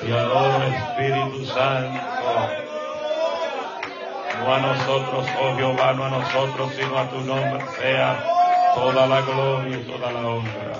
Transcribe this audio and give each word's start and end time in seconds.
Te 0.00 0.12
adoro, 0.14 0.64
Espíritu 0.64 1.44
Santo. 1.44 2.00
No 4.38 4.54
a 4.54 4.58
nosotros, 4.60 5.26
oh 5.38 5.56
Jehová, 5.56 5.92
no 5.92 6.04
a 6.06 6.10
nosotros, 6.10 6.72
sino 6.74 6.98
a 6.98 7.10
tu 7.10 7.20
nombre 7.20 7.60
sea 7.78 8.24
toda 8.74 9.06
la 9.06 9.20
gloria 9.20 9.76
y 9.76 9.82
toda 9.82 10.10
la 10.10 10.20
honra. 10.20 10.72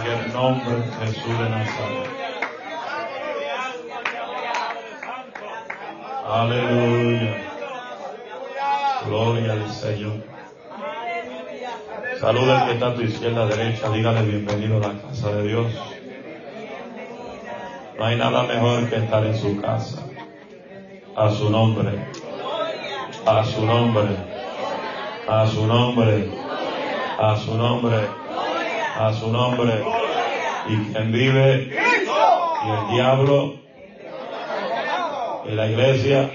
En 0.00 0.12
el 0.12 0.32
nombre 0.32 0.76
de 0.76 1.06
Jesús 1.06 1.38
de 1.38 1.50
Nazaret. 1.50 2.10
Aleluya. 6.26 7.36
Gloria 9.06 9.52
al 9.52 9.70
Señor. 9.70 10.24
Saluda 12.18 12.62
al 12.62 12.66
que 12.66 12.72
está 12.72 12.86
a 12.86 12.94
tu 12.94 13.02
izquierda 13.02 13.46
derecha, 13.46 13.90
dígale 13.90 14.22
bienvenido 14.22 14.78
a 14.78 14.88
la 14.88 15.02
casa 15.02 15.32
de 15.32 15.48
Dios. 15.48 15.95
No 17.98 18.04
hay 18.04 18.16
nada 18.16 18.42
mejor 18.42 18.90
que 18.90 18.96
estar 18.96 19.24
en 19.24 19.36
su 19.36 19.60
casa. 19.60 20.06
A 21.16 21.30
su 21.30 21.48
nombre. 21.48 22.06
A 23.24 23.44
su 23.44 23.64
nombre. 23.64 24.16
A 25.26 25.46
su 25.46 25.66
nombre. 25.66 26.30
A 27.18 27.36
su 27.36 27.54
nombre. 27.54 28.08
A 28.98 29.12
su 29.14 29.32
nombre. 29.32 29.84
Y 30.68 30.76
quien 30.92 31.12
vive 31.12 31.74
y 32.66 32.70
el 32.70 32.94
diablo 32.94 33.54
y 35.46 35.52
la 35.52 35.66
iglesia 35.68 36.30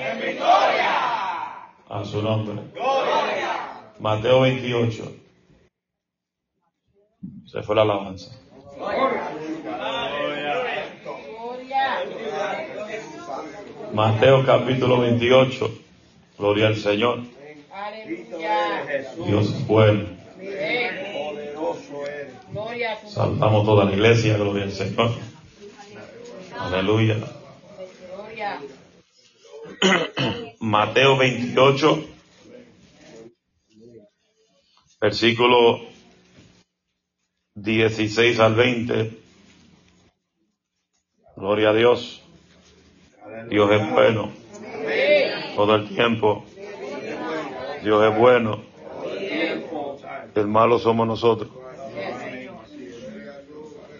a 1.89 2.05
su 2.05 2.21
nombre. 2.21 2.63
Mateo 3.99 4.41
28. 4.41 5.03
Se 7.45 7.61
fue 7.61 7.75
la 7.75 7.83
alabanza. 7.83 8.31
Mateo 13.93 14.45
capítulo 14.45 15.01
28. 15.01 15.71
Gloria 16.37 16.67
al 16.67 16.77
Señor. 16.77 17.23
Dios 19.27 19.53
es 19.53 19.67
bueno. 19.67 20.05
Saltamos 23.07 23.65
toda 23.65 23.85
la 23.85 23.91
iglesia. 23.91 24.37
Gloria 24.37 24.63
al 24.63 24.71
Señor. 24.71 25.11
Aleluya. 26.57 27.17
Mateo 30.59 31.17
28, 31.17 32.05
versículo 35.01 35.81
16 37.55 38.39
al 38.39 38.55
20. 38.55 39.11
Gloria 41.35 41.69
a 41.69 41.73
Dios. 41.73 42.20
Dios 43.49 43.71
es 43.71 43.91
bueno. 43.91 44.31
Todo 45.55 45.75
el 45.75 45.89
tiempo. 45.89 46.45
Dios 47.83 48.11
es 48.11 48.17
bueno. 48.17 48.61
El 50.35 50.47
malo 50.47 50.79
somos 50.79 51.07
nosotros. 51.07 51.49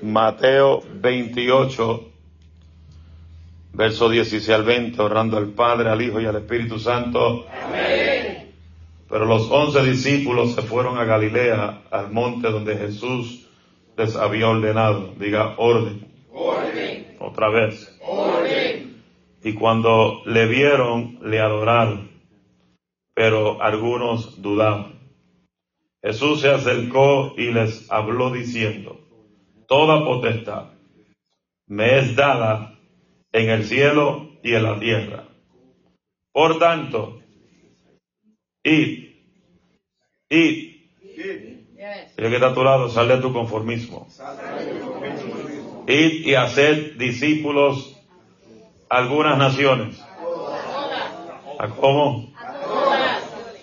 Mateo 0.02 0.82
28, 0.94 2.10
verso 3.74 4.10
16 4.10 4.50
al 4.50 4.64
20, 4.64 5.02
orando 5.02 5.38
al 5.38 5.50
Padre, 5.50 5.90
al 5.90 6.02
Hijo 6.02 6.20
y 6.20 6.26
al 6.26 6.38
Espíritu 6.38 6.80
Santo. 6.80 7.46
Pero 9.10 9.26
los 9.26 9.52
once 9.52 9.84
discípulos 9.84 10.56
se 10.56 10.62
fueron 10.62 10.98
a 10.98 11.04
Galilea, 11.04 11.82
al 11.92 12.12
monte 12.12 12.50
donde 12.50 12.78
Jesús 12.78 13.48
les 13.98 14.16
había 14.16 14.48
ordenado. 14.48 15.14
Diga 15.20 15.56
orden. 15.58 16.08
Orden. 16.34 17.18
Otra 17.20 17.50
vez. 17.50 18.00
Orden. 18.02 18.21
Y 19.44 19.54
cuando 19.54 20.22
le 20.26 20.46
vieron, 20.48 21.20
le 21.24 21.40
adoraron. 21.40 22.12
Pero 23.14 23.62
algunos 23.62 24.42
dudaban. 24.42 25.00
Jesús 26.04 26.42
se 26.42 26.50
acercó 26.50 27.34
y 27.38 27.52
les 27.52 27.92
habló 27.92 28.32
diciendo, 28.32 29.00
Toda 29.68 30.04
potestad 30.04 30.72
me 31.68 32.00
es 32.00 32.16
dada 32.18 32.78
en 33.32 33.50
el 33.50 33.64
cielo 33.64 34.30
y 34.44 34.54
en 34.54 34.64
la 34.64 34.78
tierra. 34.80 35.24
Por 36.34 36.60
tanto, 36.60 37.22
id, 38.64 39.10
id. 40.30 40.72
El 42.18 42.30
que 42.30 42.36
está 42.36 42.50
a 42.50 42.54
tu 42.54 42.64
lado, 42.64 42.90
sale 42.90 43.16
de 43.16 43.22
tu 43.22 43.32
conformismo. 43.32 44.08
Id 45.88 46.26
y 46.26 46.36
haced 46.36 46.98
discípulos 46.98 48.01
algunas 48.92 49.38
naciones. 49.38 50.04
¿A 51.58 51.68
cómo? 51.70 52.34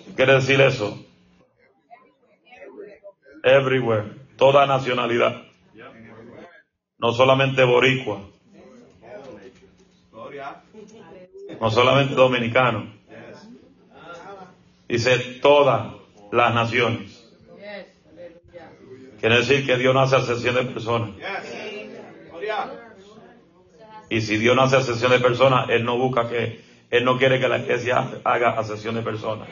¿Qué 0.07 0.13
quiere 0.15 0.33
decir 0.33 0.59
eso? 0.59 0.97
Everywhere. 3.43 4.15
Toda 4.37 4.65
nacionalidad. 4.65 5.43
No 6.97 7.13
solamente 7.13 7.63
boricua. 7.63 8.21
No 11.61 11.69
solamente 11.69 12.15
dominicano. 12.15 12.91
Dice 14.87 15.19
todas 15.41 15.93
las 16.31 16.53
naciones. 16.55 17.31
Quiere 19.19 19.37
decir 19.37 19.65
que 19.65 19.77
Dios 19.77 19.93
no 19.93 19.99
hace 19.99 20.15
asesión 20.15 20.55
de 20.55 20.63
personas. 20.63 21.11
Y 24.09 24.21
si 24.21 24.37
Dios 24.37 24.55
no 24.55 24.63
hace 24.63 24.77
asesión 24.77 25.11
de 25.11 25.19
personas, 25.19 25.69
Él 25.69 25.85
no 25.85 25.97
busca 25.97 26.27
que, 26.27 26.61
Él 26.89 27.05
no 27.05 27.17
quiere 27.17 27.39
que 27.39 27.47
la 27.47 27.59
iglesia 27.59 28.09
haga 28.23 28.59
asesión 28.59 28.95
de 28.95 29.01
personas. 29.01 29.47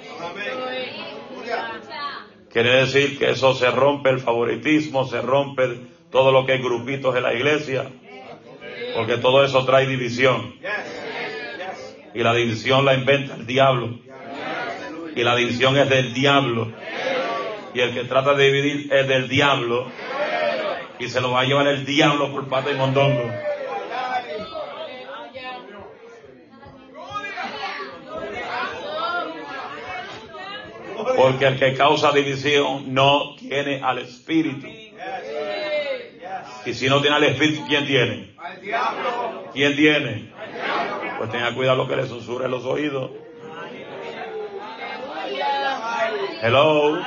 Quiere 2.52 2.78
decir 2.78 3.20
que 3.20 3.30
eso 3.30 3.54
se 3.54 3.70
rompe 3.70 4.10
el 4.10 4.20
favoritismo, 4.20 5.06
se 5.06 5.22
rompe 5.22 5.80
todo 6.12 6.32
lo 6.32 6.46
que 6.46 6.56
es 6.56 6.62
grupitos 6.62 7.16
en 7.16 7.24
la 7.24 7.34
iglesia, 7.34 7.86
porque 8.96 9.18
todo 9.18 9.44
eso 9.44 9.64
trae 9.66 9.86
división. 9.86 10.56
Y 12.16 12.24
la 12.24 12.34
división 12.34 12.84
la 12.84 12.96
inventa 12.96 13.36
el 13.36 13.46
diablo. 13.46 14.00
Y 15.16 15.24
la 15.24 15.36
división 15.36 15.78
es 15.78 15.88
del 15.90 16.14
diablo. 16.14 16.72
Y 17.76 17.80
el 17.80 17.94
que 17.94 18.06
trata 18.06 18.34
de 18.34 18.46
dividir 18.46 18.92
es 18.92 19.08
del 19.08 19.28
diablo. 19.28 19.92
Y 20.98 21.10
se 21.10 21.22
lo 21.22 21.32
va 21.32 21.42
a 21.42 21.44
llevar 21.44 21.68
el 21.68 21.86
diablo 21.86 22.32
por 22.32 22.48
parte 22.48 22.72
de 22.72 22.76
mondongo. 22.78 23.32
Porque 31.18 31.48
el 31.48 31.58
que 31.58 31.74
causa 31.74 32.12
división 32.12 32.94
no 32.94 33.36
tiene 33.38 33.82
al 33.84 33.98
Espíritu. 33.98 34.68
Y 36.64 36.74
si 36.76 36.88
no 36.88 37.02
tiene 37.02 37.16
al 37.16 37.24
Espíritu, 37.24 37.66
¿quién 37.68 37.88
tiene? 37.88 38.36
¿Quién 39.52 39.76
tiene? 39.76 40.32
Pues 41.18 41.32
tenga 41.32 41.56
cuidado 41.56 41.78
lo 41.78 41.88
que 41.88 41.96
le 41.96 42.06
susurre 42.06 42.48
los 42.48 42.66
oídos. 42.66 43.10
Hello. 46.44 47.00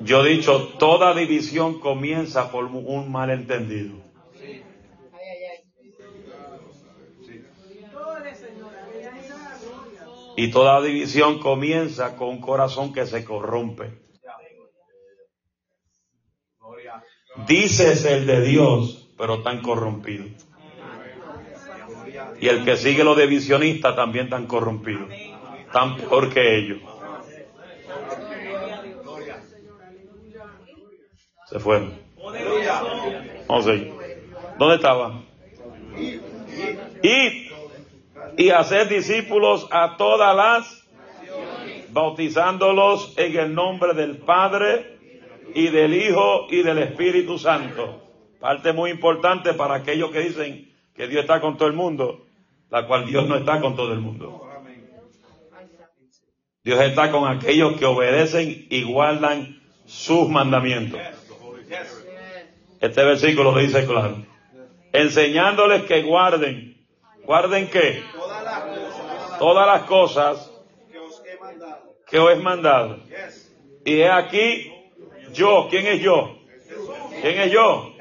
Yo 0.00 0.26
he 0.26 0.28
dicho, 0.28 0.68
toda 0.78 1.14
división 1.14 1.80
comienza 1.80 2.50
por 2.50 2.66
un 2.66 3.10
malentendido. 3.10 4.11
Y 10.36 10.50
toda 10.50 10.82
división 10.82 11.38
comienza 11.40 12.16
con 12.16 12.28
un 12.28 12.40
corazón 12.40 12.92
que 12.92 13.06
se 13.06 13.24
corrompe. 13.24 14.02
Dices 17.46 18.04
el 18.04 18.26
de 18.26 18.42
Dios, 18.42 19.08
pero 19.16 19.42
tan 19.42 19.62
corrompido. 19.62 20.26
Y 22.40 22.48
el 22.48 22.64
que 22.64 22.76
sigue 22.76 23.04
los 23.04 23.16
divisionistas 23.16 23.94
también 23.94 24.28
tan 24.28 24.46
corrompido. 24.46 25.06
Tan 25.72 25.96
peor 25.96 26.32
que 26.32 26.58
ellos. 26.58 26.80
Se 31.48 31.58
fueron. 31.58 31.98
¿Dónde 34.58 34.74
estaba? 34.76 35.22
Y, 37.02 37.51
y 38.36 38.50
hacer 38.50 38.88
discípulos 38.88 39.68
a 39.70 39.96
todas 39.96 40.36
las, 40.36 40.88
bautizándolos 41.90 43.14
en 43.16 43.36
el 43.38 43.54
nombre 43.54 43.94
del 43.94 44.18
Padre 44.18 44.98
y 45.54 45.68
del 45.68 45.94
Hijo 45.94 46.46
y 46.50 46.62
del 46.62 46.78
Espíritu 46.78 47.38
Santo. 47.38 48.02
Parte 48.40 48.72
muy 48.72 48.90
importante 48.90 49.54
para 49.54 49.76
aquellos 49.76 50.10
que 50.10 50.20
dicen 50.20 50.72
que 50.94 51.06
Dios 51.06 51.22
está 51.22 51.40
con 51.40 51.56
todo 51.56 51.68
el 51.68 51.74
mundo, 51.74 52.26
la 52.70 52.86
cual 52.86 53.06
Dios 53.06 53.26
no 53.28 53.36
está 53.36 53.60
con 53.60 53.76
todo 53.76 53.92
el 53.92 54.00
mundo. 54.00 54.48
Dios 56.64 56.80
está 56.80 57.10
con 57.10 57.28
aquellos 57.28 57.76
que 57.76 57.86
obedecen 57.86 58.66
y 58.70 58.82
guardan 58.84 59.60
sus 59.84 60.28
mandamientos. 60.28 61.00
Este 62.80 63.04
versículo 63.04 63.52
lo 63.52 63.58
dice 63.58 63.84
claro. 63.86 64.24
Enseñándoles 64.92 65.84
que 65.84 66.02
guarden. 66.02 66.71
¿Guarden 67.24 67.68
qué? 67.70 68.02
Todas 69.38 69.66
las 69.66 69.82
cosas 69.84 70.50
que 72.06 72.18
os 72.18 72.32
he 72.32 72.36
mandado. 72.36 72.98
Y 73.84 74.00
he 74.00 74.10
aquí 74.10 74.72
yo. 75.32 75.68
¿Quién 75.70 75.86
es 75.86 76.00
yo? 76.00 76.36
¿Quién 77.20 77.40
es 77.40 77.52
yo? 77.52 77.92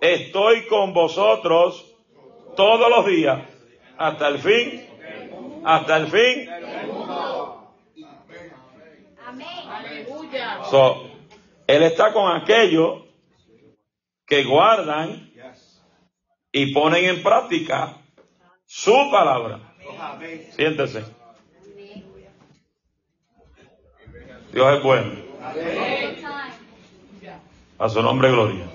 Estoy 0.00 0.66
con 0.66 0.92
vosotros 0.92 1.94
todos 2.56 2.90
los 2.90 3.06
días 3.06 3.42
hasta 3.98 4.28
el 4.28 4.38
fin. 4.38 4.88
Hasta 5.64 5.96
el 5.96 6.06
fin 6.08 6.48
So, 10.70 11.10
él 11.66 11.82
está 11.82 12.12
con 12.12 12.34
aquellos 12.34 13.02
que 14.26 14.44
guardan 14.44 15.30
y 16.50 16.72
ponen 16.72 17.04
en 17.04 17.22
práctica 17.22 18.01
su 18.74 19.10
palabra. 19.10 19.60
Siéntese. 20.56 21.04
Dios 24.50 24.76
es 24.76 24.82
bueno. 24.82 25.12
A 27.78 27.88
su 27.90 28.02
nombre, 28.02 28.30
gloria. 28.30 28.66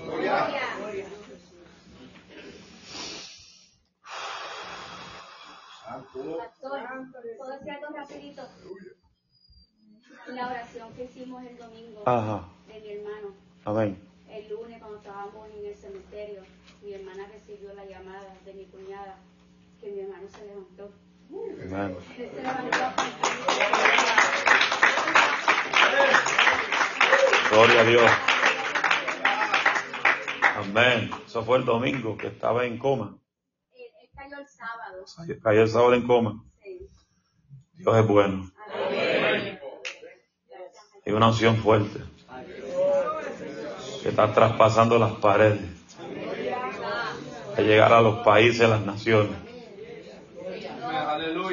la 10.28 10.46
oración 10.46 10.92
que 10.92 11.04
hicimos 11.04 11.42
el 11.42 11.56
domingo 11.56 12.02
Ajá. 12.06 12.48
de 12.68 12.80
mi 12.80 12.88
hermano. 12.92 13.34
Amén. 13.64 13.98
El 14.30 14.48
lunes 14.48 14.78
cuando 14.78 14.98
estábamos 14.98 15.48
en 15.50 15.66
el 15.66 15.74
cementerio, 15.74 16.42
mi 16.82 16.92
hermana 16.92 17.26
recibió 17.32 17.74
la 17.74 17.84
llamada 17.84 18.36
de 18.44 18.54
mi 18.54 18.66
cuñada 18.66 19.18
que 19.80 19.90
mi 19.90 20.00
hermano 20.00 20.28
se 20.28 20.44
levantó. 20.46 20.92
Se 21.28 21.64
levantó. 21.66 22.00
Gloria 27.50 27.80
a 27.80 27.84
Dios. 27.84 28.10
Amén. 30.56 31.10
Eso 31.26 31.44
fue 31.44 31.58
el 31.58 31.64
domingo 31.64 32.16
que 32.16 32.26
estaba 32.28 32.64
en 32.66 32.78
coma. 32.78 33.16
Él, 33.72 33.86
él 34.02 34.10
cayó 34.14 34.38
el 34.38 34.46
sábado. 34.46 35.04
Cayó 35.42 35.62
el 35.62 35.68
sábado 35.68 35.94
en 35.94 36.06
coma. 36.06 36.44
Sí. 36.62 36.88
Dios 37.74 37.96
es 37.96 38.06
bueno. 38.06 38.50
Amén. 38.74 39.60
Y 41.06 41.10
una 41.12 41.28
unción 41.28 41.56
fuerte 41.56 42.00
que 44.02 44.08
está 44.10 44.32
traspasando 44.32 44.98
las 44.98 45.12
paredes 45.12 45.78
a 47.56 47.60
llegar 47.60 47.92
a 47.92 48.00
los 48.00 48.18
países, 48.24 48.68
las 48.68 48.84
naciones. 48.84 49.47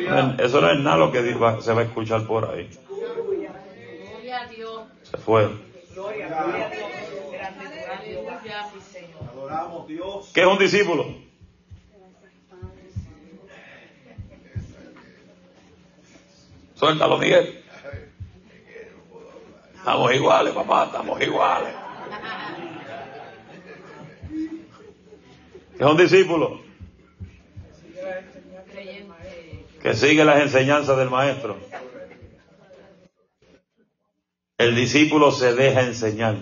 Eso 0.06 0.62
no 0.62 0.72
es 0.72 0.80
nada 0.80 0.98
lo 0.98 1.12
que 1.12 1.34
va- 1.34 1.62
se 1.62 1.74
va 1.74 1.81
a 1.81 1.84
escuchar 1.86 2.25
por 2.28 2.46
ahí. 2.46 2.69
Gloria 2.90 4.42
a 4.42 4.48
Dios. 4.48 4.81
Se 5.04 5.18
fue. 5.18 5.50
¿Qué 10.34 10.42
es 10.42 10.48
un 10.48 10.57
discípulo? 10.60 11.06
Suéltalo, 16.75 17.18
Miguel. 17.18 17.63
Estamos 19.75 20.13
iguales, 20.13 20.54
papá, 20.54 20.86
estamos 20.86 21.22
iguales. 21.22 21.74
¿Qué 25.78 25.84
es 25.84 25.90
un 25.90 25.98
discípulo? 25.98 26.60
Que 29.86 29.94
sigue 29.94 30.26
las 30.26 30.42
enseñanzas 30.42 30.98
del 30.98 31.12
maestro. 31.12 31.60
El 34.58 34.76
discípulo 34.76 35.32
se 35.32 35.54
deja 35.54 35.82
enseñar. 35.82 36.38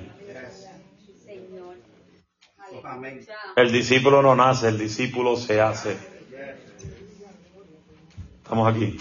El 3.57 3.71
discípulo 3.73 4.21
no 4.21 4.33
nace, 4.33 4.69
el 4.69 4.77
discípulo 4.77 5.35
se 5.35 5.59
hace. 5.59 5.97
Estamos 8.41 8.73
aquí. 8.73 8.97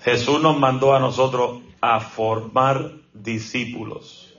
Jesús 0.00 0.40
nos 0.40 0.58
mandó 0.58 0.94
a 0.94 1.00
nosotros 1.00 1.60
a 1.82 2.00
formar 2.00 2.90
discípulos. 3.12 4.34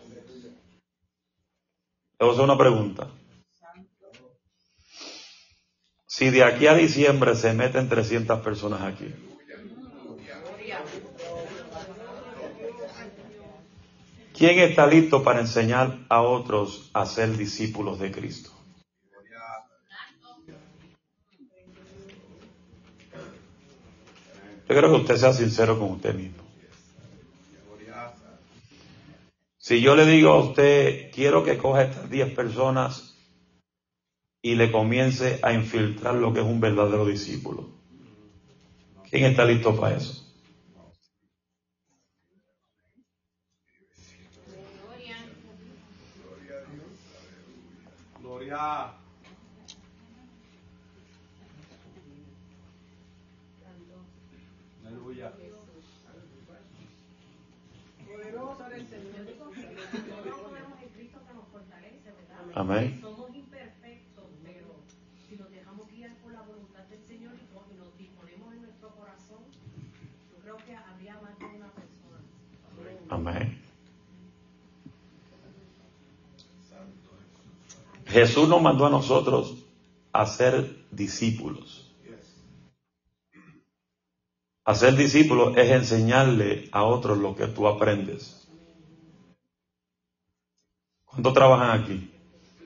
Le 2.19 2.25
voy 2.25 2.29
a 2.29 2.31
hacer 2.31 2.45
una 2.45 2.57
pregunta. 2.57 3.09
Si 6.15 6.29
de 6.29 6.45
aquí 6.45 6.65
a 6.67 6.73
diciembre 6.73 7.35
se 7.35 7.51
meten 7.51 7.89
300 7.89 8.39
personas 8.39 8.83
aquí, 8.83 9.13
¿quién 14.33 14.59
está 14.59 14.87
listo 14.87 15.25
para 15.25 15.41
enseñar 15.41 16.05
a 16.07 16.21
otros 16.21 16.89
a 16.93 17.05
ser 17.05 17.35
discípulos 17.35 17.99
de 17.99 18.13
Cristo? 18.13 18.49
Yo 24.69 24.75
creo 24.77 24.91
que 24.91 25.01
usted 25.01 25.17
sea 25.17 25.33
sincero 25.33 25.77
con 25.77 25.91
usted 25.91 26.15
mismo. 26.15 26.43
Si 29.57 29.81
yo 29.81 29.97
le 29.97 30.05
digo 30.05 30.31
a 30.31 30.39
usted, 30.45 31.11
quiero 31.11 31.43
que 31.43 31.57
coja 31.57 31.83
estas 31.83 32.09
10 32.09 32.33
personas 32.33 33.14
y 34.45 34.53
le 34.53 34.71
comience 34.71 35.39
a 35.41 35.53
infiltrar 35.53 36.13
lo 36.13 36.31
que 36.31 36.39
es 36.41 36.45
un 36.45 36.59
verdadero 36.59 37.03
discípulo, 37.07 37.67
¿quién 39.09 39.23
está 39.25 39.43
listo 39.43 39.75
para 39.75 39.97
eso? 39.97 40.21
Gloria. 48.21 48.93
Aleluya. 54.85 55.31
Amén. 62.55 62.99
Somos 63.01 63.35
imperfectos, 63.35 64.25
pero 64.43 64.67
si 65.27 65.35
nos 65.35 65.49
dejamos 65.51 65.89
guiar 65.91 66.15
por 66.17 66.31
la 66.33 66.41
voluntad 66.43 66.83
del 66.85 67.03
Señor 67.03 67.33
y 67.35 67.45
po- 67.53 67.65
y 67.71 67.77
nos 67.77 67.97
disponemos 67.97 68.53
en 68.53 68.61
nuestro 68.61 68.89
corazón, 68.95 69.43
yo 70.31 70.37
creo 70.41 70.57
que 70.57 70.75
habría 70.75 71.19
más 71.19 71.37
de 71.39 71.45
una 71.45 71.71
persona. 71.71 72.19
Amén. 73.09 73.61
Jesús 78.07 78.47
nos 78.47 78.61
mandó 78.61 78.85
a 78.85 78.89
nosotros 78.89 79.55
a 80.13 80.25
ser 80.25 80.85
discípulos. 80.91 81.93
Hacer 84.63 84.95
discípulos 84.95 85.55
es 85.57 85.69
enseñarle 85.69 86.69
a 86.71 86.83
otros 86.83 87.17
lo 87.17 87.35
que 87.35 87.47
tú 87.47 87.67
aprendes. 87.67 88.47
¿Cuántos 91.05 91.33
trabajan 91.33 91.81
aquí? 91.81 92.11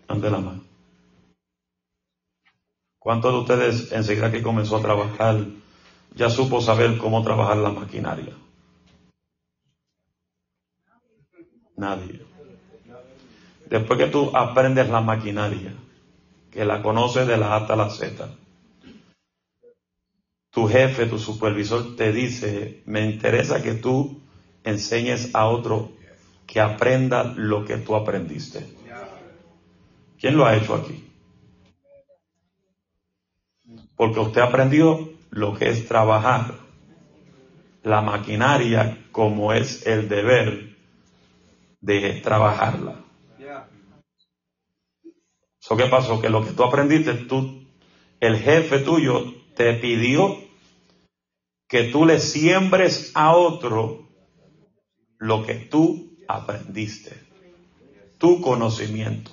Ante 0.07 0.29
la 0.29 0.39
mano. 0.39 0.63
¿Cuántos 2.99 3.33
de 3.33 3.39
ustedes 3.39 3.91
enseguida 3.91 4.31
que 4.31 4.41
comenzó 4.41 4.77
a 4.77 4.81
trabajar 4.81 5.45
ya 6.15 6.29
supo 6.29 6.61
saber 6.61 6.97
cómo 6.97 7.23
trabajar 7.23 7.57
la 7.57 7.71
maquinaria? 7.71 8.35
Nadie. 11.79 12.19
Después 13.69 13.97
que 13.97 14.07
tú 14.07 14.35
aprendes 14.35 14.89
la 14.89 14.99
maquinaria, 14.99 15.73
que 16.51 16.65
la 16.65 16.81
conoces 16.81 17.25
de 17.25 17.37
la 17.37 17.53
A 17.53 17.57
hasta 17.57 17.77
la 17.77 17.89
Z, 17.89 18.29
tu 20.51 20.67
jefe, 20.67 21.05
tu 21.05 21.17
supervisor 21.17 21.95
te 21.95 22.11
dice, 22.11 22.81
me 22.85 23.05
interesa 23.05 23.61
que 23.61 23.75
tú 23.75 24.19
enseñes 24.65 25.33
a 25.33 25.45
otro 25.45 25.91
que 26.45 26.59
aprenda 26.59 27.23
lo 27.23 27.63
que 27.63 27.77
tú 27.77 27.95
aprendiste. 27.95 28.67
¿Quién 30.19 30.35
lo 30.35 30.45
ha 30.45 30.57
hecho 30.57 30.75
aquí? 30.75 31.05
Porque 33.95 34.19
usted 34.19 34.41
aprendió 34.41 35.07
lo 35.29 35.57
que 35.57 35.69
es 35.69 35.87
trabajar 35.87 36.55
la 37.83 38.01
maquinaria 38.01 38.97
como 39.13 39.53
es 39.53 39.85
el 39.87 40.09
deber 40.09 40.68
de 41.81 42.21
trabajarla. 42.21 43.03
¿Eso 45.61 45.77
qué 45.77 45.85
pasó? 45.85 46.21
Que 46.21 46.29
lo 46.29 46.43
que 46.43 46.51
tú 46.51 46.63
aprendiste, 46.63 47.13
tú, 47.13 47.63
el 48.19 48.37
jefe 48.37 48.79
tuyo 48.79 49.33
te 49.55 49.73
pidió 49.75 50.37
que 51.67 51.83
tú 51.85 52.05
le 52.05 52.19
siembres 52.19 53.11
a 53.13 53.35
otro 53.35 54.09
lo 55.19 55.45
que 55.45 55.55
tú 55.55 56.15
aprendiste, 56.27 57.27
tu 58.17 58.41
conocimiento, 58.41 59.31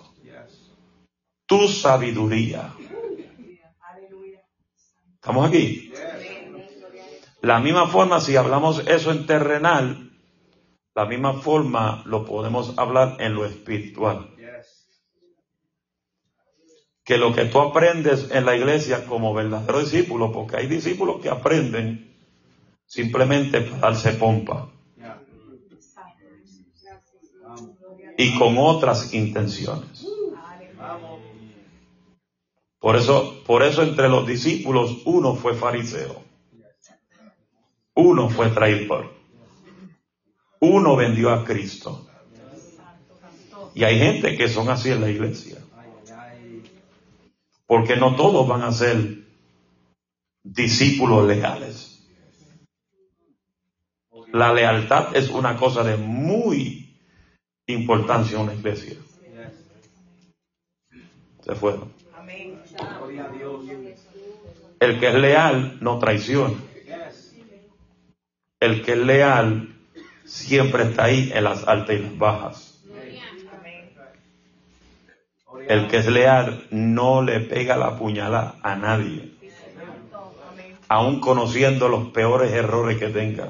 tu 1.47 1.69
sabiduría. 1.69 2.75
¿Estamos 5.15 5.49
aquí? 5.49 5.93
La 7.41 7.61
misma 7.61 7.87
forma, 7.87 8.21
si 8.21 8.37
hablamos 8.37 8.87
eso 8.87 9.13
en 9.13 9.27
terrenal, 9.27 10.06
la 10.97 11.05
misma 11.05 11.35
forma 11.35 12.03
lo 12.07 12.25
podemos 12.25 12.73
hablar 12.79 13.19
en 13.21 13.35
lo 13.35 13.45
espiritual. 13.45 14.31
Que 17.05 17.19
lo 17.19 17.35
que 17.35 17.45
tú 17.45 17.61
aprendes 17.61 18.31
en 18.31 18.47
la 18.47 18.57
iglesia 18.57 19.07
como 19.07 19.35
verdadero 19.35 19.81
discípulo, 19.81 20.33
porque 20.33 20.57
hay 20.57 20.67
discípulos 20.67 21.21
que 21.21 21.29
aprenden 21.29 22.17
simplemente 22.87 23.61
para 23.61 23.79
darse 23.79 24.13
pompa 24.13 24.71
y 28.17 28.39
con 28.39 28.57
otras 28.57 29.13
intenciones. 29.13 30.07
Por 32.81 32.97
eso, 32.97 33.43
por 33.45 33.63
eso 33.63 33.83
entre 33.83 34.09
los 34.09 34.27
discípulos 34.27 35.03
uno 35.05 35.35
fue 35.35 35.55
fariseo. 35.55 36.25
Uno 37.95 38.31
fue 38.31 38.49
traidor. 38.49 39.26
Uno 40.61 40.97
vendió 40.97 41.31
a 41.31 41.45
Cristo. 41.45 42.07
Y 43.75 43.85
hay 43.85 43.99
gente 43.99 44.37
que 44.37 44.49
son 44.49 44.71
así 44.71 44.91
en 44.91 45.03
la 45.03 45.11
iglesia. 45.11 45.59
Porque 47.67 47.97
no 47.97 48.17
todos 48.17 48.49
van 48.49 48.63
a 48.63 48.73
ser 48.73 49.27
discípulos 50.43 51.27
leales. 51.27 51.93
La 54.33 54.53
lealtad 54.53 55.17
es 55.17 55.31
una 55.31 55.57
cosa 55.57 55.83
de 55.83 55.97
muy 55.97 56.99
importancia 57.67 58.37
en 58.37 58.45
una 58.45 58.55
iglesia. 58.55 58.97
Se 61.45 61.55
fueron. 61.55 61.93
El 64.81 65.01
que 65.01 65.09
es 65.09 65.15
leal 65.15 65.79
no 65.81 65.99
traiciona. 65.99 66.55
El 68.61 68.83
que 68.83 68.93
es 68.93 68.99
leal 68.99 69.76
siempre 70.27 70.85
está 70.85 71.05
ahí 71.05 71.31
en 71.35 71.45
las 71.45 71.67
altas 71.67 71.97
y 71.97 71.99
las 72.01 72.19
bajas. 72.19 72.73
El 75.69 75.89
que 75.89 75.97
es 75.99 76.07
leal 76.07 76.67
no 76.71 77.23
le 77.23 77.41
pega 77.41 77.77
la 77.77 77.97
puñalada 77.97 78.57
a 78.63 78.77
nadie, 78.77 79.33
aun 80.89 81.21
conociendo 81.21 81.89
los 81.89 82.09
peores 82.09 82.53
errores 82.53 82.99
que 82.99 83.09
tenga. 83.09 83.49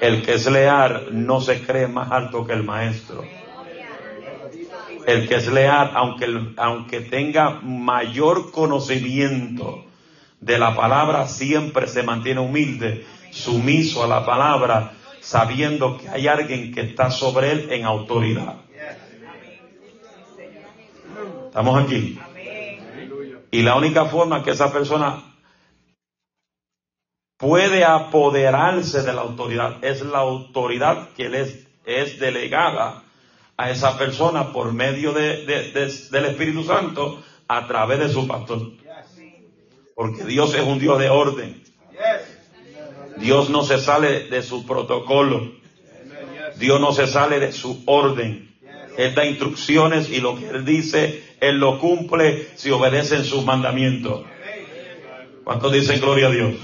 El 0.00 0.22
que 0.22 0.34
es 0.34 0.46
leal 0.50 1.08
no 1.10 1.40
se 1.40 1.60
cree 1.62 1.88
más 1.88 2.10
alto 2.12 2.46
que 2.46 2.52
el 2.52 2.62
maestro. 2.62 3.24
El 5.06 5.28
que 5.28 5.36
es 5.36 5.48
leal, 5.48 5.90
aunque, 5.94 6.26
aunque 6.56 7.00
tenga 7.00 7.60
mayor 7.62 8.52
conocimiento, 8.52 9.84
de 10.40 10.58
la 10.58 10.74
palabra 10.74 11.26
siempre 11.26 11.88
se 11.88 12.02
mantiene 12.02 12.40
humilde, 12.40 13.04
sumiso 13.38 14.04
a 14.04 14.06
la 14.06 14.24
palabra, 14.26 14.92
sabiendo 15.20 15.98
que 15.98 16.08
hay 16.08 16.26
alguien 16.26 16.72
que 16.72 16.82
está 16.82 17.10
sobre 17.10 17.52
él 17.52 17.68
en 17.70 17.84
autoridad. 17.84 18.56
¿Estamos 21.46 21.82
aquí? 21.82 22.18
Y 23.50 23.62
la 23.62 23.76
única 23.76 24.04
forma 24.06 24.42
que 24.42 24.50
esa 24.50 24.72
persona 24.72 25.22
puede 27.38 27.84
apoderarse 27.84 29.02
de 29.02 29.12
la 29.12 29.22
autoridad 29.22 29.82
es 29.82 30.02
la 30.02 30.18
autoridad 30.18 31.10
que 31.16 31.28
le 31.28 31.40
es, 31.42 31.66
es 31.86 32.18
delegada 32.18 33.02
a 33.56 33.70
esa 33.70 33.96
persona 33.96 34.52
por 34.52 34.72
medio 34.72 35.12
de, 35.12 35.44
del 36.10 36.24
Espíritu 36.26 36.64
Santo 36.64 37.22
a 37.48 37.66
través 37.66 37.98
de 38.00 38.08
su 38.08 38.26
pastor. 38.26 38.72
Porque 39.94 40.24
Dios 40.24 40.54
es 40.54 40.62
un 40.62 40.78
Dios 40.78 40.98
de 40.98 41.08
orden. 41.08 41.67
Dios 43.18 43.50
no 43.50 43.62
se 43.64 43.78
sale 43.78 44.28
de 44.28 44.42
su 44.42 44.66
protocolo. 44.66 45.52
Dios 46.56 46.80
no 46.80 46.92
se 46.92 47.06
sale 47.06 47.40
de 47.40 47.52
su 47.52 47.82
orden. 47.86 48.48
Él 48.96 49.14
da 49.14 49.24
instrucciones 49.24 50.10
y 50.10 50.20
lo 50.20 50.36
que 50.36 50.48
Él 50.48 50.64
dice, 50.64 51.22
Él 51.40 51.58
lo 51.58 51.78
cumple 51.78 52.48
si 52.56 52.70
obedecen 52.70 53.24
sus 53.24 53.44
mandamientos. 53.44 54.24
¿Cuántos 55.44 55.72
dicen 55.72 56.00
gloria 56.00 56.26
a 56.26 56.30
Dios? 56.30 56.54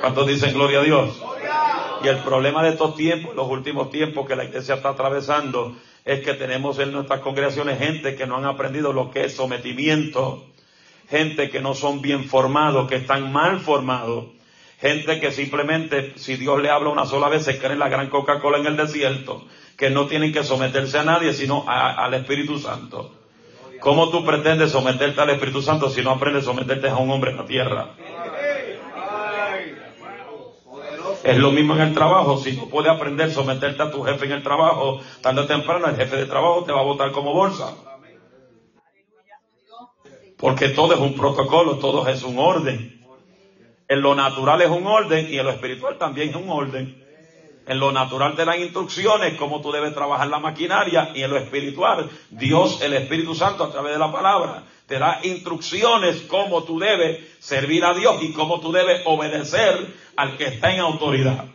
¿Cuántos 0.00 0.26
dicen 0.26 0.52
gloria 0.52 0.80
a 0.80 0.82
Dios? 0.82 1.22
Y 2.04 2.08
el 2.08 2.18
problema 2.18 2.62
de 2.62 2.70
estos 2.70 2.94
tiempos, 2.94 3.34
los 3.34 3.48
últimos 3.48 3.90
tiempos 3.90 4.26
que 4.26 4.36
la 4.36 4.44
iglesia 4.44 4.76
está 4.76 4.90
atravesando, 4.90 5.76
es 6.04 6.20
que 6.20 6.34
tenemos 6.34 6.78
en 6.78 6.92
nuestras 6.92 7.20
congregaciones 7.20 7.78
gente 7.78 8.16
que 8.16 8.26
no 8.26 8.36
han 8.36 8.46
aprendido 8.46 8.92
lo 8.92 9.10
que 9.10 9.24
es 9.24 9.34
sometimiento, 9.34 10.46
gente 11.08 11.50
que 11.50 11.60
no 11.60 11.74
son 11.74 12.00
bien 12.00 12.24
formados, 12.24 12.88
que 12.88 12.96
están 12.96 13.32
mal 13.32 13.60
formados, 13.60 14.26
gente 14.80 15.20
que 15.20 15.30
simplemente, 15.30 16.14
si 16.16 16.36
Dios 16.36 16.60
le 16.60 16.70
habla 16.70 16.88
una 16.88 17.04
sola 17.04 17.28
vez, 17.28 17.44
se 17.44 17.58
creen 17.58 17.78
la 17.78 17.88
gran 17.88 18.08
Coca-Cola 18.08 18.58
en 18.58 18.66
el 18.66 18.76
desierto, 18.76 19.44
que 19.76 19.90
no 19.90 20.06
tienen 20.06 20.32
que 20.32 20.42
someterse 20.42 20.98
a 20.98 21.04
nadie, 21.04 21.34
sino 21.34 21.64
al 21.66 22.14
Espíritu 22.14 22.58
Santo. 22.58 23.14
¿Cómo 23.80 24.10
tú 24.10 24.24
pretendes 24.24 24.72
someterte 24.72 25.20
al 25.20 25.30
Espíritu 25.30 25.62
Santo 25.62 25.90
si 25.90 26.02
no 26.02 26.10
aprendes 26.10 26.42
a 26.42 26.46
someterte 26.46 26.88
a 26.88 26.96
un 26.96 27.10
hombre 27.10 27.30
en 27.30 27.36
la 27.36 27.46
tierra? 27.46 27.90
Es 31.22 31.36
lo 31.36 31.50
mismo 31.50 31.74
en 31.74 31.82
el 31.82 31.94
trabajo. 31.94 32.38
Si 32.38 32.56
tú 32.56 32.68
puedes 32.70 32.90
aprender 32.90 33.28
a 33.28 33.32
someterte 33.32 33.82
a 33.82 33.90
tu 33.90 34.02
jefe 34.02 34.26
en 34.26 34.32
el 34.32 34.42
trabajo, 34.42 35.00
tarde 35.22 35.42
o 35.42 35.46
temprano 35.46 35.86
el 35.86 35.96
jefe 35.96 36.16
de 36.16 36.26
trabajo 36.26 36.64
te 36.64 36.72
va 36.72 36.80
a 36.80 36.84
votar 36.84 37.12
como 37.12 37.34
bolsa. 37.34 37.74
Porque 40.38 40.70
todo 40.70 40.94
es 40.94 41.00
un 41.00 41.14
protocolo, 41.14 41.76
todo 41.76 42.08
es 42.08 42.22
un 42.22 42.38
orden. 42.38 42.99
En 43.90 44.02
lo 44.02 44.14
natural 44.14 44.62
es 44.62 44.70
un 44.70 44.86
orden 44.86 45.34
y 45.34 45.36
en 45.36 45.44
lo 45.44 45.50
espiritual 45.50 45.98
también 45.98 46.28
es 46.28 46.36
un 46.36 46.48
orden. 46.48 47.04
En 47.66 47.80
lo 47.80 47.90
natural 47.90 48.36
te 48.36 48.44
dan 48.44 48.60
instrucciones 48.60 49.34
cómo 49.34 49.60
tú 49.60 49.72
debes 49.72 49.92
trabajar 49.94 50.28
la 50.28 50.38
maquinaria 50.38 51.10
y 51.12 51.24
en 51.24 51.30
lo 51.30 51.36
espiritual 51.36 52.08
Dios, 52.30 52.80
el 52.82 52.94
Espíritu 52.94 53.34
Santo 53.34 53.64
a 53.64 53.72
través 53.72 53.94
de 53.94 53.98
la 53.98 54.12
palabra, 54.12 54.62
te 54.86 54.96
da 54.96 55.18
instrucciones 55.24 56.20
cómo 56.28 56.62
tú 56.62 56.78
debes 56.78 57.18
servir 57.40 57.84
a 57.84 57.92
Dios 57.92 58.22
y 58.22 58.32
cómo 58.32 58.60
tú 58.60 58.70
debes 58.70 59.02
obedecer 59.06 59.92
al 60.14 60.36
que 60.36 60.44
está 60.44 60.72
en 60.72 60.78
autoridad. 60.78 61.46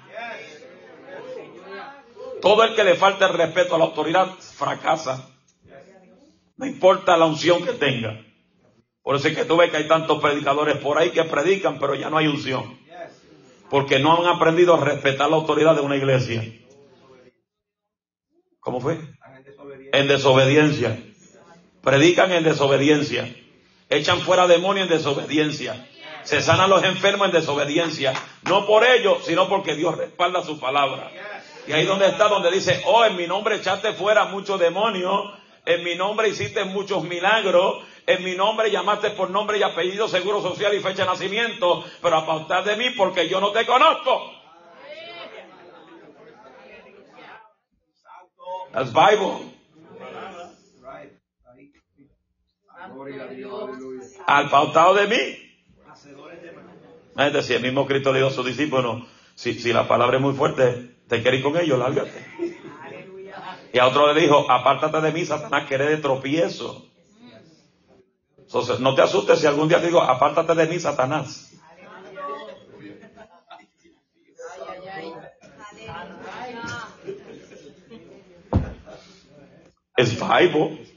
Todo 2.41 2.65
el 2.65 2.75
que 2.75 2.83
le 2.83 2.95
falta 2.95 3.27
el 3.27 3.33
respeto 3.33 3.75
a 3.75 3.77
la 3.77 3.85
autoridad 3.85 4.27
fracasa. 4.57 5.29
No 6.57 6.65
importa 6.65 7.15
la 7.15 7.27
unción 7.27 7.63
que 7.63 7.71
tenga. 7.71 8.19
Por 9.05 9.17
eso 9.17 9.27
es 9.27 9.37
que 9.37 9.45
tú 9.45 9.55
ves 9.55 9.69
que 9.69 9.77
hay 9.77 9.87
tantos 9.87 10.19
predicadores 10.19 10.77
por 10.77 10.97
ahí 10.97 11.11
que 11.11 11.23
predican, 11.25 11.77
pero 11.77 11.93
ya 11.93 12.09
no 12.09 12.17
hay 12.17 12.25
unción. 12.25 12.75
Porque 13.69 13.99
no 13.99 14.17
han 14.17 14.35
aprendido 14.35 14.73
a 14.73 14.83
respetar 14.83 15.29
la 15.29 15.35
autoridad 15.35 15.75
de 15.75 15.81
una 15.81 15.95
iglesia. 15.95 16.43
¿Cómo 18.59 18.81
fue? 18.81 18.97
En 19.93 20.07
desobediencia. 20.07 20.99
Predican 21.83 22.31
en 22.31 22.43
desobediencia. 22.43 23.31
Echan 23.91 24.21
fuera 24.21 24.47
demonios 24.47 24.89
en 24.89 24.97
desobediencia. 24.97 25.87
Se 26.23 26.41
sanan 26.41 26.71
los 26.71 26.83
enfermos 26.83 27.27
en 27.27 27.33
desobediencia. 27.33 28.11
No 28.41 28.65
por 28.65 28.83
ellos, 28.83 29.23
sino 29.23 29.47
porque 29.47 29.75
Dios 29.75 29.95
respalda 29.95 30.43
su 30.43 30.59
palabra. 30.59 31.11
Y 31.67 31.73
ahí 31.73 31.85
donde 31.85 32.07
está, 32.07 32.27
donde 32.27 32.49
dice, 32.49 32.81
oh, 32.87 33.05
en 33.05 33.15
mi 33.15 33.27
nombre 33.27 33.57
echaste 33.57 33.93
fuera 33.93 34.25
muchos 34.25 34.59
demonios, 34.59 35.31
en 35.63 35.83
mi 35.83 35.93
nombre 35.93 36.27
hiciste 36.27 36.63
muchos 36.63 37.03
milagros, 37.03 37.83
en 38.07 38.23
mi 38.23 38.35
nombre 38.35 38.71
llamaste 38.71 39.11
por 39.11 39.29
nombre 39.29 39.57
y 39.57 39.63
apellido, 39.63 40.07
seguro 40.07 40.41
social 40.41 40.73
y 40.73 40.79
fecha 40.79 41.03
de 41.03 41.09
nacimiento, 41.09 41.83
pero 42.01 42.17
apartad 42.17 42.63
de 42.63 42.75
mí 42.75 42.91
porque 42.97 43.27
yo 43.27 43.39
no 43.39 43.51
te 43.51 43.65
conozco. 43.65 44.31
That's 48.71 48.91
Bible. 48.91 49.53
Al 54.27 54.49
pautado 54.49 54.93
de 54.95 55.07
mí. 55.07 55.37
Es 57.17 57.33
decir, 57.33 57.55
el 57.57 57.61
mismo 57.61 57.87
Cristo 57.87 58.11
le 58.11 58.19
dijo 58.19 58.29
a 58.29 58.33
sus 58.33 58.45
discípulos, 58.45 59.03
si, 59.35 59.53
si 59.53 59.71
la 59.71 59.87
palabra 59.87 60.17
es 60.17 60.21
muy 60.21 60.33
fuerte, 60.33 60.95
¿Te 61.07 61.21
quieres 61.21 61.43
con 61.43 61.57
ellos? 61.57 61.77
Lárgate. 61.77 62.11
Y 63.73 63.79
a 63.79 63.87
otro 63.87 64.11
le 64.13 64.21
dijo, 64.21 64.49
apártate 64.49 65.01
de 65.01 65.11
mí, 65.11 65.25
Satanás, 65.25 65.67
que 65.67 65.75
eres 65.75 65.89
de 65.89 65.97
tropiezo. 65.97 66.87
Entonces, 68.55 68.79
no 68.79 68.95
te 68.95 69.01
asustes 69.01 69.41
si 69.41 69.47
algún 69.47 69.67
día 69.67 69.81
te 69.81 69.87
digo, 69.87 70.01
apártate 70.01 70.55
de 70.55 70.65
mí, 70.67 70.79
Satanás. 70.79 71.51
Es 79.97 80.17
Bible. 80.17 80.87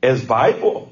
Es 0.00 0.22
Bible. 0.22 0.86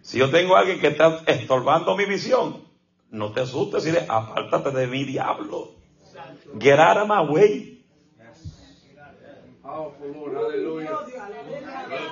Si 0.00 0.16
yo 0.16 0.30
tengo 0.30 0.56
a 0.56 0.60
alguien 0.60 0.80
que 0.80 0.86
está 0.86 1.22
estorbando 1.26 1.94
mi 1.94 2.06
visión, 2.06 2.66
no 3.10 3.32
te 3.34 3.42
asustes 3.42 3.84
y 3.84 3.88
dile, 3.88 4.06
apártate 4.08 4.70
de 4.70 4.86
mi 4.86 5.04
diablo. 5.04 5.74
Get 6.58 6.78
out 6.78 6.96
of 6.96 7.06
my 7.06 7.30
way. 7.30 7.84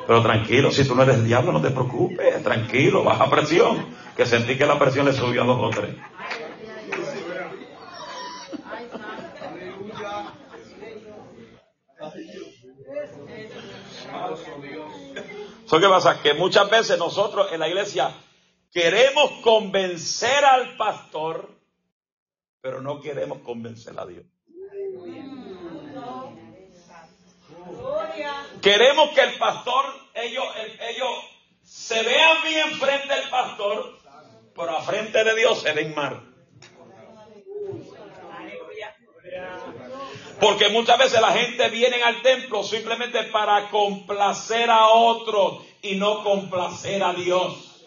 Pero 0.07 0.23
tranquilo, 0.23 0.71
si 0.71 0.87
tú 0.87 0.95
no 0.95 1.03
eres 1.03 1.17
el 1.17 1.27
diablo, 1.27 1.53
no 1.53 1.63
te 1.63 1.71
preocupes. 1.71 2.43
Tranquilo, 2.43 3.05
baja 3.05 3.31
presión. 3.31 3.87
Que 4.17 4.27
sentí 4.27 4.57
que 4.57 4.67
la 4.67 4.79
presión 4.79 5.07
le 5.07 5.13
subió 5.13 5.43
a 5.43 5.47
dos 5.47 5.59
o 5.61 5.71
tres. 5.71 5.95
¿So 15.67 15.81
qué 15.81 15.89
pasa? 15.89 16.21
Que 16.23 16.35
muchas 16.35 16.71
veces 16.71 16.99
nosotros 16.99 17.51
en 17.53 17.61
la 17.61 17.69
iglesia 17.69 18.15
queremos 18.71 19.31
convencer 19.43 20.45
al 20.45 20.77
pastor, 20.77 21.49
pero 22.61 22.83
no 22.83 23.01
queremos 23.01 23.39
convencer 23.39 23.99
a 23.99 24.05
Dios. 24.05 24.25
Queremos 28.65 29.11
que 29.11 29.21
el 29.21 29.35
pastor, 29.35 29.85
ellos, 30.15 30.47
ellos 30.89 31.11
se 31.63 32.03
vean 32.03 32.43
bien 32.45 32.81
frente 32.81 33.13
al 33.13 33.29
pastor, 33.29 33.99
pero 34.57 34.71
a 34.71 34.81
frente 34.81 35.23
de 35.23 35.35
Dios 35.35 35.61
se 35.61 35.73
ven 35.73 35.95
mal. 35.95 36.35
Porque 40.41 40.71
muchas 40.71 40.97
veces 40.97 41.21
la 41.21 41.33
gente 41.33 41.69
viene 41.69 42.03
al 42.03 42.23
templo 42.23 42.63
simplemente 42.63 43.25
para 43.25 43.69
complacer 43.69 44.71
a 44.71 44.89
otros 44.89 45.63
y 45.83 45.97
no 45.97 46.25
complacer 46.25 47.03
a 47.03 47.13
Dios. 47.13 47.85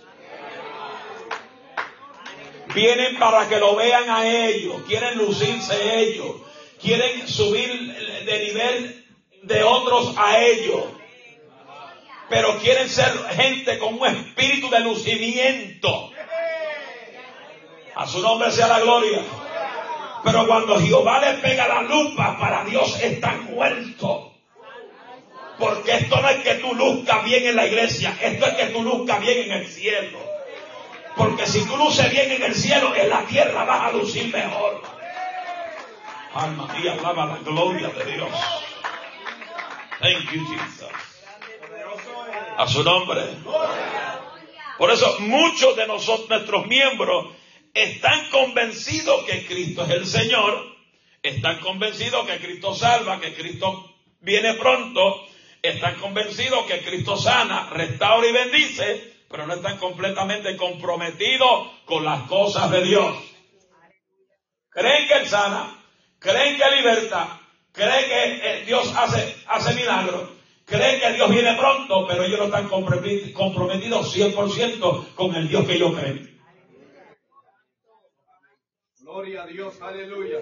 Vienen 2.76 3.18
para 3.18 3.50
que 3.50 3.58
lo 3.58 3.76
vean 3.76 4.12
a 4.12 4.28
ellos, 4.28 4.84
quieren 4.86 5.18
lucirse 5.18 6.00
ellos, 6.02 6.36
quieren 6.80 7.28
subir 7.28 7.96
de 8.26 8.46
nivel 8.46 8.97
de 9.48 9.64
otros 9.64 10.14
a 10.18 10.40
ellos. 10.40 10.84
Pero 12.30 12.60
quieren 12.60 12.90
ser 12.90 13.12
gente 13.36 13.80
con 13.80 14.00
un 14.00 14.06
espíritu 14.08 14.70
de 14.70 14.82
lucimiento. 14.82 16.12
A 17.96 18.06
su 18.06 18.22
nombre 18.22 18.52
sea 18.52 18.68
la 18.68 18.82
gloria. 18.82 19.22
Pero 20.24 20.46
cuando 20.46 20.80
Jehová 20.80 21.20
le 21.20 21.34
pega 21.36 21.68
la 21.68 21.84
lupa, 21.84 22.38
para 22.38 22.66
Dios 22.66 23.00
está 23.02 23.32
muerto. 23.50 24.34
Porque 25.58 25.96
esto 25.96 26.22
no 26.22 26.30
es 26.30 26.38
que 26.44 26.56
tú 26.56 26.76
luzcas 26.76 27.24
bien 27.24 27.48
en 27.48 27.56
la 27.56 27.66
iglesia, 27.66 28.16
esto 28.22 28.46
es 28.46 28.54
que 28.56 28.66
tú 28.68 28.84
luzcas 28.84 29.20
bien 29.22 29.50
en 29.50 29.52
el 29.54 29.68
cielo. 29.68 30.20
Porque 31.16 31.48
si 31.48 31.66
tú 31.66 31.78
luces 31.78 32.12
bien 32.12 32.32
en 32.32 32.44
el 32.44 32.54
cielo, 32.54 32.94
en 32.96 33.10
la 33.10 33.22
tierra 33.22 33.64
vas 33.64 33.86
a 33.86 33.92
lucir 33.92 34.32
mejor. 34.32 34.84
Alma 36.36 36.68
mía, 36.78 36.96
alaba 37.00 37.26
la 37.26 37.38
gloria 37.38 37.88
de 37.88 38.06
Dios. 38.12 38.30
Thank 40.00 40.32
you, 40.32 40.46
Jesus. 40.46 40.92
A 42.58 42.68
su 42.68 42.84
nombre. 42.84 43.22
Por 44.78 44.92
eso 44.92 45.20
muchos 45.20 45.76
de 45.76 45.88
nosotros, 45.88 46.30
nuestros 46.30 46.68
miembros, 46.68 47.36
están 47.74 48.30
convencidos 48.30 49.24
que 49.26 49.46
Cristo 49.46 49.84
es 49.86 49.90
el 49.90 50.06
Señor, 50.06 50.76
están 51.24 51.60
convencidos 51.60 52.28
que 52.28 52.38
Cristo 52.38 52.76
salva, 52.76 53.20
que 53.20 53.34
Cristo 53.34 53.96
viene 54.22 54.54
pronto, 54.54 55.28
están 55.62 55.96
convencidos 55.96 56.66
que 56.66 56.84
Cristo 56.84 57.18
sana, 57.18 57.70
restaura 57.72 58.28
y 58.28 58.32
bendice, 58.32 59.14
pero 59.30 59.48
no 59.48 59.56
están 59.56 59.78
completamente 59.78 60.56
comprometidos 60.56 61.70
con 61.86 62.06
las 62.06 62.24
cosas 62.24 62.70
de 62.72 62.84
Dios. 62.84 63.18
Creen 64.70 65.08
que 65.08 65.14
Él 65.16 65.28
sana, 65.28 65.84
creen 66.20 66.58
que 66.58 66.76
liberta, 66.76 67.42
creen 67.78 68.42
que 68.42 68.66
Dios 68.66 68.92
hace, 68.98 69.36
hace 69.48 69.74
milagros, 69.76 70.30
creen 70.66 71.00
que 71.00 71.14
Dios 71.14 71.30
viene 71.30 71.56
pronto, 71.56 72.08
pero 72.08 72.24
ellos 72.24 72.40
no 72.40 72.46
están 72.46 72.68
comprometidos 72.68 74.16
100% 74.16 75.14
con 75.14 75.36
el 75.36 75.48
Dios 75.48 75.66
que 75.66 75.74
ellos 75.76 75.98
creen. 75.98 76.42
Gloria 79.00 79.44
a 79.44 79.48
Dios, 79.48 79.82
aleluya. 79.82 80.40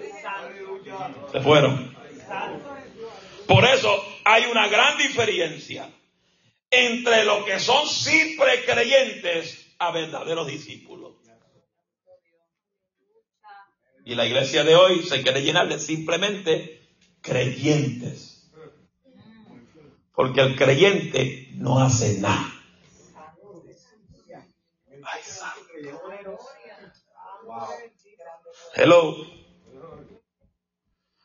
Se 1.30 1.40
fueron. 1.40 1.94
Por 3.46 3.64
eso 3.64 4.04
hay 4.24 4.46
una 4.46 4.66
gran 4.68 4.98
diferencia 4.98 5.88
entre 6.70 7.24
lo 7.24 7.44
que 7.44 7.60
son 7.60 7.86
simples 7.86 8.64
creyentes 8.66 9.74
a 9.78 9.92
verdaderos 9.92 10.48
discípulos. 10.48 11.14
Y 14.04 14.14
la 14.14 14.26
iglesia 14.26 14.64
de 14.64 14.74
hoy 14.74 15.02
se 15.02 15.22
quiere 15.22 15.42
llenar 15.42 15.68
de 15.68 15.78
simplemente 15.78 16.75
creyentes. 17.26 18.50
Porque 20.14 20.40
el 20.40 20.56
creyente 20.56 21.48
no 21.54 21.80
hace 21.80 22.18
nada. 22.20 22.52
Hello. 28.74 29.14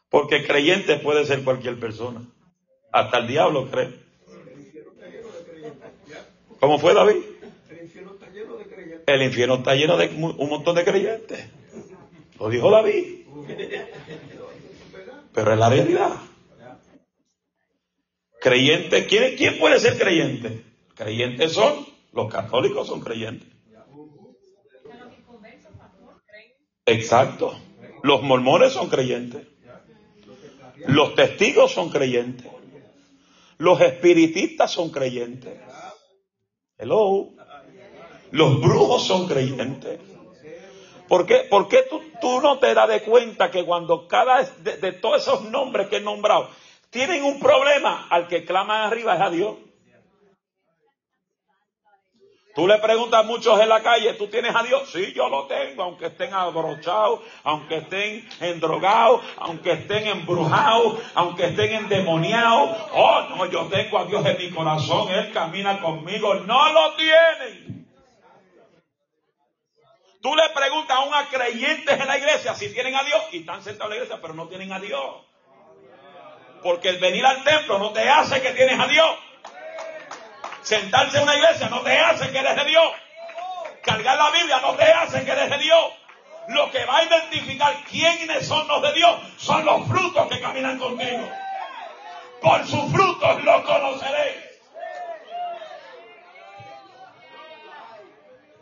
Porque 0.09 0.45
creyente 0.45 0.97
puede 0.97 1.25
ser 1.25 1.43
cualquier 1.43 1.79
persona. 1.79 2.21
Hasta 2.91 3.19
el 3.19 3.27
diablo 3.27 3.69
cree. 3.71 4.01
¿Cómo 6.59 6.79
fue 6.79 6.93
David? 6.93 7.23
El 9.05 9.21
infierno 9.23 9.55
está 9.55 9.75
lleno 9.75 9.97
de 9.97 10.07
un 10.07 10.49
montón 10.49 10.75
de 10.75 10.83
creyentes. 10.83 11.49
Lo 12.39 12.49
dijo 12.49 12.69
David. 12.69 13.25
Pero 15.33 15.53
es 15.53 15.59
la 15.59 15.69
realidad. 15.69 16.11
Creyente, 18.39 19.05
¿quién, 19.05 19.35
¿quién 19.37 19.59
puede 19.59 19.79
ser 19.79 19.97
creyente? 19.97 20.63
Creyentes 20.95 21.53
son, 21.53 21.85
los 22.11 22.31
católicos 22.31 22.87
son 22.87 23.01
creyentes. 23.01 23.47
Exacto. 26.85 27.55
Los 28.03 28.23
mormones 28.23 28.73
son 28.73 28.89
creyentes. 28.89 29.47
Los 30.87 31.15
testigos 31.15 31.71
son 31.71 31.89
creyentes. 31.89 32.47
Los 33.57 33.79
espiritistas 33.81 34.71
son 34.71 34.89
creyentes. 34.89 35.53
Hello. 36.77 37.29
Los 38.31 38.59
brujos 38.59 39.05
son 39.05 39.27
creyentes. 39.27 39.99
¿Por 41.11 41.25
qué, 41.25 41.39
por 41.49 41.67
qué 41.67 41.83
tú, 41.89 42.01
tú, 42.21 42.39
no 42.39 42.57
te 42.59 42.73
das 42.73 42.87
de 42.87 43.01
cuenta 43.01 43.51
que 43.51 43.65
cuando 43.65 44.07
cada 44.07 44.43
de, 44.43 44.77
de 44.77 44.93
todos 44.93 45.21
esos 45.21 45.41
nombres 45.41 45.89
que 45.89 45.97
he 45.97 45.99
nombrado 45.99 46.47
tienen 46.89 47.25
un 47.25 47.37
problema, 47.37 48.07
al 48.09 48.29
que 48.29 48.45
claman 48.45 48.83
arriba 48.83 49.15
es 49.15 49.21
a 49.21 49.29
Dios? 49.29 49.55
Tú 52.55 52.65
le 52.65 52.77
preguntas 52.77 53.19
a 53.19 53.23
muchos 53.23 53.59
en 53.59 53.67
la 53.67 53.81
calle, 53.81 54.13
¿tú 54.13 54.27
tienes 54.27 54.55
a 54.55 54.63
Dios? 54.63 54.89
Sí, 54.89 55.11
yo 55.13 55.27
lo 55.27 55.47
tengo, 55.47 55.83
aunque 55.83 56.05
estén 56.05 56.33
abrochados, 56.33 57.19
aunque 57.43 57.79
estén 57.79 58.25
endrogados, 58.39 59.19
aunque 59.35 59.73
estén 59.73 60.07
embrujados, 60.07 60.97
aunque 61.13 61.47
estén 61.47 61.73
endemoniados. 61.73 62.77
Oh, 62.93 63.23
no, 63.31 63.45
yo 63.47 63.65
tengo 63.65 63.97
a 63.97 64.05
Dios 64.05 64.25
en 64.25 64.37
mi 64.37 64.49
corazón, 64.49 65.11
Él 65.11 65.33
camina 65.33 65.81
conmigo. 65.81 66.35
No 66.35 66.71
lo 66.71 66.93
tienen. 66.95 67.80
Tú 70.21 70.35
le 70.35 70.49
preguntas 70.49 70.97
a 70.97 70.99
una 71.01 71.27
creyentes 71.29 71.99
en 71.99 72.07
la 72.07 72.17
iglesia 72.17 72.53
si 72.53 72.71
tienen 72.71 72.95
a 72.95 73.03
Dios 73.03 73.21
y 73.31 73.39
están 73.39 73.63
sentados 73.63 73.91
en 73.91 73.99
la 73.99 74.03
iglesia, 74.03 74.21
pero 74.21 74.35
no 74.35 74.47
tienen 74.47 74.71
a 74.71 74.79
Dios. 74.79 75.25
Porque 76.61 76.89
el 76.89 76.99
venir 76.99 77.25
al 77.25 77.43
templo 77.43 77.79
no 77.79 77.91
te 77.91 78.07
hace 78.07 78.39
que 78.41 78.51
tienes 78.51 78.79
a 78.79 78.85
Dios. 78.85 79.17
Sentarse 80.61 81.17
en 81.17 81.23
una 81.23 81.35
iglesia 81.35 81.69
no 81.69 81.81
te 81.81 81.97
hace 81.97 82.31
que 82.31 82.37
eres 82.37 82.55
de 82.55 82.65
Dios. 82.65 82.93
Cargar 83.81 84.15
la 84.15 84.29
Biblia 84.29 84.59
no 84.61 84.75
te 84.75 84.83
hace 84.83 85.25
que 85.25 85.31
eres 85.31 85.49
de 85.49 85.57
Dios. 85.57 85.93
Lo 86.49 86.69
que 86.69 86.85
va 86.85 86.97
a 86.97 87.03
identificar 87.03 87.75
quiénes 87.89 88.47
son 88.47 88.67
los 88.67 88.81
de 88.83 88.93
Dios 88.93 89.19
son 89.37 89.65
los 89.65 89.87
frutos 89.87 90.27
que 90.27 90.39
caminan 90.39 90.77
conmigo. 90.77 91.29
Por 92.41 92.67
sus 92.67 92.91
frutos 92.91 93.43
lo 93.43 93.63
conoceréis. 93.63 94.50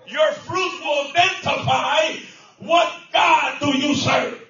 Your 0.10 0.32
fruit 0.34 0.74
will 0.82 1.12
identify 1.12 2.17
what 2.60 2.89
God 3.13 3.60
do 3.60 3.78
you 3.78 3.95
serve. 3.95 4.41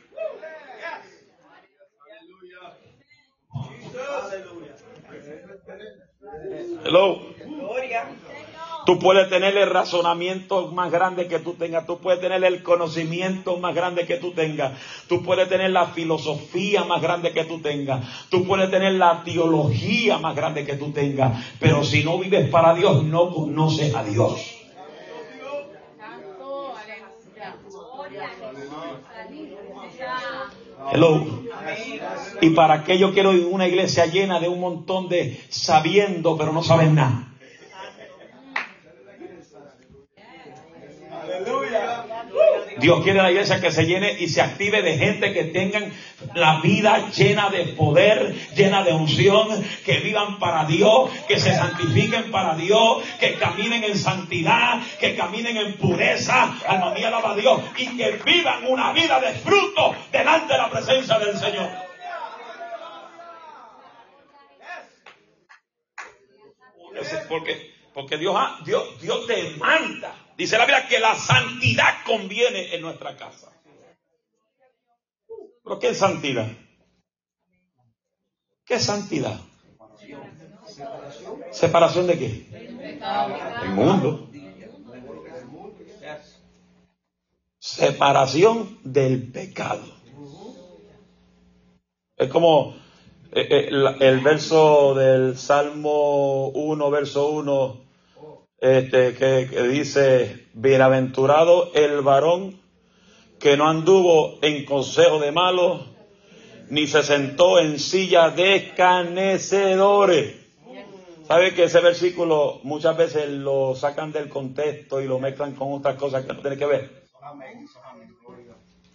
Hello. 6.86 7.19
Tú 8.86 8.98
puedes 8.98 9.30
tener 9.30 9.56
el 9.58 9.69
razonamiento 9.69 10.72
más 10.72 10.91
grande 10.91 11.28
que 11.28 11.39
tú 11.39 11.54
tengas, 11.54 11.86
tú 11.86 12.00
puedes 12.00 12.22
tener 12.22 12.43
el 12.43 12.63
conocimiento 12.63 13.58
más 13.58 13.76
grande 13.76 14.08
que 14.08 14.17
tú 14.17 14.32
tengas, 14.32 14.80
tú 15.08 15.22
puedes 15.22 15.48
tener 15.48 15.69
la 15.69 15.88
filosofía 15.88 16.86
más 16.86 17.00
grande 17.00 17.32
que 17.32 17.43
tú 17.43 17.62
tengas, 17.62 18.04
tú 18.30 18.48
puedes 18.48 18.72
tener 18.72 18.93
la 18.93 19.24
teología 19.24 20.17
más 20.17 20.36
grande 20.36 20.65
que 20.65 20.76
tú 20.76 20.91
tengas, 20.91 21.45
pero 21.60 21.84
si 21.84 22.04
no 22.04 22.17
vives 22.17 22.50
para 22.50 22.74
Dios, 22.74 23.04
no 23.04 23.32
conoces 23.32 23.93
a 23.93 24.04
Dios. 24.04 24.59
Hello. 30.91 31.25
Y 32.41 32.49
para 32.52 32.84
qué 32.84 32.97
yo 32.97 33.13
quiero 33.13 33.32
una 33.32 33.67
iglesia 33.67 34.06
llena 34.06 34.39
de 34.39 34.47
un 34.47 34.60
montón 34.60 35.10
de 35.10 35.39
sabiendo, 35.49 36.38
pero 36.38 36.52
no 36.54 36.63
saben 36.63 36.95
nada. 36.95 37.29
Dios 42.80 43.04
quiere 43.04 43.22
la 43.22 43.32
iglesia 43.32 43.60
que 43.60 43.72
se 43.72 43.86
llene 43.86 44.15
y 44.20 44.28
se 44.28 44.42
active 44.42 44.82
de 44.82 44.98
gente 44.98 45.34
que 45.34 45.46
tengan 45.46 45.94
la 46.34 46.60
vida 46.62 47.10
llena 47.12 47.50
de 47.50 47.65
poder, 47.65 48.36
llena 48.56 48.84
de 48.84 48.94
unción, 48.94 49.48
que 49.86 50.00
vivan 50.00 50.39
para 50.39 50.65
Dios, 50.65 51.12
que 51.28 51.39
se 51.39 51.54
santifiquen 51.54 52.32
para 52.32 52.56
Dios, 52.56 53.04
que 53.20 53.36
caminen 53.36 53.84
en 53.84 53.98
santidad, 53.98 54.82
que 55.00 55.15
caminen 55.15 55.58
en 55.58 55.74
pureza, 55.78 56.56
alma 56.68 56.92
mía 56.92 57.08
alaba 57.08 57.32
a 57.32 57.36
Dios, 57.36 57.62
y 57.78 57.98
que 57.98 58.20
vivan 58.26 58.65
una 58.68 58.92
vida 58.94 59.20
de 59.20 59.34
fruto 59.34 59.96
delante 60.12 60.54
de 60.54 60.60
la 60.60 60.70
presencia 60.70 61.20
del 61.20 61.38
Señor. 61.38 61.70
Porque, 67.30 67.74
porque 67.94 68.18
Dios, 68.18 68.36
Dios, 68.65 69.02
Dios 69.02 69.28
demanda, 69.28 70.13
dice 70.39 70.58
la 70.58 70.65
Biblia, 70.65 70.88
que 70.88 70.99
la 70.99 71.15
santidad 71.15 71.95
conviene 72.06 72.73
en 72.73 72.82
nuestra 72.82 73.17
casa. 73.17 73.52
¿Pero 75.62 75.80
qué 75.80 75.89
es 75.89 75.97
santidad? 75.97 76.47
¿Qué 78.65 78.75
es 78.75 78.86
santidad? 78.86 79.38
¿Separación 81.52 82.08
de 82.08 82.17
qué? 82.17 82.99
El 83.63 83.69
mundo. 83.71 84.30
Separación 87.60 88.80
del 88.86 89.34
pecado. 89.34 89.84
Es 92.15 92.30
como 92.30 92.75
eh, 93.34 93.45
eh, 93.49 93.69
el 93.99 94.19
verso 94.21 94.95
del 94.95 95.38
Salmo 95.38 96.47
1, 96.47 96.89
verso 96.91 97.30
1, 97.30 97.88
este, 98.62 99.13
que, 99.13 99.63
dice, 99.67 100.48
bienaventurado 100.54 101.72
el 101.74 102.02
varón 102.02 102.60
que 103.39 103.56
no 103.56 103.69
anduvo 103.69 104.38
en 104.41 104.65
consejo 104.65 105.19
de 105.19 105.32
malos, 105.32 105.88
ni 106.69 106.88
se 106.88 107.04
sentó 107.04 107.60
en 107.60 107.80
silla 107.80 108.32
de 108.32 108.56
escarnecedores. 108.56 110.36
¿Sabe 111.26 111.54
que 111.54 111.65
ese 111.65 111.80
versículo 111.80 112.60
muchas 112.63 112.98
veces 112.98 113.30
lo 113.30 113.76
sacan 113.76 114.12
del 114.12 114.30
contexto 114.30 115.00
y 115.00 115.08
lo 115.08 115.19
mezclan 115.19 115.54
con 115.54 115.74
otras 115.74 115.95
cosas 115.95 116.26
que 116.26 116.34
no 116.34 116.41
tienen 116.41 116.60
que 116.60 116.65
ver? 116.65 117.04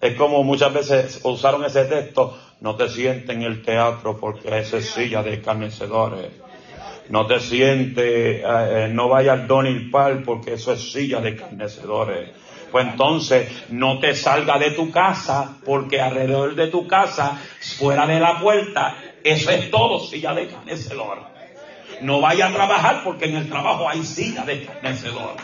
Es 0.00 0.16
como 0.16 0.42
muchas 0.42 0.74
veces 0.74 1.20
usaron 1.22 1.64
ese 1.64 1.86
texto, 1.86 2.36
no 2.60 2.76
te 2.76 2.88
sientes 2.88 3.34
en 3.34 3.42
el 3.42 3.62
teatro 3.62 4.18
porque 4.20 4.58
esa 4.58 4.76
es 4.76 4.90
silla 4.90 5.22
de 5.22 5.34
escarnecedores. 5.34 6.43
No 7.08 7.26
te 7.26 7.38
sientes, 7.40 8.04
eh, 8.04 8.42
eh, 8.44 8.88
no 8.90 9.08
vayas 9.08 9.40
al 9.40 9.46
Donny 9.46 9.90
Park 9.90 10.22
porque 10.24 10.54
eso 10.54 10.72
es 10.72 10.90
silla 10.92 11.20
de 11.20 11.30
escarnecedores. 11.30 12.30
Pues 12.72 12.86
entonces 12.86 13.48
no 13.68 14.00
te 14.00 14.14
salga 14.14 14.58
de 14.58 14.70
tu 14.72 14.90
casa 14.90 15.56
porque 15.64 16.00
alrededor 16.00 16.54
de 16.54 16.68
tu 16.68 16.86
casa, 16.88 17.38
fuera 17.78 18.06
de 18.06 18.18
la 18.18 18.40
puerta, 18.40 18.96
eso 19.22 19.50
es 19.50 19.70
todo 19.70 20.00
silla 20.00 20.34
de 20.34 20.44
escarnecedores. 20.44 21.24
No 22.00 22.20
vaya 22.20 22.48
a 22.48 22.52
trabajar 22.52 23.02
porque 23.04 23.26
en 23.26 23.36
el 23.36 23.48
trabajo 23.48 23.88
hay 23.88 24.02
silla 24.02 24.44
de 24.44 24.62
escarnecedor. 24.62 25.36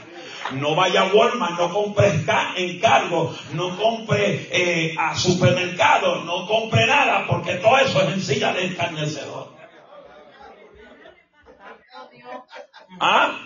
No 0.53 0.75
vaya 0.75 1.03
a 1.03 1.13
Walmart, 1.15 1.57
no 1.59 1.73
compre 1.73 2.25
ca- 2.27 2.55
encargo, 2.57 3.33
no 3.53 3.77
compre 3.77 4.49
eh, 4.51 4.95
a 4.99 5.15
supermercado, 5.17 6.25
no 6.25 6.47
compre 6.47 6.87
nada 6.87 7.27
porque 7.29 7.55
todo 7.55 7.79
eso 7.79 8.03
es 8.03 8.15
en 8.15 8.21
silla 8.21 8.53
de 8.53 8.65
escarnecedor. 8.67 9.50
¿Ah? 13.01 13.39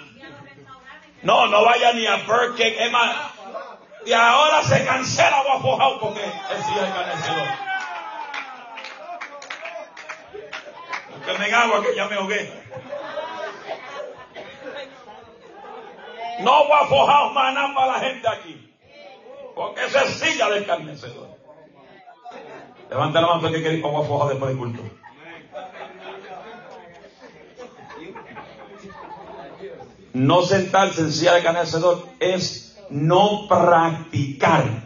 No, 1.23 1.47
no 1.47 1.65
vaya 1.65 1.93
ni 1.93 2.07
a 2.07 2.17
Burger. 2.17 2.75
Es 2.79 2.93
más, 2.93 3.17
y 4.07 4.13
ahora 4.13 4.63
se 4.63 4.85
cancela 4.85 5.43
Waffle 5.43 5.99
porque 6.01 6.21
es 6.21 6.67
silla 6.67 6.83
de 6.83 6.89
escarnecedor. 6.89 7.49
Busquen 11.27 11.55
agua 11.55 11.83
que 11.83 11.97
ya 11.97 12.09
me 12.09 12.17
ahogué. 12.17 12.65
No 16.41 16.65
Waffle 16.65 17.35
maná 17.35 17.75
para 17.75 17.93
la 17.93 18.01
gente 18.01 18.29
aquí. 18.29 18.77
Porque 19.55 19.85
esa 19.87 20.03
es 20.05 20.19
silla 20.19 20.51
del 20.51 20.67
carnecedor. 20.67 21.29
Levanta 22.91 23.21
la 23.23 23.27
mano 23.29 23.49
el 23.49 23.55
que 23.55 23.61
quiere 23.61 23.77
ir 23.77 23.83
para 23.83 23.95
Waffle 23.95 24.35
después 24.35 24.51
del 24.51 24.59
culto. 24.59 25.04
No 30.15 30.43
sentarse 30.43 31.01
en 31.01 31.13
silla 31.13 31.35
de 31.35 31.43
carnecedor 31.43 32.09
es 32.21 32.81
no 32.89 33.47
practicar 33.49 34.85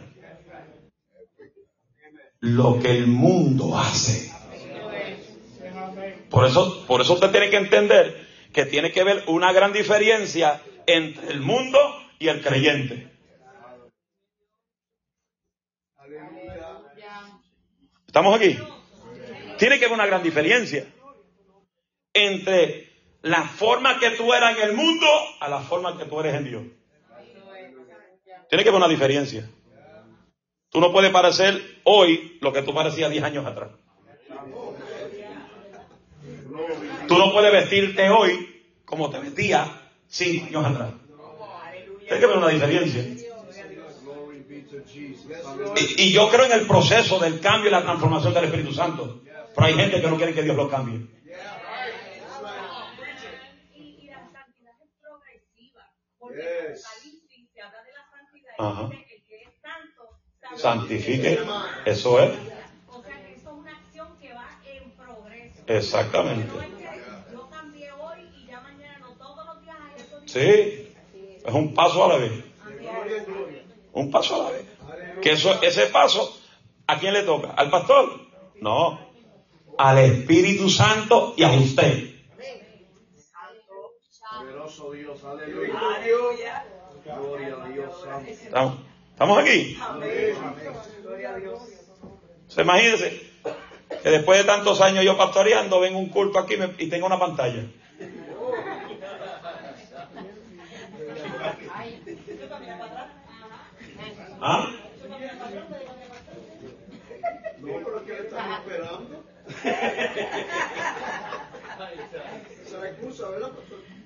lo 2.41 2.79
que 2.81 2.91
el 2.91 3.07
mundo 3.07 3.79
hace. 3.79 4.33
Por 6.31 6.47
eso, 6.47 6.87
por 6.87 7.01
eso 7.01 7.15
usted 7.15 7.31
tiene 7.31 7.51
que 7.51 7.57
entender 7.57 8.27
que 8.53 8.65
tiene 8.65 8.91
que 8.91 9.05
ver 9.05 9.25
una 9.27 9.53
gran 9.53 9.73
diferencia 9.73 10.63
entre 10.87 11.29
el 11.29 11.41
mundo 11.41 11.79
y 12.19 12.29
el 12.29 12.43
creyente. 12.43 13.11
¿Estamos 18.07 18.35
aquí? 18.35 18.59
Tiene 19.59 19.79
que 19.79 19.85
haber 19.85 19.95
una 19.95 20.07
gran 20.07 20.23
diferencia 20.23 20.87
entre 22.15 22.88
la 23.23 23.43
forma 23.45 23.99
que 23.99 24.11
tú 24.11 24.33
eras 24.33 24.57
en 24.57 24.69
el 24.71 24.77
mundo 24.77 25.07
a 25.41 25.49
la 25.49 25.61
forma 25.61 25.97
que 25.99 26.05
tú 26.05 26.21
eres 26.21 26.35
en 26.35 26.45
Dios. 26.45 26.63
Tiene 28.49 28.63
que 28.63 28.71
haber 28.71 28.79
una 28.79 28.89
diferencia. 28.89 29.49
Tú 30.71 30.81
no 30.81 30.93
puedes 30.93 31.11
parecer 31.11 31.81
hoy 31.85 32.39
lo 32.41 32.53
que 32.53 32.63
tú 32.63 32.75
parecías 32.75 33.11
10 33.11 33.25
años 33.25 33.47
atrás. 33.47 33.71
Tú 37.07 37.19
no 37.19 37.33
puedes 37.33 37.53
vestirte 37.53 38.11
hoy 38.11 38.65
como 38.85 39.11
te 39.11 39.19
vestías 39.19 39.69
5 40.09 40.47
años 40.49 40.67
atrás. 40.67 40.91
Tiene 42.01 42.19
que 42.19 42.25
haber 42.25 42.39
una 42.39 42.49
diferencia. 42.49 43.03
Y, 45.77 46.03
y 46.03 46.13
yo 46.13 46.29
creo 46.31 46.47
en 46.47 46.53
el 46.53 46.67
proceso 46.67 47.19
del 47.19 47.41
cambio 47.41 47.69
y 47.69 47.73
la 47.73 47.83
transformación 47.83 48.33
del 48.35 48.45
Espíritu 48.45 48.73
Santo. 48.73 49.23
Pero 49.55 49.67
hay 49.67 49.75
gente 49.75 50.01
que 50.01 50.07
no 50.07 50.17
quiere 50.17 50.35
que 50.35 50.43
Dios 50.43 50.57
lo 50.57 50.69
cambie. 50.71 51.07
Y, 53.75 53.81
y 54.03 54.07
la 54.07 54.21
santidad 54.33 54.75
es 54.83 54.91
progresiva. 55.01 55.91
Porque 56.19 56.41
en 56.41 56.43
Yes. 56.43 56.43
Apocalipsis 56.43 56.47
se 56.47 56.47
habla 56.47 56.59
de 56.59 56.67
la 56.67 56.68
santidad 56.79 58.55
Ajá. 58.59 58.89
y 58.93 58.97
dice 58.97 59.15
el 59.15 59.25
que 59.25 59.37
es 59.43 59.61
santo, 59.61 60.19
Santifique. 60.57 61.39
Eso 61.85 62.21
es. 62.21 62.31
Exactamente. 65.67 66.51
Sí. 70.27 70.95
Es 71.45 71.55
un 71.55 71.75
paso 71.75 72.05
a 72.05 72.09
la 72.09 72.17
vez. 72.17 72.33
Un 73.93 74.11
paso 74.11 74.35
a 74.35 74.45
la 74.45 74.51
vez. 74.51 74.67
Que 75.23 75.33
eso, 75.33 75.61
ese 75.63 75.87
paso, 75.87 76.39
¿a 76.87 76.99
quién 76.99 77.13
le 77.15 77.23
toca? 77.23 77.51
¿Al 77.51 77.71
pastor? 77.71 78.21
No. 78.61 78.99
Al 79.77 79.99
Espíritu 79.99 80.69
Santo 80.69 81.35
y 81.37 81.43
a 81.45 81.51
usted. 81.51 82.18
Poderoso 84.89 85.37
Dios, 85.37 85.71
aleluya. 85.77 86.65
Gloria 87.05 87.63
a 87.63 87.69
Dios 87.69 88.03
santo. 88.03 88.31
¿Estamos, 88.31 88.79
estamos 89.11 89.39
aquí? 89.39 89.79
Se 92.49 92.63
imagínense 92.63 93.21
que 94.03 94.09
después 94.09 94.39
de 94.39 94.45
tantos 94.45 94.81
años 94.81 95.05
yo 95.05 95.19
pastoreando, 95.19 95.79
vengo 95.81 95.99
un 95.99 96.09
culto 96.09 96.39
aquí 96.39 96.55
y 96.79 96.89
tengo 96.89 97.07
una 97.07 97.19
pantalla. 97.19 97.67
¿Ah? 104.41 104.73
No, 107.59 107.73
pero 107.85 108.07
que 108.07 108.13
le 108.13 108.21
estamos 108.21 108.59
esperando. 108.59 109.25
excusa, 112.89 113.29
¿verdad, 113.29 113.51
pastor? 113.51 113.98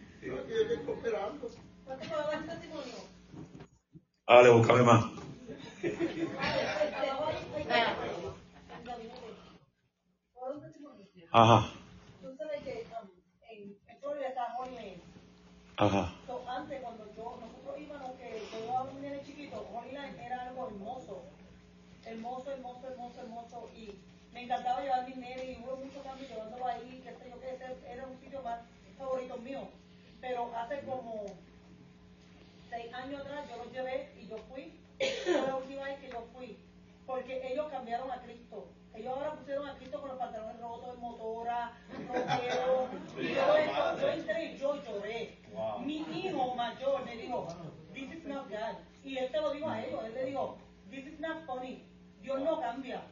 Cooperando. 0.87 1.49
¿Cuánto 1.85 2.09
puedo 2.09 2.31
testimonio? 2.47 2.99
Búscame 4.59 4.83
más. 4.83 5.05
Ajá, 11.33 11.71
Tú 12.21 12.37
sabes 12.37 12.63
que 12.63 12.87
um, 13.01 13.09
en, 13.49 13.77
en 13.89 13.99
Florida 14.01 14.29
está 14.29 14.55
Holy 14.59 14.75
Land. 14.75 15.03
ajá. 15.79 16.13
So, 16.27 16.43
antes, 16.49 16.81
cuando 16.83 17.07
yo, 17.17 17.39
nosotros 17.41 17.81
íbamos, 17.81 18.13
que 18.19 18.43
yo 18.53 18.65
iba 18.65 18.79
a 18.79 18.83
un 18.83 19.01
nene 19.03 19.23
chiquito, 19.25 19.67
Holy 19.73 19.93
Land 19.93 20.19
era 20.21 20.49
algo 20.49 20.67
hermoso. 20.69 21.23
Hermoso, 22.05 22.51
hermoso, 22.53 22.87
hermoso, 22.89 23.21
hermoso. 23.21 23.71
Y 23.75 23.99
me 24.33 24.43
encantaba 24.45 24.83
llevar 24.83 25.09
mi 25.09 25.15
nene 25.15 25.45
y 25.53 25.63
hubo 25.65 25.77
mucho 25.77 26.03
cambio 26.03 26.29
llevándolo 26.29 26.67
ahí, 26.67 27.01
qué 27.05 27.11
sé 27.13 27.31
yo, 27.31 27.41
que 27.41 27.55
ese 27.55 27.67
era 27.91 28.07
un 28.07 28.19
sitio 28.21 28.43
más 28.43 28.61
favorito 28.99 29.37
mío. 29.39 29.69
Pero 30.21 30.51
hace 30.57 30.81
como 30.83 31.25
seis 32.71 32.93
años 32.95 33.21
atrás 33.23 33.49
yo 33.49 33.57
los 33.65 33.73
llevé 33.73 34.13
y 34.21 34.27
yo 34.29 34.37
fui. 34.51 34.79
Fue 35.25 35.47
la 35.47 35.57
última 35.57 35.85
vez 35.85 35.99
que 36.01 36.11
yo 36.11 36.25
fui. 36.35 36.59
Porque 37.07 37.41
ellos 37.53 37.67
cambiaron 37.71 38.11
a 38.11 38.21
Cristo. 38.23 38.69
Ellos 38.95 39.15
ahora 39.17 39.33
pusieron 39.35 39.67
a 39.69 39.75
Cristo 39.77 40.01
con 40.01 40.11
los 40.11 40.19
pantalones 40.19 40.61
rotos, 40.61 40.99
motora, 40.99 41.73
rockero. 42.09 42.89
Y 43.21 43.35
todo 43.35 43.57
esto. 43.57 44.01
Yo 44.01 44.09
entré 44.11 44.45
y 44.53 44.59
yo 44.59 44.83
lloré. 44.85 45.39
Mi 45.85 45.97
hijo 46.13 46.55
mayor 46.55 47.05
me 47.05 47.17
dijo, 47.17 47.49
this 47.95 48.13
is 48.13 48.25
not 48.25 48.49
God. 48.49 48.77
Y 49.03 49.17
él 49.19 49.31
te 49.33 49.41
lo 49.41 49.51
dijo 49.53 49.69
a 49.69 49.83
ellos. 49.85 50.05
Él 50.05 50.15
le 50.15 50.25
dijo, 50.27 50.59
this 50.91 51.07
is 51.07 51.19
not 51.21 51.45
funny. 51.47 51.83
Dios 52.21 52.41
no 52.41 52.61
cambia. 52.61 53.03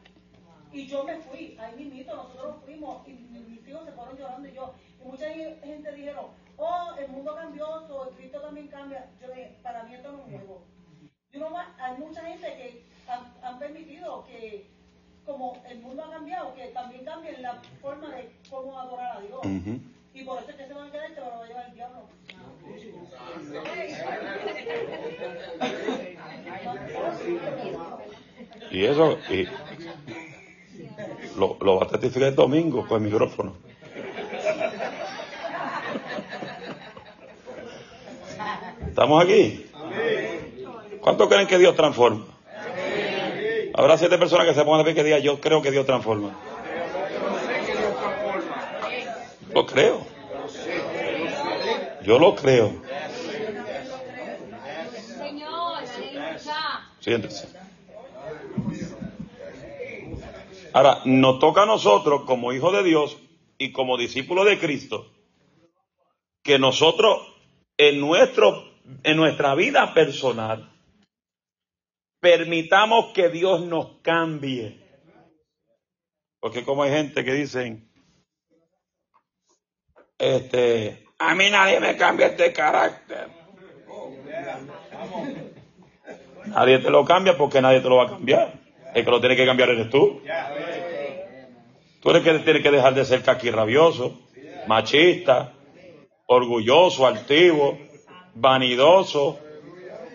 Y 0.71 0.87
yo 0.87 1.03
me 1.03 1.17
fui, 1.17 1.57
ahí 1.59 1.75
mismito, 1.75 2.15
nosotros 2.15 2.55
fuimos 2.63 3.05
y 3.05 3.11
mi- 3.11 3.39
mis 3.41 3.67
hijos 3.67 3.83
se 3.83 3.91
fueron 3.91 4.17
llorando 4.17 4.47
y 4.47 4.53
yo. 4.53 4.73
Y 5.01 5.03
mucha 5.05 5.25
gente 5.29 5.91
dijeron, 5.93 6.27
oh, 6.57 6.93
el 6.97 7.09
mundo 7.09 7.35
cambió, 7.35 7.65
so, 7.87 8.07
el 8.07 8.15
Cristo 8.15 8.39
también 8.39 8.67
cambia. 8.69 9.09
Yo 9.19 9.27
dije, 9.29 9.57
para 9.63 9.83
mí 9.83 9.95
esto 9.95 10.11
no 10.13 10.19
es 10.19 10.25
un 10.25 10.31
juego. 10.31 10.61
Y 11.33 11.37
uno 11.37 11.49
más, 11.49 11.67
hay 11.79 11.97
mucha 11.97 12.21
gente 12.23 12.45
que 12.47 12.85
han, 13.07 13.33
han 13.43 13.59
permitido 13.59 14.23
que, 14.25 14.69
como 15.25 15.61
el 15.67 15.79
mundo 15.79 16.03
ha 16.05 16.11
cambiado, 16.11 16.53
que 16.55 16.67
también 16.67 17.03
cambien 17.05 17.41
la 17.41 17.55
forma 17.81 18.09
de 18.15 18.31
cómo 18.49 18.79
adorar 18.79 19.17
a 19.17 19.21
Dios. 19.21 19.39
Ujú. 19.39 19.79
Y 20.13 20.23
por 20.23 20.39
eso 20.41 20.51
es 20.51 20.55
que 20.57 20.67
se 20.67 20.73
van 20.73 20.87
a 20.87 20.91
quedar 20.91 21.11
y 21.11 21.13
se 21.13 21.19
van 21.21 21.33
a 21.33 21.45
llevar 21.47 21.65
el 21.67 21.73
diablo. 21.73 22.07
Y 28.71 28.85
eso, 28.85 29.17
y 29.29 29.47
lo, 31.37 31.57
el 32.27 32.35
domingo 32.35 32.87
con 32.87 33.03
el 33.03 33.11
micrófono. 33.11 33.53
¿Estamos 38.87 39.23
aquí? 39.23 39.65
¿Cuántos 40.99 41.27
creen 41.27 41.47
que 41.47 41.57
Dios 41.57 41.75
transforma? 41.75 42.25
Habrá 43.73 43.97
siete 43.97 44.17
personas 44.17 44.45
que 44.45 44.53
se 44.53 44.63
pongan 44.63 44.81
a 44.81 44.83
ver 44.83 44.93
que 44.93 45.03
digan, 45.03 45.21
yo 45.21 45.39
creo 45.39 45.61
que 45.61 45.71
Dios 45.71 45.85
transforma. 45.85 46.31
Lo 49.53 49.65
creo. 49.65 50.05
Yo 52.03 52.19
lo 52.19 52.35
creo. 52.35 52.73
Siéntese. 56.99 57.47
Ahora, 60.73 61.01
nos 61.05 61.39
toca 61.39 61.63
a 61.63 61.65
nosotros, 61.65 62.23
como 62.25 62.53
hijos 62.53 62.73
de 62.73 62.83
Dios 62.83 63.17
y 63.57 63.71
como 63.71 63.97
discípulos 63.97 64.45
de 64.45 64.59
Cristo, 64.59 65.11
que 66.43 66.59
nosotros 66.59 67.19
en, 67.77 67.99
nuestro, 67.99 68.63
en 69.03 69.17
nuestra 69.17 69.53
vida 69.55 69.93
personal 69.93 70.71
permitamos 72.19 73.11
que 73.13 73.29
Dios 73.29 73.61
nos 73.61 73.97
cambie. 74.01 74.79
Porque 76.39 76.63
como 76.63 76.83
hay 76.83 76.91
gente 76.91 77.23
que 77.25 77.33
dicen, 77.33 77.91
este, 80.17 81.05
a 81.17 81.35
mí 81.35 81.49
nadie 81.49 81.79
me 81.79 81.97
cambia 81.97 82.27
este 82.27 82.53
carácter. 82.53 83.29
Nadie 86.45 86.79
te 86.79 86.89
lo 86.89 87.05
cambia 87.05 87.37
porque 87.37 87.61
nadie 87.61 87.81
te 87.81 87.89
lo 87.89 87.97
va 87.97 88.05
a 88.05 88.09
cambiar. 88.09 88.70
El 88.93 89.05
que 89.05 89.11
lo 89.11 89.19
tiene 89.19 89.35
que 89.35 89.45
cambiar 89.45 89.69
eres 89.69 89.89
tú. 89.89 90.21
Tú 92.01 92.09
eres 92.09 92.23
que 92.23 92.39
tiene 92.39 92.61
que 92.61 92.71
dejar 92.71 92.93
de 92.93 93.05
ser 93.05 93.21
caquirrabioso, 93.21 94.19
machista, 94.67 95.53
orgulloso, 96.25 97.05
altivo, 97.05 97.77
vanidoso, 98.33 99.39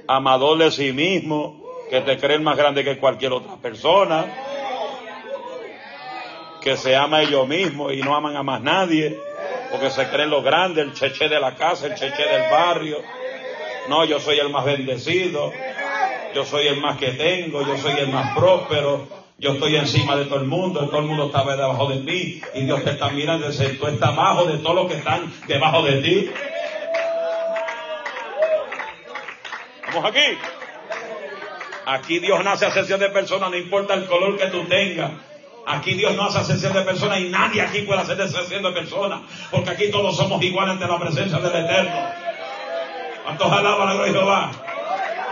amador 0.08 0.58
de 0.58 0.70
sí 0.70 0.92
mismo, 0.92 1.64
que 1.88 2.00
te 2.00 2.18
creen 2.18 2.42
más 2.42 2.56
grande 2.56 2.82
que 2.84 2.98
cualquier 2.98 3.32
otra 3.32 3.56
persona, 3.56 4.26
que 6.60 6.76
se 6.76 6.96
ama 6.96 7.18
a 7.18 7.22
ellos 7.22 7.46
mismos 7.46 7.92
y 7.92 8.00
no 8.00 8.16
aman 8.16 8.36
a 8.36 8.42
más 8.42 8.60
nadie, 8.60 9.16
porque 9.70 9.90
se 9.90 10.08
creen 10.08 10.30
los 10.30 10.42
grandes, 10.42 10.84
el 10.84 10.92
cheche 10.92 11.28
de 11.28 11.38
la 11.38 11.54
casa, 11.54 11.86
el 11.86 11.94
cheche 11.94 12.22
del 12.22 12.50
barrio. 12.50 12.98
No, 13.88 14.04
yo 14.04 14.18
soy 14.18 14.38
el 14.40 14.50
más 14.50 14.64
bendecido, 14.64 15.52
yo 16.36 16.44
soy 16.44 16.66
el 16.66 16.82
más 16.82 16.98
que 16.98 17.12
tengo, 17.12 17.66
yo 17.66 17.78
soy 17.78 17.98
el 17.98 18.08
más 18.08 18.36
próspero, 18.36 19.08
yo 19.38 19.54
estoy 19.54 19.74
encima 19.76 20.16
de 20.16 20.26
todo 20.26 20.40
el 20.40 20.46
mundo, 20.46 20.86
todo 20.86 20.98
el 20.98 21.06
mundo 21.06 21.28
está 21.28 21.42
debajo 21.44 21.88
de 21.88 22.00
mí 22.00 22.42
y 22.54 22.64
Dios 22.66 22.84
te 22.84 22.90
está 22.90 23.08
mirando 23.08 23.46
y 23.46 23.52
dice, 23.52 23.70
tú 23.70 23.86
estás 23.86 24.10
abajo 24.10 24.44
de 24.44 24.58
todos 24.58 24.76
los 24.76 24.86
que 24.86 24.98
están 24.98 25.32
debajo 25.48 25.82
de 25.82 26.02
ti. 26.02 26.30
¿Estamos 29.76 30.10
aquí? 30.10 30.38
Aquí 31.86 32.18
Dios 32.18 32.44
no 32.44 32.50
hace 32.50 32.66
ascensión 32.66 33.00
de 33.00 33.08
personas, 33.08 33.50
no 33.50 33.56
importa 33.56 33.94
el 33.94 34.04
color 34.04 34.36
que 34.36 34.48
tú 34.48 34.64
tengas. 34.64 35.12
Aquí 35.66 35.94
Dios 35.94 36.14
no 36.16 36.24
hace 36.24 36.40
ascensión 36.40 36.74
de 36.74 36.82
personas 36.82 37.18
y 37.20 37.30
nadie 37.30 37.62
aquí 37.62 37.80
puede 37.80 38.02
hacer 38.02 38.20
ascensión 38.20 38.62
de 38.62 38.72
personas, 38.72 39.22
porque 39.50 39.70
aquí 39.70 39.90
todos 39.90 40.14
somos 40.14 40.42
iguales 40.42 40.74
ante 40.74 40.86
la 40.86 40.98
presencia 40.98 41.38
del 41.38 41.64
Eterno. 41.64 42.10
¿Cuántos 43.24 43.50
alaban 43.50 44.02
de 44.02 44.10
Jehová? 44.10 44.50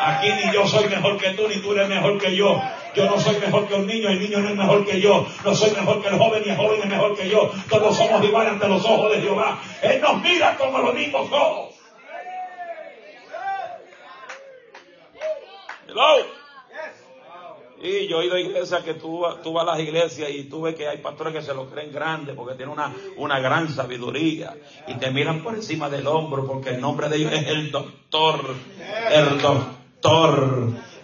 Aquí 0.06 0.28
ni 0.28 0.52
yo 0.52 0.66
soy 0.66 0.86
mejor 0.88 1.16
que 1.16 1.30
tú, 1.30 1.48
ni 1.48 1.56
tú 1.62 1.72
eres 1.72 1.88
mejor 1.88 2.18
que 2.18 2.36
yo. 2.36 2.60
Yo 2.94 3.06
no 3.06 3.18
soy 3.18 3.38
mejor 3.38 3.66
que 3.66 3.74
un 3.74 3.86
niño, 3.86 4.10
el 4.10 4.20
niño 4.20 4.40
no 4.40 4.50
es 4.50 4.54
mejor 4.54 4.84
que 4.84 5.00
yo. 5.00 5.26
No 5.42 5.54
soy 5.54 5.70
mejor 5.70 6.02
que 6.02 6.08
el 6.08 6.18
joven, 6.18 6.42
ni 6.44 6.50
el 6.50 6.56
joven 6.58 6.80
es 6.82 6.88
mejor 6.88 7.16
que 7.16 7.28
yo. 7.28 7.50
Todos 7.70 7.96
somos 7.96 8.22
iguales 8.22 8.52
ante 8.52 8.68
los 8.68 8.84
ojos 8.84 9.12
de 9.12 9.22
Jehová. 9.22 9.58
Él 9.82 10.00
nos 10.02 10.20
mira 10.20 10.56
como 10.58 10.78
los 10.78 10.94
mismos 10.94 11.32
ojos. 11.32 11.74
Hello. 15.88 16.44
Y 17.82 18.08
yo 18.08 18.20
he 18.20 18.26
ido 18.26 18.36
a 18.36 18.40
iglesias 18.40 18.82
que 18.82 18.94
tú, 18.94 19.22
tú 19.42 19.52
vas 19.52 19.68
a 19.68 19.72
las 19.72 19.80
iglesias 19.80 20.30
y 20.30 20.44
tú 20.44 20.62
ves 20.62 20.74
que 20.74 20.88
hay 20.88 20.98
pastores 20.98 21.34
que 21.34 21.42
se 21.42 21.52
lo 21.52 21.68
creen 21.68 21.92
grandes 21.92 22.34
porque 22.34 22.54
tienen 22.54 22.72
una, 22.72 22.94
una 23.18 23.38
gran 23.40 23.68
sabiduría 23.68 24.56
y 24.86 24.94
te 24.94 25.10
miran 25.10 25.42
por 25.42 25.54
encima 25.54 25.90
del 25.90 26.06
hombro 26.06 26.46
porque 26.46 26.70
el 26.70 26.80
nombre 26.80 27.10
de 27.10 27.16
ellos 27.16 27.32
es 27.32 27.46
el 27.48 27.70
doctor, 27.70 28.54
el 29.12 29.28
doctor, 29.28 29.83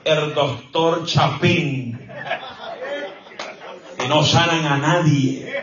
el 0.04 0.34
doctor 0.34 1.06
Chapín. 1.06 1.98
Y 4.04 4.08
no 4.08 4.22
sanan 4.22 4.66
a 4.66 4.76
nadie. 4.76 5.54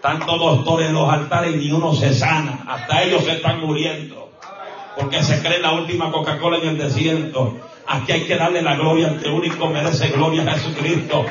Tantos 0.00 0.38
doctores 0.38 0.88
en 0.88 0.94
los 0.94 1.10
altares 1.10 1.54
y 1.54 1.58
ni 1.58 1.72
uno 1.72 1.94
se 1.94 2.14
sana. 2.14 2.64
Hasta 2.66 3.02
ellos 3.02 3.24
se 3.24 3.32
están 3.32 3.60
muriendo. 3.60 4.32
Porque 4.96 5.22
se 5.22 5.42
cree 5.42 5.60
la 5.60 5.72
última 5.72 6.10
Coca-Cola 6.10 6.58
en 6.58 6.68
el 6.68 6.78
desierto. 6.78 7.58
Aquí 7.86 8.12
hay 8.12 8.22
que 8.22 8.36
darle 8.36 8.62
la 8.62 8.76
gloria 8.76 9.08
al 9.08 9.20
que 9.20 9.28
único 9.28 9.68
merece 9.68 10.08
gloria 10.08 10.42
a 10.42 10.52
Jesucristo. 10.52 11.26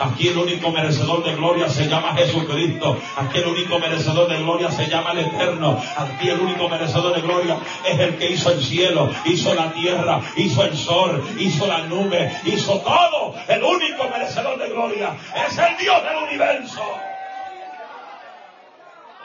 Aquí 0.00 0.28
el 0.28 0.38
único 0.38 0.70
merecedor 0.70 1.22
de 1.22 1.34
gloria 1.34 1.68
se 1.68 1.86
llama 1.86 2.14
Jesucristo. 2.14 2.96
Aquí 3.16 3.38
el 3.38 3.48
único 3.48 3.78
merecedor 3.78 4.28
de 4.28 4.38
gloria 4.38 4.70
se 4.70 4.86
llama 4.86 5.12
el 5.12 5.18
Eterno. 5.18 5.78
Aquí 5.96 6.30
el 6.30 6.40
único 6.40 6.68
merecedor 6.68 7.14
de 7.14 7.20
gloria 7.20 7.58
es 7.86 7.98
el 7.98 8.16
que 8.16 8.30
hizo 8.30 8.50
el 8.50 8.62
cielo, 8.62 9.10
hizo 9.26 9.54
la 9.54 9.70
tierra, 9.72 10.20
hizo 10.36 10.64
el 10.64 10.76
sol, 10.76 11.22
hizo 11.38 11.66
la 11.66 11.80
nube, 11.80 12.32
hizo 12.46 12.80
todo. 12.80 13.34
El 13.46 13.62
único 13.62 14.08
merecedor 14.08 14.58
de 14.58 14.68
gloria 14.70 15.16
es 15.46 15.58
el 15.58 15.76
Dios 15.76 16.02
del 16.02 16.16
universo. 16.16 16.82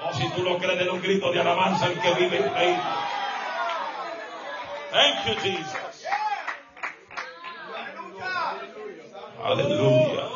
O 0.07 0.13
si 0.13 0.27
tú 0.29 0.43
lo 0.43 0.57
crees, 0.57 0.77
de 0.77 0.89
un 0.89 1.01
grito 1.01 1.31
de 1.31 1.39
alabanza 1.39 1.87
el 1.87 1.99
que 1.99 2.11
vive 2.15 2.37
reina. 2.37 2.97
Thank 4.91 5.25
you, 5.25 5.33
Jesus. 5.41 5.84
Aleluya. 9.45 10.27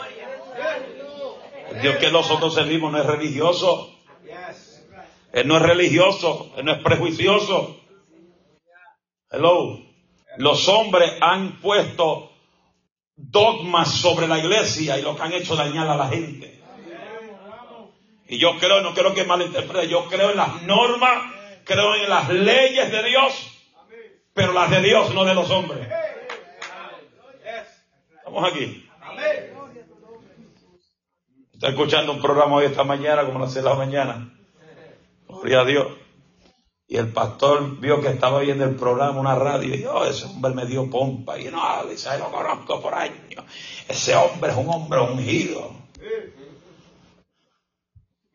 El 1.72 1.82
Dios 1.82 1.98
que 1.98 2.12
nosotros 2.12 2.54
servimos 2.54 2.92
no 2.92 3.00
es 3.00 3.06
religioso. 3.08 3.92
No 5.46 5.58
es 5.58 5.62
religioso. 5.64 6.54
No 6.64 6.72
es 6.72 6.84
prejuicioso. 6.84 7.80
Hello. 9.32 9.80
Los 10.38 10.68
hombres 10.68 11.12
han 11.22 11.60
puesto 11.60 12.32
dogmas 13.16 13.92
sobre 13.92 14.28
la 14.28 14.38
iglesia 14.38 15.00
y 15.00 15.02
lo 15.02 15.16
que 15.16 15.24
han 15.24 15.34
hecho 15.34 15.56
dañar 15.56 15.88
a 15.88 15.98
la 15.98 16.08
gente. 16.10 16.62
Y 18.28 18.38
yo 18.38 18.60
creo, 18.60 18.82
no 18.82 18.94
quiero 18.94 19.16
que 19.16 19.24
malinterprete, 19.24 19.88
yo 19.88 20.06
creo 20.06 20.30
en 20.30 20.38
las 20.38 20.62
normas, 20.62 21.34
creo 21.64 21.96
en 21.96 22.08
las 22.08 22.30
leyes 22.30 22.92
de 22.92 23.04
Dios, 23.04 23.34
pero 24.36 24.54
las 24.54 24.70
de 24.70 24.82
Dios, 24.84 25.16
no 25.16 25.26
de 25.26 25.34
los 25.34 25.50
hombres. 25.50 25.88
Estamos 28.20 28.52
aquí. 28.52 28.89
Está 31.54 31.70
escuchando 31.70 32.14
un 32.14 32.22
programa 32.22 32.56
hoy 32.56 32.66
esta 32.66 32.84
mañana, 32.84 33.26
como 33.26 33.40
las 33.40 33.52
6 33.52 33.64
de 33.64 33.70
la 33.70 33.76
mañana. 33.76 34.34
Gloria 35.28 35.60
a 35.60 35.66
Dios. 35.66 35.88
Y 36.88 36.98
el 36.98 37.12
pastor 37.12 37.80
vio 37.80 38.02
que 38.02 38.08
estaba 38.08 38.40
viendo 38.40 38.64
el 38.64 38.76
programa, 38.76 39.20
una 39.20 39.36
radio, 39.36 39.76
y 39.76 39.78
dijo, 39.78 39.92
oh, 39.92 40.06
ese 40.06 40.26
hombre 40.26 40.54
me 40.54 40.66
dio 40.66 40.90
pompa. 40.90 41.38
Y 41.38 41.46
no, 41.46 41.86
dice, 41.86 42.18
lo 42.18 42.32
conozco 42.32 42.82
por 42.82 42.96
años. 42.96 43.44
Ese 43.88 44.16
hombre 44.16 44.52
es 44.52 44.58
un 44.58 44.70
hombre 44.70 45.00
ungido. 45.00 45.72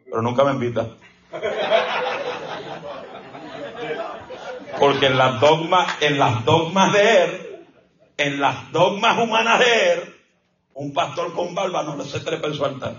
Pero 0.04 0.22
nunca 0.22 0.44
me 0.44 0.52
invita. 0.52 0.87
Porque 4.78 5.06
en 5.06 5.18
las 5.18 5.40
dogmas, 5.40 5.96
en 6.02 6.18
las 6.18 6.44
dogmas 6.44 6.92
de 6.92 7.24
él, 7.24 7.66
en 8.18 8.40
las 8.40 8.70
dogmas 8.70 9.18
humanas 9.18 9.58
de 9.60 9.92
él, 9.94 10.13
un 10.74 10.92
pastor 10.92 11.32
con 11.34 11.54
barba 11.54 11.82
no 11.82 11.96
le 11.96 12.04
se 12.04 12.20
trepa 12.20 12.48
en 12.48 12.54
su 12.54 12.64
altar. 12.64 12.96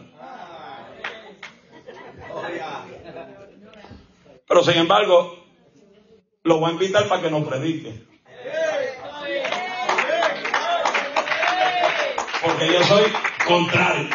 Pero 4.47 4.63
sin 4.63 4.75
embargo, 4.75 5.43
lo 6.43 6.59
voy 6.59 6.69
a 6.69 6.73
invitar 6.73 7.07
para 7.07 7.21
que 7.21 7.29
nos 7.29 7.47
predique. 7.47 8.03
Porque 12.43 12.71
yo 12.71 12.83
soy 12.83 13.03
contrario. 13.47 14.09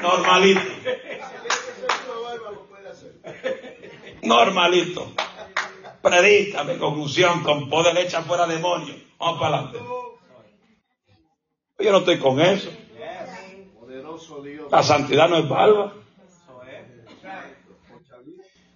Normalito. 0.00 0.62
Normalito. 4.22 5.12
Predícame 6.02 6.78
con 6.78 6.98
unción, 6.98 7.42
con 7.42 7.68
poder 7.68 7.96
hecha 7.98 8.22
fuera 8.22 8.46
demonios. 8.46 8.96
Vamos 9.18 9.40
para 9.40 9.56
adelante. 9.56 10.05
Yo 11.78 11.92
no 11.92 11.98
estoy 11.98 12.18
con 12.18 12.40
eso. 12.40 12.70
La 14.70 14.82
santidad 14.82 15.28
no 15.28 15.36
es 15.36 15.48
barba 15.48 15.92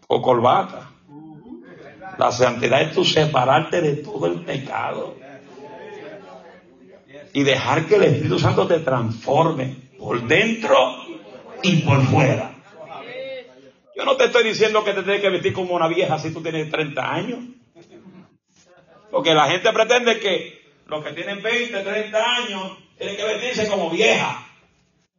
o 0.06 0.22
corbata. 0.22 0.90
La 2.18 2.30
santidad 2.30 2.82
es 2.82 2.92
tu 2.92 3.04
separarte 3.04 3.80
de 3.80 3.96
todo 3.96 4.26
el 4.26 4.40
pecado 4.42 5.16
y 7.32 7.42
dejar 7.42 7.86
que 7.86 7.96
el 7.96 8.02
Espíritu 8.04 8.38
Santo 8.38 8.66
te 8.66 8.80
transforme 8.80 9.76
por 9.98 10.20
dentro 10.26 10.76
y 11.62 11.76
por 11.82 12.02
fuera. 12.02 12.54
Yo 13.96 14.04
no 14.04 14.16
te 14.16 14.24
estoy 14.24 14.44
diciendo 14.44 14.84
que 14.84 14.92
te 14.92 15.02
tienes 15.02 15.22
que 15.22 15.30
vestir 15.30 15.52
como 15.52 15.74
una 15.74 15.88
vieja 15.88 16.18
si 16.18 16.32
tú 16.32 16.42
tienes 16.42 16.70
30 16.70 17.12
años. 17.12 17.38
Porque 19.10 19.34
la 19.34 19.48
gente 19.50 19.72
pretende 19.72 20.18
que 20.20 20.60
los 20.86 21.04
que 21.04 21.12
tienen 21.12 21.42
20, 21.42 21.82
30 21.82 22.36
años 22.36 22.78
tienen 23.00 23.16
que 23.16 23.24
vestirse 23.24 23.66
como 23.66 23.88
vieja. 23.88 24.46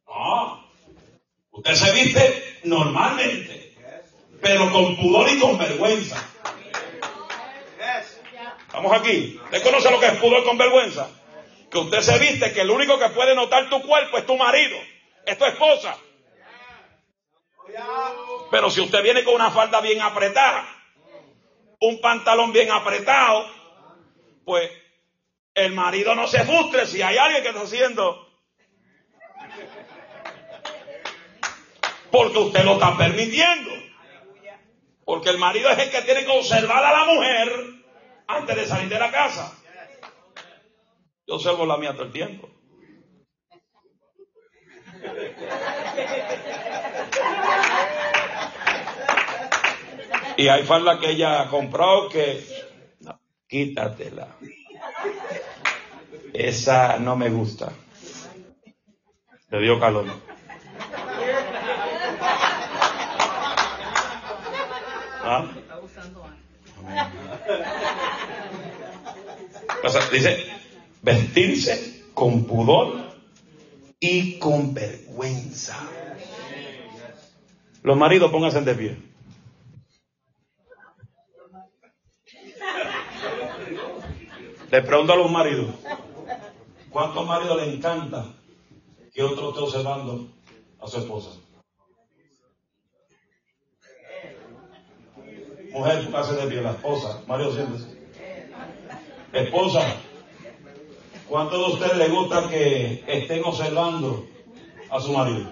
No. 0.05 0.63
Usted 1.49 1.73
se 1.73 1.91
viste 1.93 2.59
normalmente, 2.65 3.75
pero 4.39 4.71
con 4.71 4.95
pudor 4.97 5.27
y 5.31 5.39
con 5.39 5.57
vergüenza. 5.57 6.23
Vamos 8.71 8.91
aquí. 8.93 9.39
¿Usted 9.43 9.63
conoce 9.63 9.89
lo 9.89 9.99
que 9.99 10.05
es 10.05 10.17
pudor 10.17 10.43
con 10.43 10.59
vergüenza? 10.59 11.09
Que 11.71 11.79
usted 11.79 12.01
se 12.01 12.19
viste 12.19 12.53
que 12.53 12.61
el 12.61 12.69
único 12.69 12.99
que 12.99 13.09
puede 13.09 13.33
notar 13.33 13.67
tu 13.67 13.81
cuerpo 13.81 14.19
es 14.19 14.27
tu 14.27 14.37
marido, 14.37 14.77
es 15.25 15.35
tu 15.39 15.45
esposa. 15.45 15.97
Pero 18.51 18.69
si 18.69 18.81
usted 18.81 19.01
viene 19.01 19.23
con 19.23 19.33
una 19.33 19.49
falda 19.49 19.81
bien 19.81 20.01
apretada, 20.01 20.67
un 21.79 21.99
pantalón 21.99 22.53
bien 22.53 22.69
apretado, 22.71 23.49
pues 24.45 24.69
el 25.53 25.73
marido 25.73 26.15
no 26.15 26.27
se 26.27 26.43
frustre 26.43 26.85
si 26.85 27.01
hay 27.01 27.17
alguien 27.17 27.43
que 27.43 27.49
está 27.49 27.61
haciendo. 27.61 28.27
Porque 32.11 32.37
usted 32.37 32.63
lo 32.63 32.73
está 32.73 32.97
permitiendo. 32.97 33.71
Porque 35.05 35.29
el 35.29 35.37
marido 35.37 35.69
es 35.69 35.79
el 35.79 35.89
que 35.89 36.01
tiene 36.01 36.25
que 36.25 36.31
observar 36.31 36.83
a 36.83 36.91
la 36.91 37.05
mujer 37.05 37.51
antes 38.27 38.55
de 38.55 38.65
salir 38.65 38.89
de 38.89 38.99
la 38.99 39.11
casa. 39.11 39.57
Yo 41.27 41.35
observo 41.35 41.65
la 41.65 41.77
mía 41.77 41.93
todo 41.93 42.03
el 42.03 42.11
tiempo. 42.11 42.49
Y 50.37 50.47
hay 50.47 50.63
falda 50.63 50.99
que 50.99 51.11
ella 51.11 51.47
compró 51.49 52.07
que... 52.09 52.43
No, 52.99 53.19
quítatela. 53.47 54.37
Esa 56.33 56.97
no 56.97 57.15
me 57.15 57.29
gusta. 57.29 57.71
Le 59.49 59.59
dio 59.61 59.79
calor. 59.79 60.05
¿Ah? 65.23 65.45
dice, 70.11 70.45
vestirse 71.01 72.03
con 72.13 72.45
pudor 72.45 73.11
y 73.99 74.39
con 74.39 74.73
vergüenza. 74.73 75.77
Los 77.83 77.97
maridos 77.97 78.31
pónganse 78.31 78.61
de 78.61 78.75
pie. 78.75 79.10
Le 84.71 84.81
pregunto 84.83 85.11
a 85.11 85.17
los 85.17 85.29
maridos, 85.29 85.67
¿cuántos 86.89 87.27
maridos 87.27 87.61
le 87.61 87.73
encanta 87.75 88.25
que 89.13 89.21
otro 89.21 89.49
esté 89.49 89.59
observando 89.59 90.29
a 90.79 90.87
su 90.87 90.97
esposa? 90.99 91.31
Mujer, 95.73 96.05
póngase 96.05 96.35
de 96.35 96.47
pie, 96.47 96.61
la 96.61 96.71
esposa. 96.71 97.21
Mario, 97.27 97.51
siéntese. 97.51 98.01
Esposa, 99.33 99.81
¿cuántos 101.27 101.59
de 101.59 101.73
ustedes 101.73 101.97
les 101.97 102.11
gusta 102.11 102.49
que 102.49 103.03
estén 103.07 103.43
observando 103.43 104.25
a 104.89 105.01
su 105.01 105.11
marido? 105.11 105.51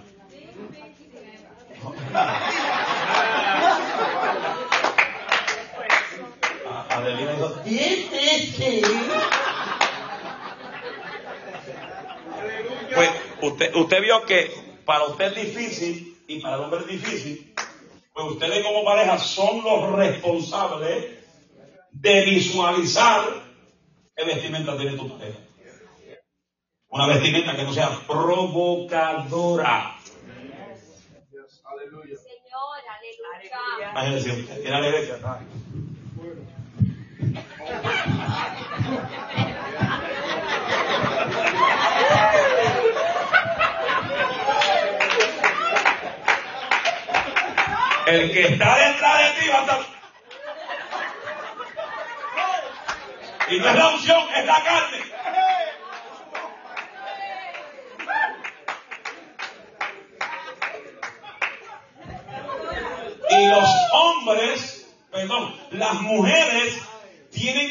Adelina 7.00 7.34
dijo, 7.34 7.62
Pues 12.96 13.10
usted, 13.42 13.76
usted 13.76 14.02
vio 14.02 14.26
que 14.26 14.52
para 14.86 15.06
usted 15.06 15.38
es 15.38 15.56
difícil 15.56 16.18
y 16.28 16.40
para 16.40 16.56
el 16.56 16.62
hombre 16.62 16.80
es 16.82 16.88
difícil, 16.88 17.54
pues 18.14 18.26
ustedes 18.28 18.66
como 18.66 18.84
pareja 18.84 19.18
son 19.18 19.64
los 19.64 19.92
responsables 19.94 21.20
de 21.92 22.26
visualizar 22.26 23.24
qué 24.16 24.26
vestimenta 24.26 24.78
tiene 24.78 24.98
tu 24.98 25.10
pareja. 25.18 25.40
Una 26.90 27.08
vestimenta 27.08 27.56
que 27.56 27.64
no 27.64 27.74
sea 27.74 27.90
provocadora. 28.08 29.96
Señor, 30.04 31.48
aleluya. 31.64 32.16
Imagínense 33.92 34.32
usted, 34.32 34.62
tiene 34.62 34.76
alegría. 34.76 35.20
El 48.10 48.32
que 48.32 48.42
está 48.48 48.76
detrás 48.76 49.20
de 49.20 49.40
ti 49.40 49.50
va 49.50 49.60
a 49.60 49.62
estar. 49.62 49.80
Y 53.50 53.60
no 53.60 53.70
es 53.70 53.76
la 53.76 53.90
unción, 53.90 54.24
es 54.36 54.46
la 54.46 54.64
carne. 54.64 54.98
Y 63.30 63.48
los 63.48 63.70
hombres, 63.94 64.88
perdón, 65.12 65.56
las 65.70 65.94
mujeres 66.02 66.79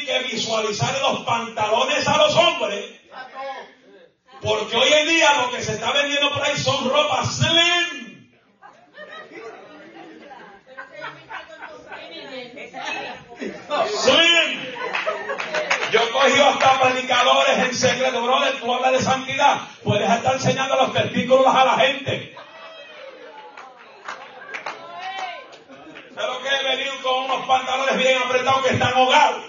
que 0.09 0.19
visualizar 0.23 0.99
los 1.01 1.21
pantalones 1.21 2.07
a 2.07 2.17
los 2.17 2.35
hombres. 2.35 2.83
Porque 4.41 4.75
hoy 4.75 4.91
en 4.91 5.07
día 5.07 5.33
lo 5.41 5.51
que 5.51 5.61
se 5.61 5.73
está 5.73 5.91
vendiendo 5.91 6.31
por 6.31 6.41
ahí 6.41 6.57
son 6.57 6.89
ropas 6.89 7.37
slim. 7.37 8.29
Slim. 13.87 14.59
Yo 15.91 16.11
cogí 16.11 16.41
hasta 16.41 16.79
predicadores 16.79 17.57
en 17.59 17.75
secreto, 17.75 18.23
brother, 18.23 18.59
tú 18.59 18.73
hablas 18.73 18.91
de 18.93 19.01
santidad, 19.01 19.61
puedes 19.83 20.09
estar 20.09 20.33
enseñando 20.33 20.75
los 20.75 20.93
testículos 20.93 21.47
a 21.47 21.65
la 21.65 21.77
gente. 21.77 22.35
Pero 26.15 26.41
que 26.41 26.49
he 26.49 26.75
venido 26.75 26.93
con 27.01 27.25
unos 27.25 27.45
pantalones 27.45 27.97
bien 27.97 28.21
apretados 28.21 28.65
que 28.65 28.73
están 28.73 28.93
ahogados. 28.93 29.48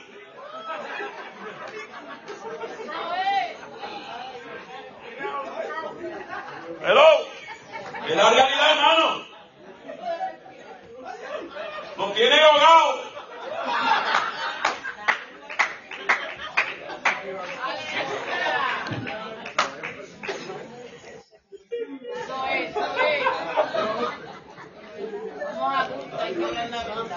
Hello. 6.83 7.27
Es 8.09 8.17
la 8.17 8.31
realidad, 8.31 8.71
hermano. 8.73 9.27
Lo 11.99 12.13
tiene 12.13 12.41
ahogado. 12.41 13.01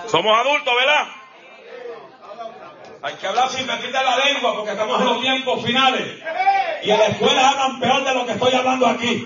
Somos 0.07 0.37
adultos, 0.37 0.73
¿verdad? 0.75 1.07
Hay 3.01 3.15
que 3.15 3.27
hablar 3.27 3.49
sin 3.49 3.65
meter 3.65 3.91
la 3.91 4.17
lengua 4.17 4.55
porque 4.55 4.71
estamos 4.71 4.99
en 4.99 5.07
los 5.07 5.21
tiempos 5.21 5.63
finales. 5.63 6.19
Y 6.83 6.91
en 6.91 6.99
la 6.99 7.05
escuela 7.07 7.49
hablan 7.49 7.79
peor 7.79 8.03
de 8.03 8.13
lo 8.13 8.25
que 8.25 8.33
estoy 8.33 8.53
hablando 8.53 8.87
aquí. 8.87 9.25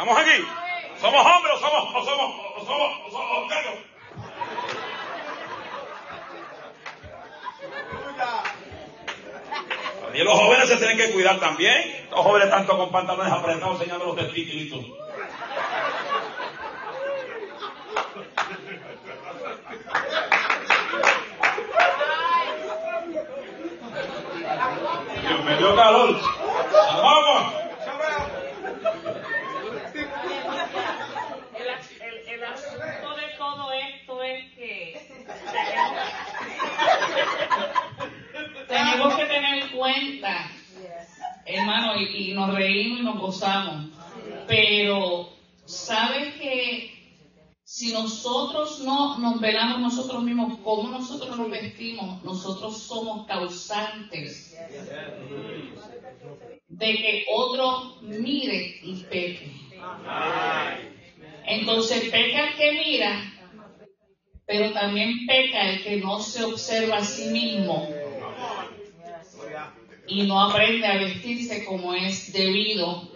¿Estamos 0.00 0.18
aquí? 0.18 0.42
¿Somos 0.98 1.26
hombres 1.26 1.54
o 1.56 1.58
somos, 1.58 1.94
o 1.94 2.04
somos, 2.06 2.34
o 2.56 2.64
somos, 2.64 2.92
o 3.06 3.10
somos, 3.10 3.52
Y 10.14 10.18
los 10.24 10.38
jóvenes 10.38 10.68
se 10.70 10.76
tienen 10.78 10.96
que 10.96 11.10
cuidar 11.12 11.38
también. 11.38 12.08
Los 12.10 12.20
jóvenes 12.20 12.48
tanto 12.48 12.78
con 12.78 12.90
pantalones 12.90 13.30
apretados 13.30 13.78
enseñando 13.78 14.06
los 14.06 14.16
testículos. 14.16 14.86
me 25.44 25.56
dio 25.58 25.76
calor. 25.76 26.20
¡Vamos! 26.72 27.60
El, 31.60 32.28
el, 32.28 32.44
asunto 32.44 33.14
de 33.16 33.28
todo 33.38 33.72
esto 33.72 34.22
es 34.22 34.44
que 34.54 35.00
tenemos 38.68 39.14
que 39.14 39.24
tener 39.26 39.62
en 39.62 39.68
cuenta, 39.70 40.50
hermano, 41.44 41.96
y, 41.96 42.30
y 42.30 42.34
nos 42.34 42.54
reímos 42.54 43.00
y 43.00 43.02
nos 43.02 43.19
gozamos, 43.30 43.90
pero 44.48 45.28
¿sabes 45.64 46.34
que 46.34 46.90
si 47.62 47.92
nosotros 47.92 48.80
no 48.80 49.18
nos 49.18 49.40
velamos 49.40 49.80
nosotros 49.80 50.24
mismos, 50.24 50.58
como 50.64 50.90
nosotros 50.90 51.38
nos 51.38 51.48
vestimos, 51.48 52.24
nosotros 52.24 52.82
somos 52.82 53.28
causantes 53.28 54.56
de 56.66 56.92
que 56.96 57.24
otro 57.32 57.98
mire 58.02 58.80
y 58.82 59.04
peque. 59.08 59.52
Entonces 61.46 62.10
peca 62.10 62.48
el 62.48 62.56
que 62.56 62.72
mira, 62.72 63.32
pero 64.44 64.72
también 64.72 65.26
peca 65.28 65.70
el 65.70 65.84
que 65.84 65.96
no 65.98 66.18
se 66.18 66.42
observa 66.42 66.96
a 66.96 67.04
sí 67.04 67.26
mismo 67.26 67.88
y 70.08 70.24
no 70.24 70.42
aprende 70.42 70.86
a 70.88 70.98
vestirse 70.98 71.64
como 71.64 71.94
es 71.94 72.32
debido 72.32 73.09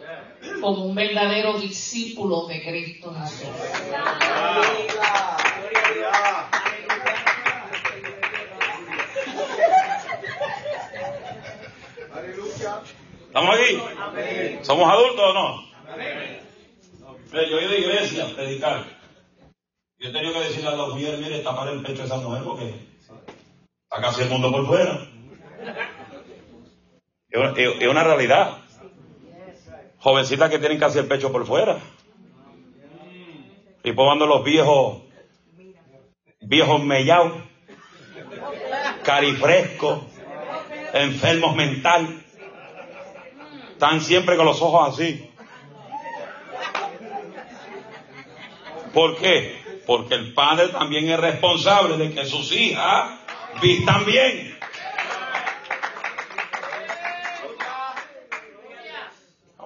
como 0.60 0.86
un 0.86 0.94
verdadero 0.94 1.58
discípulo 1.58 2.46
de 2.46 2.62
Cristo 2.62 3.14
Jesús. 3.14 3.48
¿Estamos 13.26 13.54
aquí? 13.56 14.62
¿Somos 14.62 14.92
adultos 14.92 15.24
o 15.24 15.34
no? 15.34 15.74
Yo 17.32 17.58
he 17.58 17.64
ido 17.64 17.72
a 17.72 17.76
iglesia 17.76 18.24
a 18.26 18.28
predicar. 18.28 18.84
Yo 19.98 20.08
he 20.08 20.12
tenido 20.12 20.32
que 20.34 20.40
decirle 20.40 20.68
a 20.68 20.76
los 20.76 20.94
mujeres, 20.94 21.18
mire, 21.18 21.40
tapar 21.40 21.68
el 21.68 21.82
pecho 21.82 22.02
a 22.02 22.04
esa 22.04 22.16
mujer 22.18 22.42
porque 22.44 22.74
está 23.82 24.00
casi 24.00 24.22
el 24.22 24.30
mundo 24.30 24.52
por 24.52 24.66
fuera. 24.66 25.08
Es 27.28 27.88
una 27.88 28.04
realidad 28.04 28.63
jovencitas 30.04 30.50
que 30.50 30.58
tienen 30.58 30.78
casi 30.78 30.98
el 30.98 31.06
pecho 31.06 31.32
por 31.32 31.46
fuera. 31.46 31.78
Y 33.82 33.92
probando 33.92 34.26
los 34.26 34.44
viejos, 34.44 35.02
viejos 36.42 36.84
mellados, 36.84 37.32
carifrescos, 39.02 40.00
enfermos 40.92 41.56
mental. 41.56 42.22
Están 43.72 44.02
siempre 44.02 44.36
con 44.36 44.44
los 44.44 44.60
ojos 44.60 44.92
así. 44.92 45.30
¿Por 48.92 49.16
qué? 49.16 49.58
Porque 49.86 50.14
el 50.16 50.34
padre 50.34 50.68
también 50.68 51.08
es 51.08 51.18
responsable 51.18 51.96
de 51.96 52.12
que 52.12 52.26
sus 52.26 52.52
hijas 52.52 53.20
vistan 53.62 54.04
bien. 54.04 54.58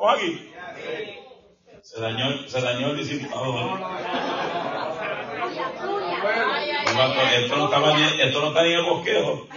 Aquí? 0.06 0.50
Se 1.82 2.00
dañó, 2.00 2.46
se 2.46 2.60
dañó 2.60 2.90
el 2.90 2.98
disipador. 2.98 3.80
Esto 7.34 7.56
no, 7.56 7.64
estaba 7.64 7.96
ni, 7.96 8.20
esto 8.20 8.40
no 8.40 8.48
está 8.48 8.62
ni 8.62 8.72
en 8.72 8.78
el 8.78 8.84
bosquejo. 8.84 9.48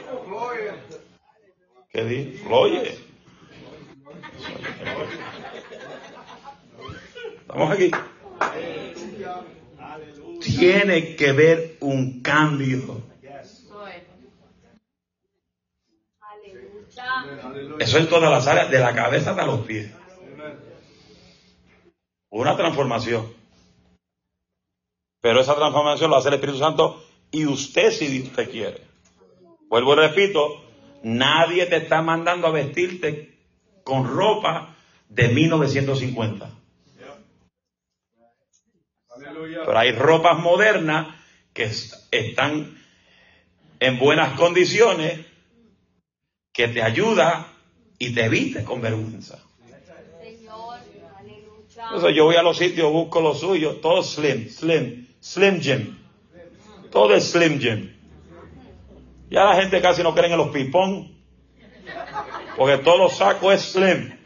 ¿Qué 1.89 2.04
di? 2.06 2.42
Oye. 2.50 2.98
Estamos 7.42 7.72
aquí. 7.72 7.92
Tiene 10.39 11.16
que 11.16 11.32
ver 11.34 11.78
un 11.82 12.22
cambio. 12.22 13.04
Eso 17.80 17.98
en 17.98 18.10
todas 18.10 18.32
las 18.32 18.48
áreas, 18.48 18.70
de 18.70 18.80
la 18.80 18.94
cabeza 18.94 19.32
hasta 19.32 19.46
los 19.46 19.62
pies. 19.62 19.92
Una 22.32 22.55
transformación. 22.55 23.34
Pero 25.19 25.41
esa 25.41 25.55
transformación 25.55 26.09
lo 26.09 26.17
hace 26.17 26.29
el 26.29 26.36
Espíritu 26.36 26.59
Santo 26.59 27.05
y 27.29 27.45
usted 27.45 27.91
si 27.91 28.21
usted 28.21 28.49
quiere. 28.49 28.82
Vuelvo 29.69 29.93
y 29.93 29.97
repito, 29.97 30.63
nadie 31.03 31.65
te 31.65 31.77
está 31.77 32.01
mandando 32.01 32.47
a 32.47 32.51
vestirte 32.51 33.38
con 33.84 34.07
ropa 34.07 34.75
de 35.09 35.27
1950. 35.27 36.49
Pero 39.65 39.77
hay 39.77 39.91
ropas 39.91 40.39
modernas 40.39 41.15
que 41.53 41.69
están 42.11 42.77
en 43.79 43.99
buenas 43.99 44.39
condiciones, 44.39 45.25
que 46.53 46.69
te 46.69 46.82
ayuda 46.82 47.47
y 47.99 48.13
te 48.13 48.29
viste 48.29 48.63
con 48.63 48.82
vergüenza. 48.82 49.43
Entonces 51.94 52.16
yo 52.16 52.24
voy 52.24 52.38
a 52.38 52.42
los 52.42 52.58
sitios, 52.58 52.89
busco 52.89 53.20
lo 53.20 53.36
suyo, 53.36 53.82
todo 53.82 54.02
slim, 54.02 54.48
slim, 54.48 55.08
slim 55.20 55.60
gym. 55.60 55.98
Todo 56.89 57.14
es 57.14 57.32
slim 57.32 57.60
gym. 57.60 57.94
Ya 59.30 59.44
la 59.44 59.56
gente 59.56 59.82
casi 59.82 60.02
no 60.02 60.16
cree 60.16 60.32
en 60.32 60.38
los 60.38 60.52
pipón, 60.52 61.14
porque 62.56 62.78
todo 62.78 62.98
lo 62.98 63.10
saco 63.10 63.52
es 63.52 63.74
slim. 63.74 64.18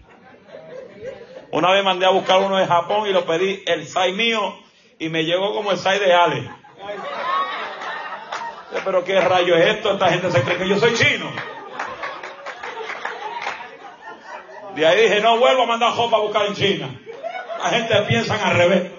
Una 1.49 1.72
vez 1.72 1.84
mandé 1.84 2.05
a 2.05 2.11
buscar 2.11 2.39
uno 2.43 2.57
de 2.57 2.68
Japón 2.68 3.09
y 3.09 3.13
lo 3.13 3.26
pedí 3.26 3.63
el 3.66 3.88
size 3.88 4.11
mío 4.11 4.59
y 4.99 5.09
me 5.09 5.24
llegó 5.24 5.51
como 5.55 5.72
el 5.72 5.80
size 5.80 5.97
de 6.01 6.13
Ale. 6.13 6.47
Pero 8.84 9.03
qué 9.03 9.20
rayo 9.20 9.55
es 9.55 9.76
esto, 9.78 9.93
esta 9.93 10.11
gente 10.11 10.32
se 10.32 10.43
cree 10.43 10.59
que 10.59 10.70
yo 10.70 10.78
soy 10.78 10.93
chino. 10.93 11.32
De 14.76 14.86
ahí 14.86 15.01
dije, 15.01 15.20
no 15.20 15.39
vuelvo 15.39 15.63
a 15.63 15.66
mandar 15.66 15.95
ropa 15.95 16.18
a 16.18 16.20
buscar 16.20 16.45
en 16.45 16.53
China. 16.53 17.01
La 17.61 17.69
gente 17.69 18.01
piensa 18.03 18.35
al 18.47 18.57
revés. 18.57 18.91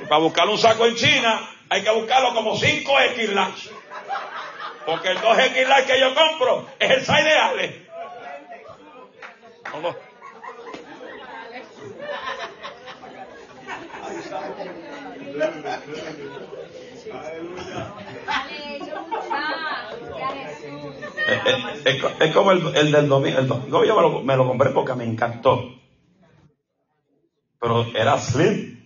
Y 0.00 0.04
para 0.04 0.20
buscar 0.20 0.48
un 0.48 0.58
saco 0.58 0.86
en 0.86 0.94
China 0.94 1.40
hay 1.68 1.82
que 1.82 1.90
buscarlo 1.90 2.34
como 2.34 2.56
5 2.56 3.00
X 3.00 3.30
Porque 4.84 5.08
el 5.08 5.20
2 5.20 5.38
X 5.38 5.66
que 5.86 6.00
yo 6.00 6.14
compro 6.14 6.66
es 6.78 6.90
el 6.90 7.00
size 7.00 7.22
de 7.22 7.32
Ale. 7.32 7.82
Es, 22.20 22.32
como 22.34 22.52
el, 22.52 22.92
del 22.92 23.08
domingo. 23.08 23.38
El 23.38 23.48
domingo 23.48 23.84
yo 23.84 24.22
me 24.22 24.36
lo, 24.36 24.46
compré 24.46 24.70
porque 24.70 24.94
me 24.94 25.04
encantó. 25.04 25.60
pero 27.60 27.84
era 27.94 28.18
slim. 28.18 28.82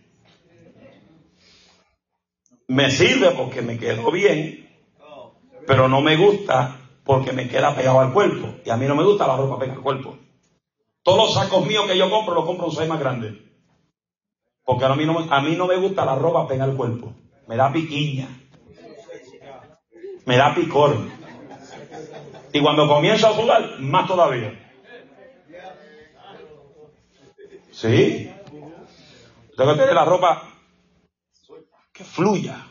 Me 2.69 2.91
sirve 2.91 3.31
porque 3.31 3.63
me 3.63 3.79
quedó 3.79 4.11
bien, 4.11 4.69
pero 5.67 5.89
no 5.89 6.01
me 6.01 6.17
gusta 6.17 6.81
porque 7.05 7.33
me 7.33 7.49
queda 7.49 7.75
pegado 7.77 8.01
al 8.01 8.13
cuerpo. 8.13 8.55
Y 8.65 8.71
a 8.71 8.77
mí 8.77 8.87
no 8.87 8.97
me 8.97 9.05
gusta 9.05 9.27
la 9.27 9.37
ropa 9.37 9.59
pegada 9.59 9.79
al 9.79 9.83
cuerpo. 9.83 10.19
Todos 11.03 11.19
los 11.19 11.35
sacos 11.35 11.65
míos 11.65 11.87
que 11.87 11.97
yo 11.97 12.11
compro 12.11 12.35
los 12.35 12.45
compro 12.45 12.67
un 12.67 12.73
size 12.73 12.89
más 12.89 12.99
grande. 12.99 13.47
Porque 14.65 14.85
a 14.85 14.95
mí, 14.97 15.07
no, 15.07 15.17
a 15.31 15.41
mí 15.41 15.55
no 15.55 15.69
me 15.69 15.77
gusta 15.77 16.05
la 16.05 16.17
ropa 16.17 16.49
pegada 16.49 16.71
al 16.71 16.77
cuerpo. 16.77 17.15
Me 17.47 17.55
da 17.57 17.73
piquiña. 17.73 18.29
Me 20.25 20.37
da 20.37 20.53
picor. 20.53 20.97
Y 22.53 22.61
cuando 22.61 22.89
comienzo 22.89 23.29
a 23.29 23.35
sudar, 23.35 23.79
más 23.81 24.07
todavía. 24.07 24.53
Sí. 27.73 28.31
Tengo 29.57 29.75
que 29.75 29.95
la 29.95 30.05
ropa 30.05 30.49
que 31.93 32.05
fluya. 32.05 32.67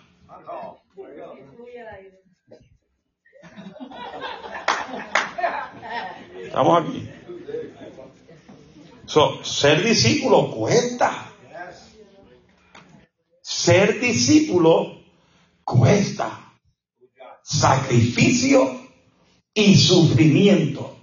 Estamos 6.43 6.82
aquí. 6.82 7.09
So, 9.05 9.43
ser 9.43 9.84
discípulo 9.84 10.51
cuesta. 10.51 11.32
Ser 13.41 13.99
discípulo 13.99 15.01
cuesta. 15.63 16.53
Sacrificio 17.43 18.84
y 19.55 19.75
sufrimiento. 19.77 20.97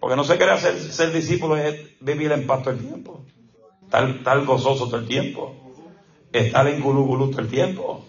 Porque 0.00 0.16
no 0.16 0.24
se 0.24 0.36
quiere 0.36 0.52
hacer 0.52 0.78
ser 0.78 1.12
discípulo 1.12 1.56
es 1.56 1.98
vivir 2.00 2.32
en 2.32 2.46
paz 2.46 2.62
todo 2.62 2.74
el 2.74 2.80
tiempo. 2.80 3.24
Estar, 3.84 4.44
gozoso 4.44 4.86
todo 4.86 4.98
el 4.98 5.06
tiempo. 5.06 5.54
Estar 6.32 6.66
en 6.66 6.80
gulú 6.80 7.30
todo 7.30 7.40
el 7.40 7.48
tiempo. 7.48 8.04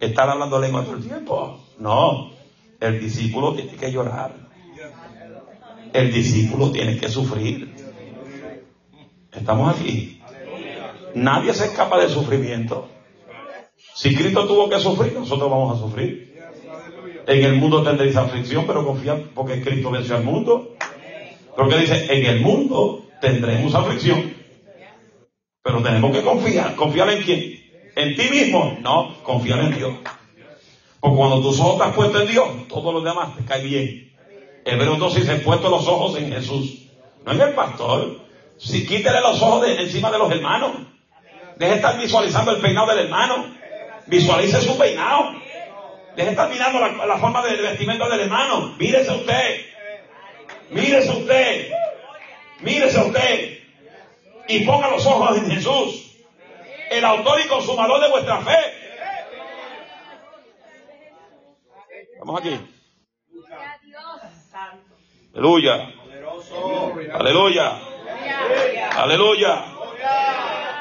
Estar 0.00 0.28
hablando 0.28 0.58
lengua 0.58 0.84
todo 0.84 0.96
el 0.96 1.04
tiempo. 1.04 1.60
No. 1.78 2.32
El 2.80 3.00
discípulo 3.00 3.54
tiene 3.54 3.76
que 3.76 3.92
llorar. 3.92 4.34
El 5.92 6.12
discípulo 6.12 6.72
tiene 6.72 6.98
que 6.98 7.08
sufrir. 7.08 7.72
Estamos 9.30 9.78
aquí. 9.78 10.20
Nadie 11.14 11.54
se 11.54 11.66
escapa 11.66 12.00
del 12.00 12.10
sufrimiento. 12.10 12.88
Si 13.94 14.14
Cristo 14.14 14.46
tuvo 14.46 14.68
que 14.68 14.80
sufrir, 14.80 15.12
nosotros 15.12 15.48
vamos 15.48 15.78
a 15.78 15.80
sufrir. 15.80 16.34
En 17.26 17.44
el 17.44 17.54
mundo 17.54 17.82
tendréis 17.82 18.16
aflicción, 18.16 18.66
pero 18.66 18.84
confía 18.84 19.16
porque 19.34 19.62
Cristo 19.62 19.90
venció 19.90 20.16
al 20.16 20.24
mundo. 20.24 20.74
Porque 21.56 21.78
dice, 21.78 22.06
en 22.12 22.26
el 22.26 22.40
mundo 22.40 23.06
tendremos 23.20 23.72
aflicción. 23.74 24.34
Pero 25.62 25.80
tenemos 25.80 26.10
que 26.10 26.22
confiar. 26.22 26.74
¿Confiar 26.74 27.10
en 27.10 27.22
quién? 27.22 27.62
¿En 27.94 28.16
ti 28.16 28.28
mismo? 28.30 28.76
No, 28.80 29.22
confiar 29.22 29.60
en 29.60 29.76
Dios. 29.76 29.94
Porque 30.98 31.16
cuando 31.16 31.40
tus 31.40 31.60
ojos 31.60 31.74
están 31.74 31.92
puestos 31.92 32.22
en 32.22 32.28
Dios, 32.28 32.48
todo 32.68 32.92
lo 32.92 33.00
demás 33.00 33.36
te 33.36 33.44
cae 33.44 33.62
bien. 33.62 34.12
Hebreo 34.64 34.96
12 34.96 35.20
dice, 35.20 35.36
puesto 35.36 35.70
los 35.70 35.86
ojos 35.86 36.18
en 36.18 36.32
Jesús. 36.32 36.88
No 37.24 37.32
en 37.32 37.40
el 37.40 37.54
pastor. 37.54 38.20
Si 38.58 38.86
quítale 38.86 39.20
los 39.20 39.40
ojos 39.40 39.62
de 39.62 39.82
encima 39.82 40.10
de 40.10 40.18
los 40.18 40.32
hermanos. 40.32 40.72
Deje 41.56 41.70
de 41.70 41.76
estar 41.76 42.00
visualizando 42.00 42.50
el 42.50 42.60
peinado 42.60 42.88
del 42.88 43.04
hermano. 43.06 43.54
Visualice 44.06 44.60
su 44.60 44.76
peinado. 44.78 45.32
Deje 46.16 46.26
de 46.26 46.30
estar 46.30 46.48
mirando 46.48 46.78
la, 47.06 47.18
forma 47.18 47.42
del 47.42 47.60
vestimenta 47.60 48.08
del 48.08 48.20
hermano. 48.20 48.74
Mírese 48.78 49.12
usted. 49.12 49.60
Mírese 50.70 51.10
usted. 51.10 51.72
Mírese 52.60 52.98
usted. 53.00 53.58
Y 54.48 54.60
ponga 54.60 54.90
los 54.90 55.04
ojos 55.06 55.38
en 55.38 55.50
Jesús. 55.50 56.16
El 56.90 57.04
autor 57.04 57.40
y 57.40 57.48
consumador 57.48 58.00
de 58.00 58.10
vuestra 58.10 58.40
fe. 58.42 58.58
Vamos 62.20 62.40
aquí. 62.40 62.60
Aleluya. 65.34 65.90
Aleluya. 67.12 67.80
Aleluya. 68.96 69.64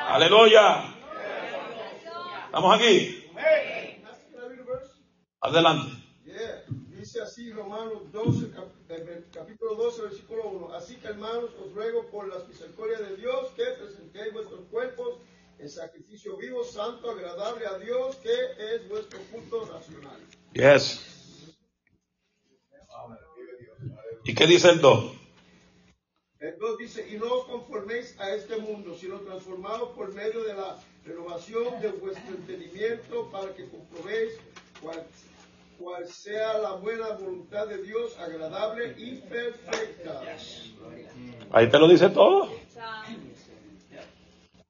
Aleluya. 0.10 0.93
¿Estamos 2.54 2.80
aquí? 2.80 3.26
Adelante. 5.42 5.92
Dice 6.90 7.20
así 7.20 7.52
Romanos 7.52 8.12
12, 8.12 8.52
capítulo 9.34 9.74
12, 9.74 10.02
versículo 10.04 10.50
1. 10.50 10.74
Así 10.76 10.98
que 10.98 11.08
hermanos, 11.08 11.50
os 11.66 11.74
ruego 11.74 12.06
por 12.12 12.28
las 12.28 12.48
misericordias 12.48 13.00
de 13.10 13.18
Dios 13.18 13.50
que 13.56 13.64
presentéis 13.82 14.32
vuestros 14.34 14.60
cuerpos 14.70 15.18
en 15.58 15.68
sacrificio 15.68 16.38
vivo, 16.38 16.64
santo, 16.64 17.10
agradable 17.10 17.66
a 17.66 17.80
Dios, 17.80 18.18
que 18.18 18.30
es 18.32 18.88
vuestro 18.88 19.20
culto 19.32 19.66
nacional. 19.74 20.22
Yes. 20.54 21.58
¿Y 24.26 24.36
qué 24.36 24.46
dice 24.46 24.70
el 24.70 24.80
2? 24.80 25.12
El 26.38 26.60
2 26.60 26.78
dice, 26.78 27.10
y 27.10 27.18
no 27.18 27.34
os 27.34 27.46
conforméis 27.46 28.16
a 28.20 28.30
este 28.36 28.58
mundo, 28.58 28.96
sino 28.96 29.22
transformados 29.22 29.90
por 29.96 30.14
medio 30.14 30.44
de 30.44 30.54
la 30.54 30.78
renovación 31.06 31.82
de 31.82 31.90
vuestro 31.90 32.36
entendimiento 32.36 33.30
para 33.32 33.54
que 33.54 33.68
comprobéis 33.70 34.34
cuál, 34.82 35.04
cuál 35.78 36.08
sea 36.08 36.58
la 36.60 36.74
buena 36.74 37.10
voluntad 37.10 37.68
de 37.68 37.84
Dios, 37.84 38.18
agradable 38.20 38.96
y 38.98 39.18
perfecta. 39.18 40.22
Ahí 41.52 41.70
te 41.70 41.80
lo 41.80 41.88
dice 41.88 42.10
todo. 42.10 42.50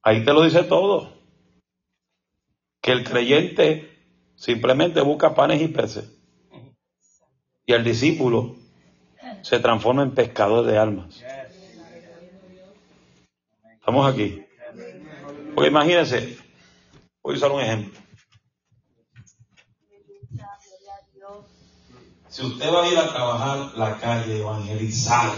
Ahí 0.01 0.25
te 0.25 0.33
lo 0.33 0.43
dice 0.43 0.63
todo. 0.63 1.13
Que 2.81 2.91
el 2.91 3.03
creyente 3.03 3.89
simplemente 4.35 5.01
busca 5.01 5.33
panes 5.33 5.61
y 5.61 5.67
peces. 5.69 6.11
Y 7.65 7.73
el 7.73 7.83
discípulo 7.83 8.57
se 9.41 9.59
transforma 9.59 10.03
en 10.03 10.13
pescador 10.13 10.65
de 10.65 10.77
almas. 10.77 11.23
Estamos 13.79 14.13
aquí. 14.13 14.43
Porque 15.53 15.69
imagínense, 15.69 16.37
voy 17.21 17.35
a 17.35 17.37
usar 17.37 17.51
un 17.51 17.61
ejemplo. 17.61 17.99
Si 22.29 22.41
usted 22.41 22.73
va 22.73 22.83
a 22.83 22.87
ir 22.87 22.97
a 22.97 23.09
trabajar 23.09 23.77
la 23.77 23.99
calle, 23.99 24.39
evangelizar, 24.39 25.31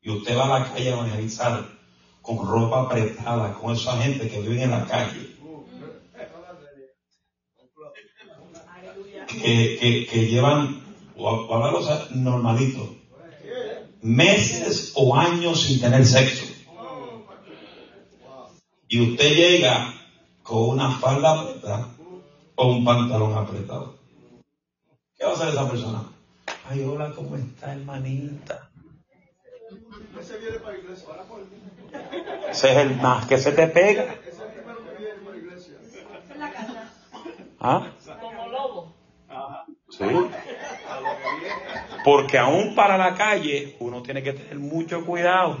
y 0.00 0.10
usted 0.10 0.36
va 0.36 0.44
a 0.44 0.58
la 0.60 0.72
calle 0.72 0.88
evangelizar 0.88 1.68
con 2.22 2.38
ropa 2.46 2.82
apretada, 2.82 3.52
con 3.54 3.74
esa 3.74 4.00
gente 4.00 4.28
que 4.30 4.40
vive 4.40 4.62
en 4.62 4.70
la 4.70 4.86
calle, 4.86 5.36
que, 9.26 10.06
que 10.10 10.26
llevan 10.26 10.82
o 11.16 11.54
hablarlo 11.54 11.80
normalito, 12.14 12.96
meses 14.00 14.92
o 14.94 15.14
años 15.14 15.60
sin 15.60 15.80
tener 15.80 16.06
sexo. 16.06 16.49
Y 18.92 19.12
usted 19.12 19.36
llega 19.36 19.94
con 20.42 20.70
una 20.70 20.90
falda 20.90 21.40
apretada 21.40 21.86
o 22.56 22.72
un 22.72 22.84
pantalón 22.84 23.38
apretado. 23.38 23.94
¿Qué 25.16 25.24
va 25.24 25.30
a 25.30 25.34
hacer 25.34 25.50
esa 25.50 25.70
persona? 25.70 26.02
Ay, 26.68 26.82
hola, 26.82 27.12
¿cómo 27.14 27.36
está, 27.36 27.72
hermanita? 27.72 28.68
Ese 30.20 30.38
viene 30.38 30.58
para 30.58 30.76
iglesia. 30.76 31.06
Ese 32.50 32.72
es 32.72 32.76
el 32.78 32.96
más 32.96 33.26
que 33.26 33.38
se 33.38 33.52
te 33.52 33.68
pega. 33.68 34.02
Ese 34.02 34.30
es 34.30 34.40
el 34.40 34.48
primero 34.54 34.84
que 34.84 34.96
viene 34.96 35.20
para 35.24 35.36
iglesia. 35.36 35.74
¿Ah? 37.60 37.92
Como 38.20 38.48
lobo. 38.48 38.94
Sí. 39.88 40.04
Porque 42.04 42.38
aún 42.38 42.74
para 42.74 42.98
la 42.98 43.14
calle 43.14 43.76
uno 43.78 44.02
tiene 44.02 44.24
que 44.24 44.32
tener 44.32 44.58
mucho 44.58 45.06
cuidado. 45.06 45.60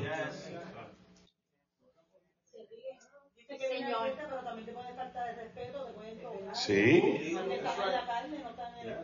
Sí. 6.64 7.36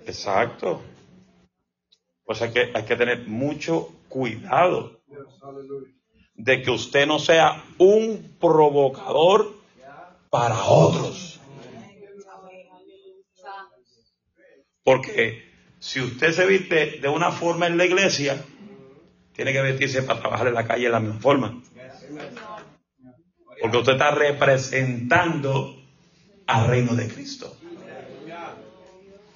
Exacto. 0.07 0.83
O 2.25 2.35
sea 2.35 2.53
que 2.53 2.73
hay 2.75 2.85
que 2.85 2.97
tener 2.97 3.27
mucho 3.27 3.89
cuidado 4.09 5.01
de 6.35 6.63
que 6.63 6.71
usted 6.71 7.07
no 7.07 7.19
sea 7.19 7.65
un 7.79 8.37
provocador 8.41 9.55
para 10.31 10.63
otros. 10.65 11.41
Porque 14.83 15.51
si 15.81 16.01
usted 16.01 16.33
se 16.33 16.47
viste 16.47 16.99
de 17.01 17.09
una 17.09 17.33
forma 17.33 17.67
en 17.67 17.77
la 17.77 17.85
iglesia, 17.85 18.45
tiene 19.33 19.53
que 19.53 19.63
vestirse 19.63 20.03
para 20.03 20.21
trabajar 20.21 20.49
en 20.49 20.55
la 20.55 20.67
calle 20.67 20.85
de 20.85 20.91
la 20.91 21.01
misma 21.01 21.21
forma. 21.21 21.63
Porque 23.61 23.77
usted 23.77 23.93
está 23.93 24.11
representando 24.11 25.86
al 26.47 26.67
reino 26.67 26.95
de 26.95 27.09
Cristo. 27.09 27.57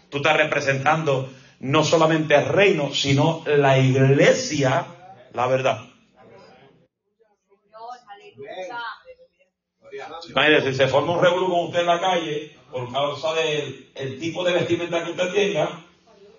Tú 0.08 0.18
estás 0.18 0.36
representando 0.36 1.30
no 1.60 1.84
solamente 1.84 2.34
el 2.34 2.46
reino, 2.46 2.92
sino 2.92 3.42
la 3.46 3.78
iglesia 3.78 4.86
la 5.32 5.46
verdad. 5.46 5.86
Si 10.62 10.74
se 10.74 10.88
forma 10.88 11.12
un 11.12 11.22
revuelo 11.22 11.48
con 11.48 11.66
usted 11.66 11.80
en 11.80 11.86
la 11.86 12.00
calle 12.00 12.56
por 12.70 12.92
causa 12.92 13.34
del 13.34 13.90
el 13.94 14.18
tipo 14.18 14.44
de 14.44 14.52
vestimenta 14.52 15.04
que 15.04 15.10
usted 15.10 15.32
tenga, 15.32 15.84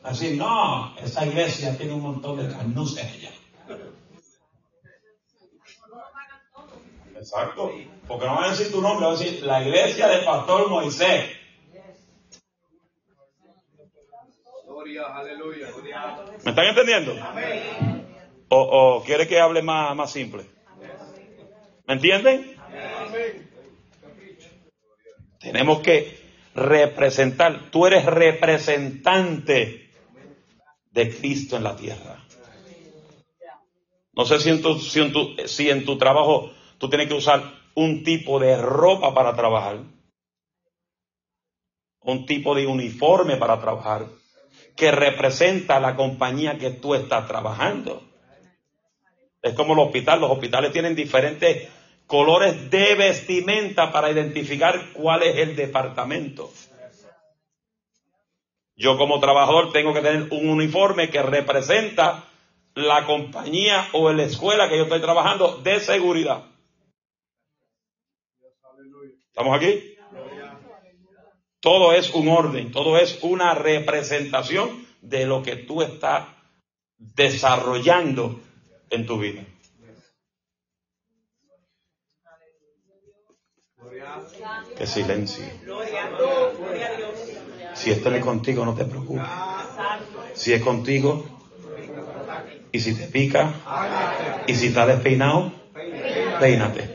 así, 0.03 0.35
no, 0.37 0.95
esa 0.97 1.25
iglesia 1.25 1.77
tiene 1.77 1.93
un 1.93 2.01
montón 2.01 2.37
de 2.37 2.53
carnuces 2.53 3.03
allá. 3.03 3.31
Exacto. 7.21 7.71
Porque 8.07 8.25
no 8.25 8.35
van 8.35 8.45
a 8.45 8.49
decir 8.49 8.71
tu 8.71 8.81
nombre, 8.81 9.05
van 9.05 9.15
a 9.15 9.19
decir 9.19 9.43
la 9.43 9.61
iglesia 9.61 10.07
del 10.07 10.25
pastor 10.25 10.69
Moisés. 10.71 11.37
Gloria, 14.65 15.03
aleluya. 15.15 15.67
¿Me 16.43 16.49
están 16.49 16.65
entendiendo? 16.65 17.13
O, 18.49 18.57
o 18.59 19.03
quiere 19.03 19.27
que 19.27 19.39
hable 19.39 19.61
más, 19.61 19.95
más 19.95 20.11
simple. 20.11 20.47
¿Me 21.85 21.93
entienden? 21.93 22.59
Tenemos 25.39 25.81
que 25.81 26.19
representar. 26.55 27.69
Tú 27.69 27.85
eres 27.85 28.03
representante 28.03 29.91
de 30.89 31.15
Cristo 31.15 31.55
en 31.57 31.63
la 31.63 31.75
tierra. 31.75 32.17
No 34.13 34.25
sé 34.25 34.39
si 34.39 34.49
en 34.49 34.61
tu, 34.63 34.79
si 34.79 35.01
en 35.01 35.13
tu, 35.13 35.35
si 35.45 35.69
en 35.69 35.85
tu 35.85 35.99
trabajo 35.99 36.51
tú 36.81 36.89
tienes 36.89 37.07
que 37.07 37.13
usar 37.13 37.43
un 37.75 38.03
tipo 38.03 38.39
de 38.39 38.57
ropa 38.57 39.13
para 39.13 39.35
trabajar, 39.35 39.81
un 42.01 42.25
tipo 42.25 42.55
de 42.55 42.65
uniforme 42.65 43.37
para 43.37 43.61
trabajar, 43.61 44.07
que 44.75 44.89
representa 44.91 45.79
la 45.79 45.95
compañía 45.95 46.57
que 46.57 46.71
tú 46.71 46.95
estás 46.95 47.27
trabajando. 47.27 48.01
Es 49.43 49.53
como 49.53 49.75
los 49.75 49.85
hospitales, 49.85 50.21
los 50.21 50.31
hospitales 50.31 50.71
tienen 50.71 50.95
diferentes 50.95 51.69
colores 52.07 52.71
de 52.71 52.95
vestimenta 52.95 53.91
para 53.91 54.09
identificar 54.09 54.91
cuál 54.93 55.21
es 55.21 55.37
el 55.37 55.55
departamento. 55.55 56.49
Yo 58.75 58.97
como 58.97 59.19
trabajador 59.19 59.71
tengo 59.71 59.93
que 59.93 60.01
tener 60.01 60.29
un 60.31 60.49
uniforme 60.49 61.11
que 61.11 61.21
representa 61.21 62.23
la 62.73 63.05
compañía 63.05 63.87
o 63.93 64.11
la 64.11 64.23
escuela 64.23 64.67
que 64.67 64.77
yo 64.77 64.83
estoy 64.83 65.01
trabajando 65.01 65.57
de 65.57 65.79
seguridad. 65.79 66.50
¿Estamos 69.41 69.57
aquí? 69.57 69.97
Todo 71.61 71.93
es 71.93 72.13
un 72.13 72.27
orden, 72.27 72.71
todo 72.71 72.99
es 72.99 73.17
una 73.23 73.55
representación 73.55 74.85
de 75.01 75.25
lo 75.25 75.41
que 75.41 75.55
tú 75.55 75.81
estás 75.81 76.27
desarrollando 76.99 78.39
en 78.91 79.07
tu 79.07 79.17
vida. 79.17 79.43
Qué 84.77 84.85
silencio. 84.85 85.45
Si 87.73 87.89
esto 87.89 88.11
no 88.11 88.17
es 88.17 88.23
contigo, 88.23 88.63
no 88.63 88.75
te 88.75 88.85
preocupes. 88.85 89.25
Si 90.35 90.53
es 90.53 90.61
contigo, 90.61 91.25
y 92.71 92.79
si 92.79 92.93
te 92.93 93.07
pica, 93.07 93.55
y 94.45 94.53
si 94.53 94.67
está 94.67 94.85
despeinado, 94.85 95.51
peínate. 96.39 96.90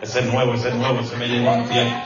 Ese 0.00 0.20
es 0.20 0.26
nuevo, 0.26 0.54
ese 0.54 0.68
es 0.68 0.74
nuevo, 0.76 1.00
ese 1.00 1.16
me 1.16 1.26
llegó 1.26 1.50
a 1.50 1.64
tiempo. 1.64 1.96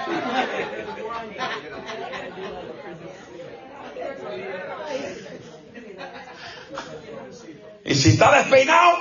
Y 7.85 7.95
si 7.95 8.11
está 8.11 8.39
despeinado, 8.39 8.97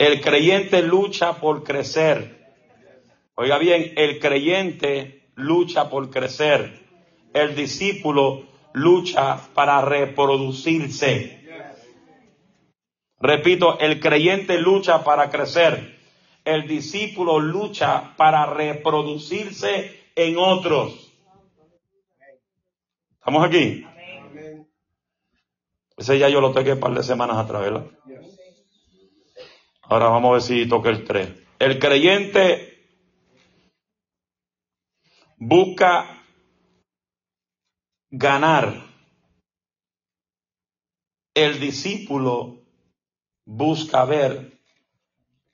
el 0.00 0.20
creyente 0.20 0.82
lucha 0.82 1.34
por 1.34 1.62
crecer. 1.62 2.42
Oiga 3.36 3.58
bien, 3.58 3.92
el 3.96 4.18
creyente 4.18 5.28
lucha 5.36 5.88
por 5.88 6.10
crecer. 6.10 6.80
El 7.32 7.54
discípulo 7.54 8.51
lucha 8.74 9.40
para 9.54 9.80
reproducirse. 9.82 11.40
Repito, 13.20 13.78
el 13.78 14.00
creyente 14.00 14.58
lucha 14.58 15.04
para 15.04 15.30
crecer. 15.30 15.98
El 16.44 16.66
discípulo 16.66 17.38
lucha 17.38 18.14
para 18.16 18.46
reproducirse 18.46 20.10
en 20.16 20.36
otros. 20.38 21.12
¿Estamos 23.18 23.46
aquí? 23.46 23.86
Ese 25.96 26.18
ya 26.18 26.28
yo 26.28 26.40
lo 26.40 26.52
toqué 26.52 26.72
un 26.72 26.80
par 26.80 26.92
de 26.94 27.02
semanas 27.04 27.36
atrás, 27.36 27.62
¿verdad? 27.62 27.86
Ahora 29.82 30.08
vamos 30.08 30.30
a 30.30 30.32
ver 30.32 30.42
si 30.42 30.68
toca 30.68 30.88
el 30.88 31.04
3. 31.04 31.28
El 31.60 31.78
creyente 31.78 32.88
busca 35.36 36.21
ganar. 38.12 38.74
El 41.34 41.58
discípulo 41.58 42.62
busca 43.46 44.04
ver 44.04 44.60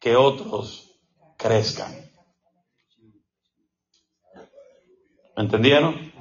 que 0.01 0.17
otros 0.17 1.01
crezcan. 1.37 1.93
¿Me 5.37 5.45
entendieron? 5.45 6.13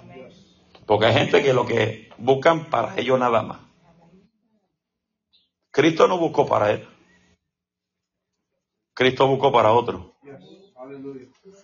Porque 0.85 1.07
hay 1.07 1.13
gente 1.15 1.43
que 1.43 1.53
lo 1.53 1.65
que 1.65 2.11
buscan 2.19 2.69
para 2.69 2.95
ellos 2.97 3.19
nada 3.19 3.41
más. 3.41 3.61
Cristo 5.71 6.07
no 6.07 6.19
buscó 6.19 6.45
para 6.47 6.71
él. 6.71 6.87
Cristo 8.93 9.27
buscó 9.27 9.51
para 9.51 9.73
otro. 9.73 10.15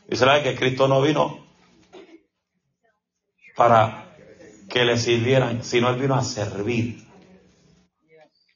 Y 0.09 0.15
será 0.15 0.41
que 0.41 0.55
Cristo 0.55 0.88
no 0.88 1.01
vino 1.01 1.45
para 3.55 4.03
que 4.74 4.84
le 4.86 4.97
sirvieran, 4.97 5.63
sino 5.63 5.88
él 5.88 6.01
vino 6.01 6.15
a 6.15 6.24
servir. 6.24 7.05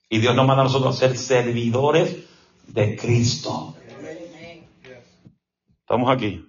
Y 0.09 0.17
Dios 0.17 0.35
nos 0.35 0.47
manda 0.47 0.61
a 0.61 0.65
nosotros 0.65 0.95
a 0.95 0.99
ser 0.99 1.15
servidores 1.15 2.25
de 2.65 2.97
Cristo. 2.97 3.75
Estamos 5.81 6.09
aquí. 6.09 6.43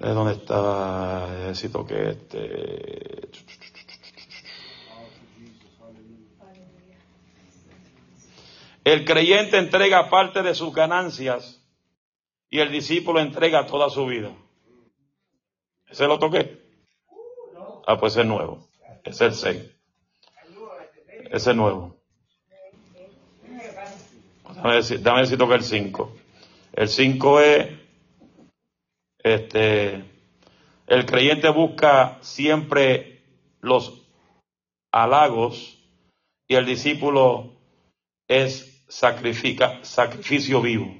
¿De 0.00 0.08
dónde 0.08 0.32
está? 0.32 1.28
Necesito 1.46 1.86
que 1.86 2.10
este. 2.10 3.28
El 8.82 9.04
creyente 9.04 9.56
entrega 9.56 10.10
parte 10.10 10.42
de 10.42 10.52
sus 10.52 10.74
ganancias 10.74 11.64
y 12.50 12.58
el 12.58 12.72
discípulo 12.72 13.20
entrega 13.20 13.66
toda 13.66 13.88
su 13.88 14.04
vida. 14.06 14.32
¿Ese 15.94 16.08
lo 16.08 16.18
toqué? 16.18 16.60
Ah, 17.86 17.96
pues 17.96 18.16
es 18.16 18.26
nuevo. 18.26 18.68
Es 19.04 19.20
el 19.20 19.32
6. 19.32 19.62
Ese 21.30 21.50
es 21.50 21.56
nuevo. 21.56 21.96
Dame 24.56 24.74
decir, 24.74 25.00
dame 25.00 25.20
decir 25.20 25.38
toque 25.38 25.54
el 25.54 25.62
5. 25.62 26.16
El 26.72 26.88
5 26.88 27.40
es, 27.42 27.68
este, 29.18 30.04
el 30.88 31.06
creyente 31.06 31.48
busca 31.50 32.18
siempre 32.22 33.22
los 33.60 34.04
halagos 34.90 35.78
y 36.48 36.56
el 36.56 36.66
discípulo 36.66 37.52
es 38.26 38.84
sacrifica, 38.88 39.78
sacrificio 39.84 40.60
vivo. 40.60 40.92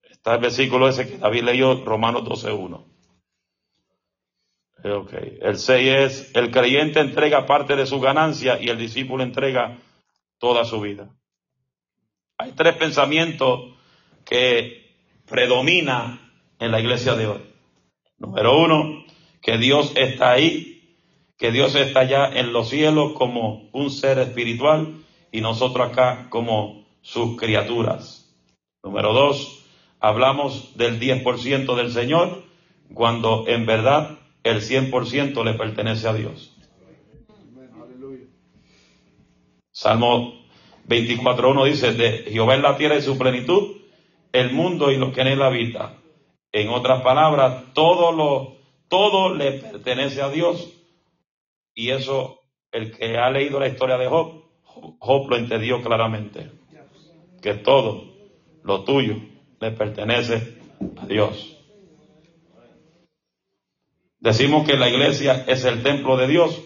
Está 0.00 0.36
el 0.36 0.40
versículo 0.40 0.88
ese 0.88 1.06
que 1.06 1.18
David 1.18 1.42
leyó, 1.42 1.84
Romanos 1.84 2.24
12.1. 2.24 2.93
Ok. 4.84 5.14
El 5.40 5.58
6 5.58 5.88
es, 5.88 6.30
el 6.34 6.50
creyente 6.50 7.00
entrega 7.00 7.46
parte 7.46 7.74
de 7.74 7.86
su 7.86 8.00
ganancia 8.00 8.60
y 8.60 8.68
el 8.68 8.78
discípulo 8.78 9.22
entrega 9.22 9.78
toda 10.38 10.64
su 10.66 10.80
vida. 10.80 11.08
Hay 12.36 12.52
tres 12.52 12.76
pensamientos 12.76 13.74
que 14.26 14.94
predomina 15.26 16.32
en 16.58 16.70
la 16.70 16.80
iglesia 16.80 17.14
de 17.14 17.28
hoy. 17.28 17.40
Número 18.18 18.58
uno, 18.58 19.04
que 19.40 19.56
Dios 19.56 19.92
está 19.96 20.32
ahí, 20.32 20.98
que 21.38 21.50
Dios 21.50 21.74
está 21.76 22.00
allá 22.00 22.28
en 22.38 22.52
los 22.52 22.68
cielos 22.68 23.12
como 23.14 23.70
un 23.72 23.90
ser 23.90 24.18
espiritual 24.18 25.02
y 25.32 25.40
nosotros 25.40 25.88
acá 25.88 26.28
como 26.28 26.84
sus 27.00 27.38
criaturas. 27.38 28.34
Número 28.82 29.14
dos, 29.14 29.64
hablamos 29.98 30.76
del 30.76 31.00
10% 31.00 31.74
del 31.74 31.90
Señor 31.90 32.44
cuando 32.92 33.46
en 33.48 33.64
verdad 33.64 34.18
el 34.44 34.60
100% 34.60 35.42
le 35.42 35.54
pertenece 35.54 36.06
a 36.06 36.12
Dios. 36.12 36.54
Salmo 39.72 40.34
24.1 40.86 41.64
dice, 41.64 41.92
de 41.94 42.30
Jehová 42.30 42.54
es 42.54 42.62
la 42.62 42.76
tierra 42.76 42.96
y 42.96 43.02
su 43.02 43.18
plenitud, 43.18 43.78
el 44.32 44.52
mundo 44.52 44.92
y 44.92 44.98
los 44.98 45.12
que 45.12 45.22
en 45.22 45.28
él 45.28 45.42
habita. 45.42 45.96
En 46.52 46.68
otras 46.68 47.02
palabras, 47.02 47.72
todo 47.72 48.12
lo, 48.12 48.56
todo 48.88 49.34
le 49.34 49.52
pertenece 49.52 50.22
a 50.22 50.28
Dios. 50.28 50.72
Y 51.74 51.90
eso, 51.90 52.40
el 52.70 52.96
que 52.96 53.16
ha 53.16 53.30
leído 53.30 53.58
la 53.58 53.68
historia 53.68 53.96
de 53.96 54.06
Job, 54.06 54.44
Job 54.98 55.30
lo 55.30 55.36
entendió 55.36 55.82
claramente. 55.82 56.52
Que 57.42 57.54
todo 57.54 58.14
lo 58.62 58.84
tuyo 58.84 59.16
le 59.60 59.70
pertenece 59.72 60.58
a 60.98 61.06
Dios. 61.06 61.53
Decimos 64.24 64.66
que 64.66 64.78
la 64.78 64.88
iglesia 64.88 65.44
es 65.46 65.66
el 65.66 65.82
templo 65.82 66.16
de 66.16 66.26
Dios, 66.26 66.58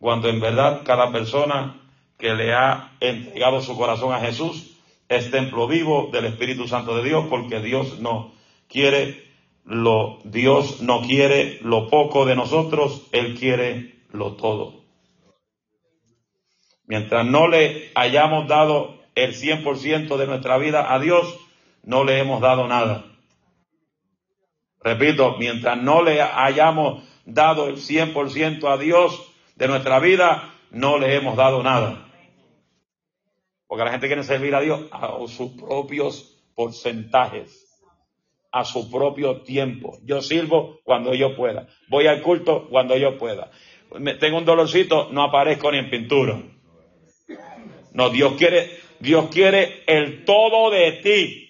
cuando 0.00 0.28
en 0.28 0.40
verdad 0.40 0.82
cada 0.84 1.12
persona 1.12 1.80
que 2.18 2.34
le 2.34 2.52
ha 2.52 2.96
entregado 2.98 3.60
su 3.60 3.76
corazón 3.76 4.12
a 4.12 4.18
Jesús 4.18 4.76
es 5.08 5.30
templo 5.30 5.68
vivo 5.68 6.10
del 6.12 6.24
Espíritu 6.24 6.66
Santo 6.66 6.96
de 6.96 7.08
Dios, 7.08 7.26
porque 7.30 7.60
Dios 7.60 8.00
no 8.00 8.32
quiere 8.66 9.28
lo, 9.64 10.18
Dios 10.24 10.80
no 10.80 11.02
quiere 11.02 11.60
lo 11.62 11.88
poco 11.88 12.26
de 12.26 12.34
nosotros, 12.34 13.06
Él 13.12 13.38
quiere 13.38 14.00
lo 14.10 14.32
todo. 14.32 14.82
Mientras 16.84 17.24
no 17.24 17.46
le 17.46 17.92
hayamos 17.94 18.48
dado 18.48 18.98
el 19.14 19.36
100% 19.36 20.16
de 20.16 20.26
nuestra 20.26 20.58
vida 20.58 20.92
a 20.92 20.98
Dios, 20.98 21.32
no 21.84 22.02
le 22.02 22.18
hemos 22.18 22.40
dado 22.40 22.66
nada. 22.66 23.04
Repito, 24.82 25.36
mientras 25.38 25.80
no 25.80 26.02
le 26.02 26.22
hayamos 26.22 27.02
dado 27.24 27.68
el 27.68 27.76
100% 27.76 28.72
a 28.72 28.76
Dios 28.78 29.32
de 29.56 29.68
nuestra 29.68 29.98
vida, 29.98 30.54
no 30.70 30.98
le 30.98 31.14
hemos 31.16 31.36
dado 31.36 31.62
nada. 31.62 32.08
Porque 33.66 33.84
la 33.84 33.90
gente 33.90 34.06
quiere 34.06 34.22
servir 34.22 34.54
a 34.54 34.60
Dios 34.60 34.86
a 34.90 35.12
sus 35.26 35.52
propios 35.52 36.38
porcentajes, 36.54 37.66
a 38.50 38.64
su 38.64 38.90
propio 38.90 39.42
tiempo. 39.42 39.98
Yo 40.04 40.22
sirvo 40.22 40.80
cuando 40.84 41.14
yo 41.14 41.36
pueda. 41.36 41.68
Voy 41.88 42.06
al 42.06 42.22
culto 42.22 42.66
cuando 42.70 42.96
yo 42.96 43.18
pueda. 43.18 43.50
tengo 44.18 44.38
un 44.38 44.44
dolorcito, 44.44 45.08
no 45.12 45.22
aparezco 45.22 45.70
ni 45.70 45.78
en 45.78 45.90
pintura. 45.90 46.42
No, 47.92 48.10
Dios 48.10 48.34
quiere, 48.38 48.70
Dios 49.00 49.28
quiere 49.30 49.82
el 49.86 50.24
todo 50.24 50.70
de 50.70 50.92
ti. 50.92 51.47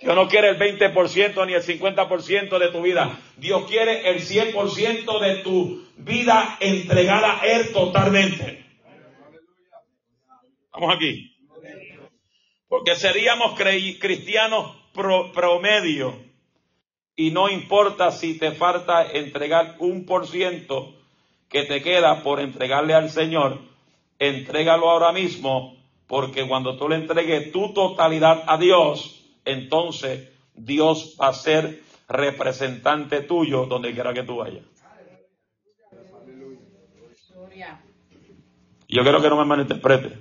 Dios 0.00 0.14
no 0.14 0.28
quiere 0.28 0.50
el 0.50 0.58
20% 0.58 1.46
ni 1.46 1.54
el 1.54 1.62
50% 1.62 2.58
de 2.58 2.68
tu 2.68 2.82
vida. 2.82 3.18
Dios 3.36 3.66
quiere 3.68 4.08
el 4.10 4.20
100% 4.20 5.20
de 5.20 5.36
tu 5.42 5.84
vida 5.96 6.56
entregada 6.60 7.40
a 7.40 7.46
Él 7.46 7.72
totalmente. 7.72 8.64
Vamos 10.72 10.94
aquí. 10.94 11.34
Porque 12.68 12.94
seríamos 12.94 13.58
cristianos 13.58 14.76
promedio. 15.34 16.14
Y 17.16 17.32
no 17.32 17.48
importa 17.48 18.12
si 18.12 18.38
te 18.38 18.52
falta 18.52 19.10
entregar 19.10 19.76
un 19.80 20.06
por 20.06 20.28
ciento 20.28 20.94
que 21.48 21.64
te 21.64 21.82
queda 21.82 22.22
por 22.22 22.38
entregarle 22.38 22.94
al 22.94 23.10
Señor, 23.10 23.58
entrégalo 24.18 24.90
ahora 24.90 25.12
mismo, 25.12 25.76
porque 26.06 26.46
cuando 26.46 26.76
tú 26.76 26.88
le 26.88 26.96
entregues 26.96 27.50
tu 27.50 27.72
totalidad 27.72 28.44
a 28.46 28.56
Dios, 28.56 29.18
entonces 29.52 30.28
Dios 30.54 31.16
va 31.20 31.28
a 31.28 31.32
ser 31.34 31.82
representante 32.08 33.20
tuyo 33.22 33.66
donde 33.66 33.92
quiera 33.92 34.12
que 34.12 34.22
tú 34.22 34.36
vayas. 34.36 34.64
Yo 38.88 39.02
quiero 39.02 39.20
que 39.20 39.28
no 39.28 39.36
me 39.36 39.44
malinterprete. 39.44 40.18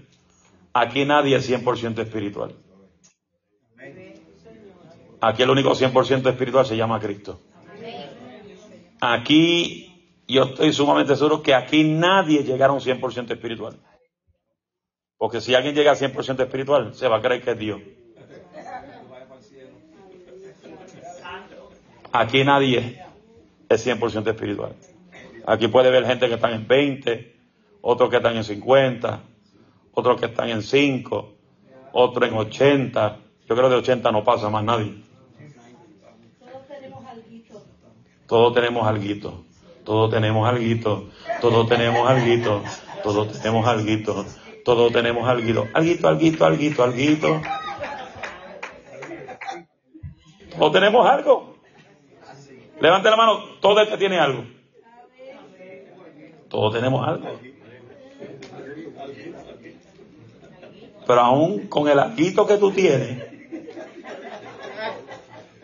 Aquí 0.74 1.06
nadie 1.06 1.38
es 1.38 1.50
100% 1.50 2.00
espiritual. 2.00 2.56
Aquí 5.22 5.44
el 5.44 5.50
único 5.50 5.72
100% 5.72 6.30
espiritual 6.30 6.66
se 6.66 6.78
llama 6.78 7.00
Cristo. 7.00 7.42
Aquí 9.00 9.88
yo 10.28 10.44
estoy 10.44 10.74
sumamente 10.74 11.16
seguro 11.16 11.42
que 11.42 11.56
aquí 11.56 11.84
nadie 11.84 12.44
llegará 12.44 12.74
a 12.74 12.76
un 12.76 12.82
100% 12.82 13.32
espiritual. 13.32 13.80
Porque 15.18 15.42
si 15.42 15.56
alguien 15.56 15.74
llega 15.74 15.92
a 15.92 15.96
100% 15.96 16.42
espiritual, 16.42 16.94
se 16.94 17.08
va 17.08 17.18
a 17.18 17.22
creer 17.22 17.42
que 17.42 17.52
es 17.52 17.60
Dios. 17.60 17.82
Aquí 22.12 22.44
nadie 22.44 23.02
es 23.70 23.88
100% 23.88 24.28
espiritual. 24.30 24.76
Aquí 25.46 25.68
puede 25.68 25.92
ver 25.92 26.06
gente 26.06 26.28
que 26.28 26.36
están 26.36 26.54
en 26.54 26.68
20, 26.68 27.36
otros 27.82 28.10
que 28.10 28.18
están 28.18 28.36
en 28.36 28.44
50, 28.44 29.22
otros 29.94 30.20
que 30.20 30.26
están 30.28 30.50
en 30.50 30.62
5, 30.62 31.34
otros 31.94 32.30
en 32.30 32.36
80. 32.36 33.18
Yo 33.48 33.56
creo 33.56 33.70
que 33.70 33.76
de 33.76 33.80
80 33.80 34.12
no 34.12 34.24
pasa 34.24 34.50
más 34.50 34.64
nadie. 34.64 35.04
Todos 36.40 36.68
tenemos 36.68 37.06
alguito. 37.08 37.64
Todos 38.28 38.54
tenemos 38.54 38.88
alguito. 38.88 39.44
Todos 39.86 40.12
tenemos 40.12 40.50
alguito. 40.50 41.10
Todos 41.42 41.70
tenemos 41.70 42.10
alguito. 42.10 42.64
Todos 43.04 43.32
tenemos 43.32 43.68
alguito. 43.68 44.26
Todos 44.66 44.92
tenemos 44.92 45.30
alguito. 45.30 45.68
Alguito, 45.74 46.08
alguito, 46.10 46.46
alguito, 46.46 46.84
alguito. 46.84 47.42
Todos 50.58 50.72
tenemos 50.74 51.10
algo. 51.10 51.47
Levante 52.80 53.10
la 53.10 53.16
mano 53.16 53.44
todo 53.60 53.82
el 53.82 53.90
que 53.90 53.98
tiene 53.98 54.20
algo. 54.20 54.46
Todos 56.50 56.74
tenemos 56.74 57.08
algo. 57.08 57.28
Pero 61.06 61.22
aún 61.22 61.68
con 61.68 61.88
el 61.88 62.00
alguito 62.00 62.46
que 62.46 62.58
tú 62.58 62.72
tienes, 62.72 63.24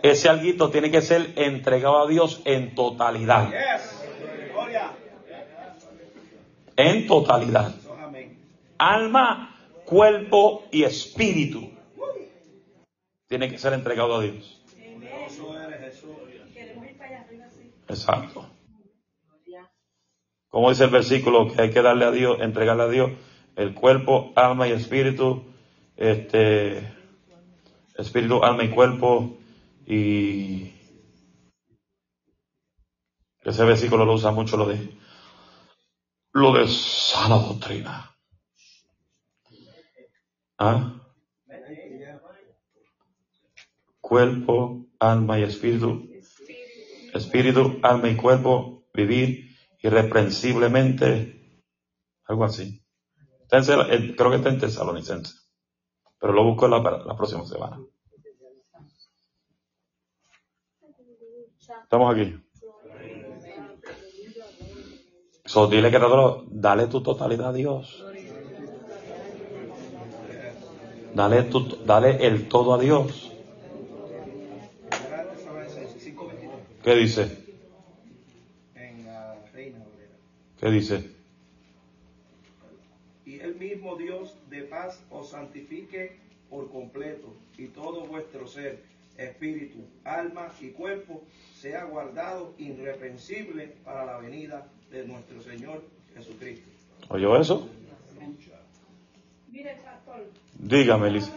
ese 0.01 0.29
alguito 0.29 0.69
tiene 0.69 0.89
que 0.89 1.01
ser 1.01 1.33
entregado 1.35 2.01
a 2.01 2.07
Dios 2.07 2.41
en 2.45 2.73
totalidad. 2.75 3.49
En 6.75 7.07
totalidad. 7.07 7.75
Alma, 8.77 9.55
cuerpo 9.85 10.63
y 10.71 10.83
espíritu. 10.83 11.69
Tiene 13.27 13.49
que 13.49 13.57
ser 13.57 13.73
entregado 13.73 14.15
a 14.15 14.21
Dios. 14.21 14.62
Exacto. 17.87 18.49
Como 20.53 20.69
dice 20.69 20.83
el 20.83 20.91
versículo, 20.91 21.51
que 21.51 21.61
hay 21.61 21.71
que 21.71 21.81
darle 21.81 22.05
a 22.05 22.11
Dios, 22.11 22.37
entregarle 22.39 22.83
a 22.83 22.87
Dios 22.87 23.11
el 23.55 23.73
cuerpo, 23.73 24.31
alma 24.35 24.67
y 24.67 24.71
espíritu, 24.71 25.43
este, 25.97 26.93
espíritu, 27.97 28.43
alma 28.43 28.63
y 28.63 28.69
cuerpo, 28.69 29.35
y 29.87 30.73
ese 33.41 33.65
versículo 33.65 34.05
lo 34.05 34.13
usa 34.13 34.31
mucho 34.31 34.55
lo 34.57 34.67
de, 34.67 34.95
lo 36.33 36.53
de 36.53 36.67
sana 36.67 37.35
doctrina. 37.35 38.15
¿Ah? 40.59 40.93
Cuerpo, 43.99 44.85
alma 44.99 45.39
y 45.39 45.43
espíritu 45.43 46.12
espíritu, 47.13 47.79
alma 47.81 48.09
y 48.09 48.15
cuerpo, 48.15 48.85
vivir 48.93 49.49
irreprensiblemente, 49.81 51.61
algo 52.25 52.45
así. 52.45 52.83
creo 53.49 54.29
que 54.29 54.35
está 54.37 54.49
en 54.49 54.59
Tesalonicense, 54.59 55.35
pero 56.19 56.33
lo 56.33 56.43
busco 56.43 56.67
la, 56.67 56.79
la 56.79 57.15
próxima 57.15 57.45
semana. 57.45 57.79
Estamos 61.83 62.13
aquí. 62.13 62.35
So, 65.45 65.67
dile 65.67 65.91
que 65.91 65.99
dale 66.49 66.87
tu 66.87 67.03
totalidad 67.03 67.49
a 67.49 67.53
Dios. 67.53 68.03
Dale, 71.13 71.43
tu, 71.43 71.77
dale 71.85 72.25
el 72.25 72.47
todo 72.47 72.73
a 72.73 72.79
Dios. 72.79 73.32
¿Qué 76.83 76.95
dice? 76.95 77.37
En 78.75 79.05
la 79.05 79.35
Reina 79.53 79.79
¿Qué 80.59 80.69
dice? 80.69 81.09
Y 83.25 83.39
el 83.39 83.55
mismo 83.55 83.95
Dios 83.95 84.35
de 84.49 84.63
paz 84.63 85.01
os 85.09 85.29
santifique 85.29 86.17
por 86.49 86.69
completo 86.69 87.33
y 87.57 87.67
todo 87.67 88.05
vuestro 88.05 88.47
ser, 88.47 88.83
espíritu, 89.17 89.79
alma 90.03 90.51
y 90.59 90.71
cuerpo 90.71 91.23
sea 91.55 91.85
guardado 91.85 92.53
irreprensible 92.57 93.75
para 93.85 94.03
la 94.05 94.17
venida 94.17 94.67
de 94.91 95.07
nuestro 95.07 95.41
Señor 95.41 95.83
Jesucristo. 96.13 96.69
¿Oyó 97.07 97.37
eso? 97.39 97.69
Mire, 99.49 99.77
pastor. 99.85 100.25
Dígame, 100.59 101.11
Liz. 101.11 101.25
si 101.25 101.31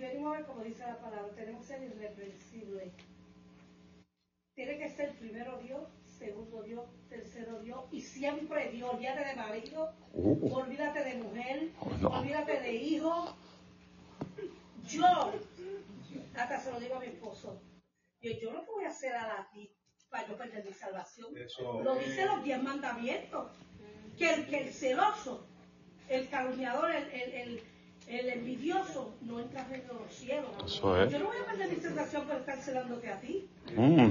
venimos 0.00 0.34
a 0.34 0.38
ver 0.38 0.46
como 0.46 0.64
dice 0.64 0.82
la 0.84 0.98
palabra, 0.98 1.32
tenemos 1.34 1.62
que 1.66 1.74
ser 1.74 1.82
irreprensibles. 1.82 2.92
tiene 4.54 4.78
que 4.78 4.90
ser 4.90 5.16
primero 5.18 5.58
Dios, 5.58 5.88
segundo 6.18 6.62
Dios, 6.62 6.84
tercero 7.08 7.60
Dios 7.60 7.84
y 7.92 8.00
siempre 8.02 8.70
Dios. 8.70 8.92
Olvídate 8.92 9.24
de 9.24 9.36
marido, 9.36 9.94
Uh. 10.12 10.52
olvídate 10.54 11.02
de 11.04 11.14
mujer, 11.14 11.70
Oh, 11.80 11.90
no. 12.00 12.08
olvídate 12.08 12.60
de 12.60 12.72
hijo. 12.74 13.34
Yo, 14.88 15.32
hasta 16.36 16.60
se 16.60 16.72
lo 16.72 16.80
digo 16.80 16.96
a 16.96 17.00
mi 17.00 17.06
esposo, 17.06 17.62
yo, 18.20 18.30
yo 18.42 18.52
no 18.52 18.60
te 18.62 18.70
voy 18.70 18.84
a 18.84 18.88
hacer 18.90 19.14
a 19.14 19.26
la 19.28 19.48
ti 19.52 19.70
para 20.10 20.26
yo 20.28 20.36
perder 20.36 20.64
mi 20.64 20.72
salvación. 20.72 21.28
Lo 21.84 21.94
dicen 21.94 22.26
los 22.26 22.42
diez 22.44 22.62
mandamientos. 22.62 23.52
Que 24.18 24.34
el, 24.34 24.46
que 24.48 24.58
el 24.58 24.72
celoso, 24.74 25.46
el 26.08 26.28
calumniador, 26.28 26.90
el, 26.90 27.04
el, 27.10 27.32
el, 27.32 27.62
el 28.10 28.28
envidioso, 28.28 29.14
no 29.22 29.40
entra 29.40 29.64
dentro 29.64 29.94
de 29.94 30.00
los 30.04 30.12
cielos. 30.14 30.50
Eso 30.66 31.02
es. 31.02 31.12
Yo 31.12 31.18
no 31.20 31.26
voy 31.26 31.36
a 31.38 31.44
perder 31.46 31.68
mi 31.70 31.76
salvación 31.80 32.26
por 32.26 32.36
estar 32.36 32.58
celándote 32.58 33.08
a 33.12 33.20
ti. 33.20 33.48
Mm. 33.76 34.08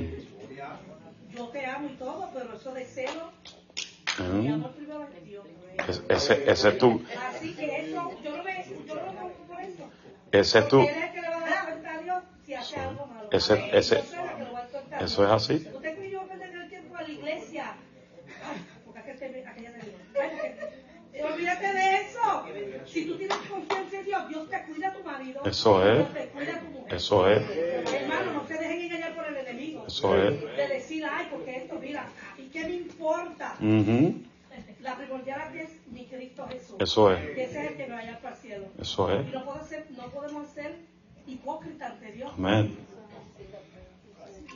Yo 1.36 1.48
te 1.50 1.66
amo 1.66 1.90
y 1.92 1.96
todo, 1.98 2.30
pero 2.34 2.54
eso 2.56 2.74
de 2.74 2.86
celo, 2.86 3.32
Mm. 4.20 4.40
mi 4.42 4.48
amor 4.50 4.72
primero 4.72 5.08
es 5.16 5.26
Dios. 5.26 5.46
Es- 5.88 6.04
Ese, 6.10 6.52
ese 6.52 6.70
es 6.70 6.78
tu, 6.78 7.02
Así 7.30 7.54
que 7.56 7.78
eso, 7.90 8.12
yo 8.24 8.38
no 8.38 8.44
me, 8.44 8.66
yo 8.88 8.96
no 8.96 9.06
me 9.06 9.12
preocupo 9.18 9.44
por 9.54 9.62
eso. 9.62 9.90
ese 10.32 10.60
es 10.60 10.68
tu, 10.68 10.78
Porque 10.78 10.92
él 10.92 10.98
es 10.98 11.04
el 11.06 11.12
que 11.14 11.22
le 11.22 11.30
va 11.30 11.36
a 11.38 11.50
dar 11.50 11.66
cuenta 11.70 11.94
a 11.94 12.02
Dios 12.02 12.24
si 12.46 12.54
hace 12.54 12.80
algo 12.80 13.06
malo. 13.06 13.30
Ese- 13.32 13.78
ese- 13.78 14.04
eso 15.02 15.24
es 15.26 15.32
así. 15.32 15.54
Usted 15.56 15.80
cree 15.80 15.96
que 15.96 16.10
yo 16.12 16.20
voy 16.22 16.30
a 16.30 16.32
perder 16.34 16.56
el 16.56 16.70
tiempo 16.70 16.96
a 16.98 17.02
la 17.04 17.10
iglesia. 17.10 17.74
Ay, 18.44 18.66
porque 18.84 19.00
aquel 19.00 19.20
te, 19.20 19.48
aquella 19.48 19.72
te 19.74 19.86
dijo. 19.86 19.98
Ay, 20.20 20.30
porque- 20.32 20.80
Olvídate 21.24 21.74
de 21.74 21.96
eso. 22.02 22.46
Si 22.86 23.06
tú 23.06 23.18
tienes 23.18 23.38
confianza 23.38 23.98
en 23.98 24.06
Dios, 24.06 24.30
Dios 24.30 24.50
te 24.50 24.64
cuida 24.66 24.88
a 24.90 24.94
tu 24.94 25.04
marido. 25.04 25.42
Eso 25.46 25.86
es. 25.88 25.98
Dios 25.98 26.14
te 26.14 26.28
cuida 26.30 26.56
a 26.56 26.60
tu 26.60 26.66
mujer. 26.68 26.94
Eso 26.94 27.30
es. 27.30 27.50
Hermano, 27.94 28.34
no 28.34 28.48
se 28.48 28.54
dejen 28.54 28.82
engañar 28.82 29.16
por 29.16 29.26
el 29.26 29.38
enemigo. 29.38 29.86
Eso 29.88 30.16
es. 30.16 30.42
De 30.42 30.68
decir, 30.68 31.06
ay, 31.10 31.28
porque 31.32 31.58
esto, 31.58 31.80
mira, 31.80 32.08
¿y 32.38 32.44
qué 32.48 32.64
me 32.64 32.74
importa? 32.74 33.56
Ujú. 33.60 34.24
La 34.82 34.96
primordial 34.96 35.56
es 35.58 35.70
mi 35.92 36.06
Cristo 36.06 36.48
Jesús. 36.48 36.76
Eso 36.80 37.12
es. 37.12 37.20
Que 37.36 37.44
ese 37.44 37.66
es 37.66 37.72
el 37.72 37.78
que 37.78 37.88
me 37.88 37.94
va 37.94 38.00
a 38.00 38.04
llevar 38.04 38.22
para 38.22 38.36
el 38.36 38.42
cielo. 38.42 38.68
Eso 38.80 39.12
es. 39.12 39.28
Y 39.28 39.32
no, 39.32 39.46
puedo 39.46 39.64
ser, 39.66 39.88
no 39.92 40.04
podemos 40.10 40.48
ser 40.50 40.76
hipócritas 41.28 41.92
ante 41.92 42.12
Dios. 42.12 42.32
Amén. 42.38 42.78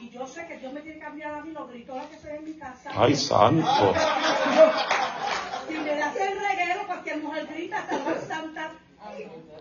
Y 0.03 0.09
yo 0.09 0.27
sé 0.27 0.45
que 0.47 0.57
Dios 0.57 0.73
me 0.73 0.81
tiene 0.81 0.97
que 0.99 1.05
cambiar 1.05 1.33
a 1.35 1.41
mí 1.45 1.51
los 1.53 1.69
gritos 1.69 1.97
que 2.07 2.27
ven 2.27 2.35
en 2.37 2.43
mi 2.45 2.53
casa. 2.55 2.91
Ay, 2.93 3.15
santo. 3.15 3.93
Si 5.67 5.73
me 5.75 5.95
das 5.95 6.15
el 6.17 6.39
reguero, 6.39 6.85
cualquier 6.87 7.17
mujer 7.23 7.47
grita, 7.47 7.77
hasta 7.79 7.97
la 7.99 8.03
más 8.03 8.23
santa, 8.27 8.71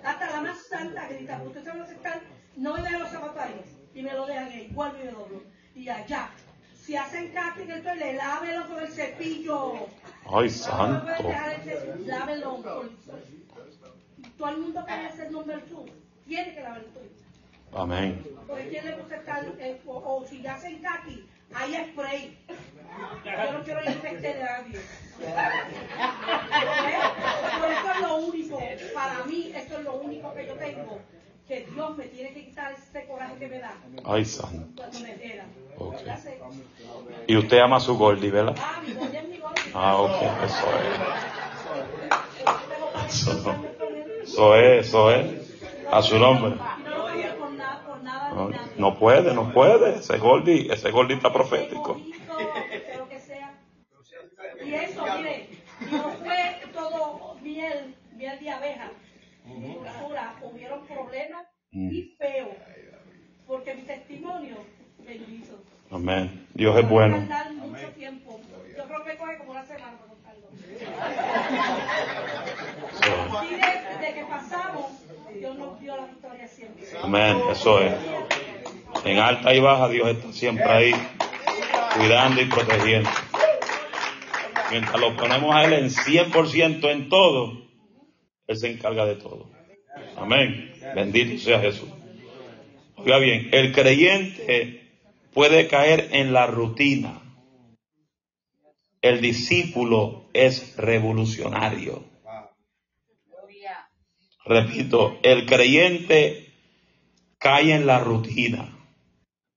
hasta 0.05 0.31
la 0.31 0.41
más 0.41 0.59
santa 0.69 1.07
grita. 1.09 1.39
Porque 1.39 1.59
usted 1.59 1.65
sabe 1.65 1.79
lo 1.79 1.87
que 1.87 1.93
están, 1.95 2.21
no 2.57 2.75
me 2.75 2.83
dejan 2.83 3.01
los 3.03 3.11
zapatos 3.11 3.39
ahí. 3.41 3.61
Y 3.95 4.03
me 4.03 4.13
lo 4.15 4.27
dejan 4.27 4.47
ahí, 4.49 4.69
vuelvo 4.73 4.97
y 5.01 5.05
me 5.05 5.11
doblo. 5.13 5.43
Y 5.77 5.89
allá. 5.89 6.29
Si 6.83 6.97
hacen 6.97 7.29
casting, 7.33 7.67
entonces 7.69 7.97
le 7.99 8.15
lávelo 8.15 8.67
con 8.67 8.83
el 8.83 8.89
cepillo. 8.89 9.75
Ay, 10.27 10.47
No 10.49 10.51
santo. 10.51 11.23
dejar 11.23 11.53
el 11.53 11.61
cepillo, 11.63 12.07
lávelo. 12.07 12.63
con- 12.63 12.97
Todo 14.39 14.49
el 14.49 14.57
mundo 14.59 14.85
que 14.85 14.93
hacer 14.93 15.31
number 15.31 15.61
two, 15.67 15.87
tiene 16.27 16.53
que 16.53 16.61
lavar 16.63 16.79
el 16.79 16.87
tuyo. 16.87 17.09
Amén. 17.75 18.25
Porque 18.47 18.69
quién 18.69 18.85
le 18.85 18.93
gusta 18.97 19.17
estar, 19.17 19.45
eh, 19.59 19.81
o, 19.87 19.93
o 19.97 20.27
si 20.27 20.43
ya 20.43 20.55
hacen 20.55 20.81
kaki, 20.83 21.27
hay 21.55 21.75
spray. 21.93 22.39
Yo 23.25 23.53
no 23.53 23.63
quiero 23.65 23.81
infectar 23.85 24.21
de 24.21 24.41
nadie. 24.41 24.81
Pero 27.61 27.73
eso 27.73 27.93
es 27.95 28.01
lo 28.01 28.17
único, 28.17 28.61
para 28.95 29.25
mí, 29.25 29.53
eso 29.55 29.79
es 29.79 29.85
lo 29.85 29.95
único 29.95 30.35
que 30.35 30.47
yo 30.47 30.55
tengo, 30.55 30.99
que 31.49 31.67
Dios 31.67 31.97
me 31.97 32.05
tiene 32.07 32.33
que 32.35 32.45
quitar 32.47 32.73
ese 32.73 33.07
coraje 33.07 33.37
que 33.37 33.49
me 33.49 33.59
da 33.59 33.75
Ay, 34.05 34.25
santo. 34.25 34.67
cuando 34.77 35.01
me 35.01 35.13
entera. 35.13 35.45
Ok. 35.79 35.97
Ya 36.05 36.17
sé. 36.17 36.39
Y 37.27 37.37
usted 37.37 37.59
ama 37.59 37.77
a 37.77 37.81
su 37.81 37.97
Goldie, 37.97 38.31
¿verdad? 38.31 38.55
Ah, 38.59 38.81
mi 38.85 38.93
Dios 38.93 39.05
es 39.15 39.29
mi. 39.29 39.41
Ah, 39.75 39.97
ok. 39.97 40.23
Eso 40.45 40.67
es. 40.79 40.99
Tengo 42.69 42.87
42 42.93 43.47
años 43.47 43.77
con 43.79 43.95
él. 43.97 44.13
Eso 44.23 44.57
es, 44.57 44.87
eso 44.87 45.11
es. 45.11 45.27
A 45.91 46.03
su 46.03 46.19
nombre. 46.19 46.53
Y 46.55 46.83
no 46.85 46.91
lo 46.97 47.05
cambio 47.07 47.37
por 47.39 47.53
nada, 47.53 47.83
por 47.87 48.03
nada 48.03 48.22
No, 48.79 48.99
puede, 48.99 49.35
no 49.35 49.53
puede. 49.53 49.97
Ese 49.97 50.19
Goldie, 50.19 50.73
ese 50.73 50.91
Goldie 50.91 51.17
está 51.17 51.33
profético. 51.33 52.01
Y 54.65 54.75
eso, 54.75 55.05
mire, 55.17 55.49
no 55.91 56.11
fue 56.13 56.63
todo 56.73 57.37
miel, 57.43 57.97
miel 58.17 58.39
de 58.39 58.51
abeja. 58.51 58.91
Dulzura, 59.45 60.37
hubieron 60.43 60.87
problemas 60.87 61.47
y 61.73 62.15
feos. 62.19 62.57
Porque 63.47 63.75
mi 63.75 63.83
testimonio 63.83 64.57
bendito. 64.99 65.63
Amén. 65.91 66.47
Dios 66.55 66.79
es 66.79 66.89
bueno. 66.89 67.19
Mucho 67.19 67.89
tiempo. 67.91 68.41
Yo 68.77 68.85
creo 68.85 69.05
que 69.05 69.11
me 69.11 69.19
coge 69.19 69.39
como 69.39 69.51
una 69.51 69.65
semana 69.65 69.99
para 69.99 70.09
contarlo. 70.09 70.49
Eso 73.03 73.39
Así 73.39 73.55
de, 73.55 74.07
de 74.07 74.15
que 74.15 74.25
pasamos, 74.25 75.02
Amén. 77.03 77.37
Eso 77.51 77.81
es. 77.81 77.95
En 79.05 79.19
alta 79.19 79.55
y 79.55 79.61
baja, 79.61 79.89
Dios 79.89 80.09
está 80.09 80.33
siempre 80.33 80.65
ahí, 80.65 80.93
cuidando 81.97 82.41
y 82.41 82.45
protegiendo. 82.47 83.11
Mientras 84.71 85.01
lo 85.01 85.17
ponemos 85.17 85.55
a 85.55 85.65
Él 85.65 85.73
en 85.73 85.91
100% 85.91 86.91
en 86.91 87.09
todo, 87.09 87.63
Él 88.47 88.57
se 88.57 88.71
encarga 88.71 89.05
de 89.05 89.17
todo. 89.17 89.51
Amén. 90.17 90.73
Bendito 90.95 91.39
sea 91.43 91.61
Jesús. 91.61 91.89
Oiga 92.97 93.19
bien, 93.19 93.49
el 93.53 93.73
creyente 93.73 94.91
puede 95.33 95.67
caer 95.67 96.09
en 96.13 96.33
la 96.33 96.47
rutina. 96.47 97.21
El 99.01 99.21
discípulo 99.21 100.29
es 100.33 100.77
revolucionario. 100.77 102.12
Repito, 104.45 105.19
el 105.23 105.47
creyente 105.47 106.53
cae 107.39 107.75
en 107.75 107.87
la 107.87 108.01
rutina. 108.01 108.77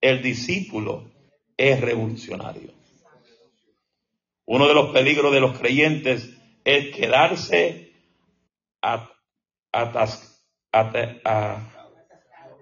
El 0.00 0.22
discípulo 0.22 1.10
es 1.56 1.80
revolucionario. 1.80 2.70
Uno 4.44 4.68
de 4.68 4.74
los 4.74 4.90
peligros 4.90 5.32
de 5.32 5.40
los 5.40 5.58
creyentes 5.58 6.30
es 6.64 6.94
quedarse 6.94 7.92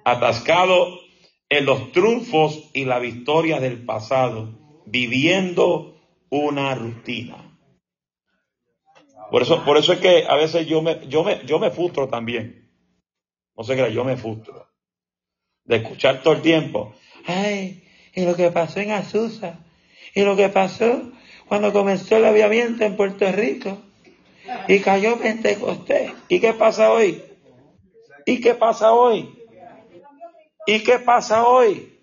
atascado 0.04 1.00
en 1.48 1.66
los 1.66 1.92
triunfos 1.92 2.70
y 2.72 2.86
la 2.86 2.98
victoria 2.98 3.60
del 3.60 3.84
pasado, 3.84 4.48
viviendo 4.86 6.00
una 6.30 6.74
rutina. 6.74 7.43
Por 9.30 9.42
eso, 9.42 9.64
por 9.64 9.76
eso 9.76 9.92
es 9.92 10.00
que 10.00 10.24
a 10.28 10.36
veces 10.36 10.66
yo 10.66 10.82
me, 10.82 11.06
yo 11.08 11.24
me, 11.24 11.40
yo 11.44 11.58
me 11.58 11.70
frustro 11.70 12.08
también. 12.08 12.70
No 13.56 13.64
sé 13.64 13.76
qué, 13.76 13.92
yo 13.92 14.04
me 14.04 14.16
frustro. 14.16 14.68
De 15.64 15.76
escuchar 15.76 16.22
todo 16.22 16.34
el 16.34 16.42
tiempo. 16.42 16.94
Ay, 17.26 17.84
y 18.14 18.24
lo 18.24 18.36
que 18.36 18.50
pasó 18.50 18.80
en 18.80 18.92
Azusa. 18.92 19.58
Y 20.14 20.22
lo 20.22 20.36
que 20.36 20.48
pasó 20.48 21.10
cuando 21.48 21.72
comenzó 21.72 22.16
el 22.16 22.24
aviamiento 22.24 22.84
en 22.84 22.96
Puerto 22.96 23.30
Rico. 23.32 23.78
Y 24.68 24.80
cayó 24.80 25.18
Pentecostés. 25.18 26.12
¿Y 26.28 26.40
qué 26.40 26.52
pasa 26.52 26.92
hoy? 26.92 27.22
¿Y 28.26 28.40
qué 28.40 28.54
pasa 28.54 28.92
hoy? 28.92 29.34
¿Y 30.66 30.82
qué 30.82 30.98
pasa 30.98 31.46
hoy? 31.46 32.00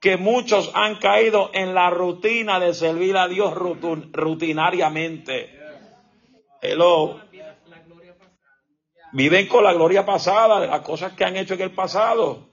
Que 0.00 0.16
muchos 0.16 0.70
han 0.74 0.96
caído 0.96 1.50
en 1.54 1.74
la 1.74 1.90
rutina 1.90 2.60
de 2.60 2.74
servir 2.74 3.16
a 3.16 3.28
Dios 3.28 3.54
rutinariamente. 3.54 5.57
Hello. 6.60 7.20
Viven 9.12 9.46
con 9.46 9.64
la 9.64 9.72
gloria 9.72 10.04
pasada, 10.04 10.60
de 10.60 10.66
las 10.66 10.80
cosas 10.80 11.12
que 11.12 11.24
han 11.24 11.36
hecho 11.36 11.54
en 11.54 11.62
el 11.62 11.70
pasado. 11.70 12.48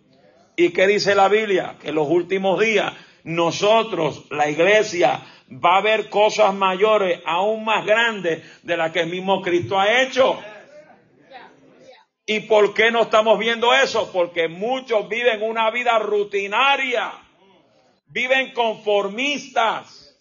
¿Y 0.55 0.71
qué 0.71 0.87
dice 0.87 1.15
la 1.15 1.27
Biblia? 1.27 1.77
Que 1.81 1.89
en 1.89 1.95
los 1.95 2.07
últimos 2.07 2.59
días 2.59 2.93
nosotros, 3.23 4.25
la 4.29 4.47
iglesia, 4.47 5.21
va 5.51 5.77
a 5.77 5.81
ver 5.81 6.09
cosas 6.09 6.53
mayores, 6.53 7.19
aún 7.25 7.65
más 7.65 7.85
grandes 7.85 8.63
de 8.63 8.77
las 8.77 8.91
que 8.91 9.01
el 9.01 9.09
mismo 9.09 9.41
Cristo 9.41 9.79
ha 9.79 10.01
hecho. 10.03 10.39
¿Y 12.27 12.41
por 12.41 12.73
qué 12.73 12.91
no 12.91 13.01
estamos 13.01 13.37
viendo 13.37 13.73
eso? 13.73 14.11
Porque 14.11 14.47
muchos 14.47 15.09
viven 15.09 15.41
una 15.43 15.69
vida 15.71 15.99
rutinaria, 15.99 17.11
viven 18.07 18.53
conformistas, 18.53 20.19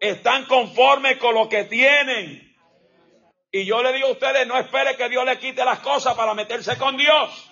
están 0.00 0.46
conformes 0.46 1.18
con 1.18 1.34
lo 1.34 1.48
que 1.48 1.64
tienen. 1.64 2.47
Y 3.58 3.64
yo 3.64 3.82
le 3.82 3.92
digo 3.92 4.06
a 4.06 4.12
ustedes, 4.12 4.46
no 4.46 4.56
espere 4.56 4.96
que 4.96 5.08
Dios 5.08 5.24
le 5.24 5.36
quite 5.36 5.64
las 5.64 5.80
cosas 5.80 6.14
para 6.14 6.32
meterse 6.32 6.78
con 6.78 6.96
Dios. 6.96 7.50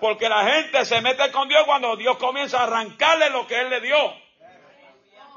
Porque 0.00 0.28
la 0.28 0.44
gente 0.44 0.84
se 0.84 1.00
mete 1.00 1.32
con 1.32 1.48
Dios 1.48 1.64
cuando 1.64 1.96
Dios 1.96 2.16
comienza 2.16 2.60
a 2.60 2.64
arrancarle 2.64 3.30
lo 3.30 3.44
que 3.48 3.60
Él 3.60 3.70
le 3.70 3.80
dio. 3.80 4.14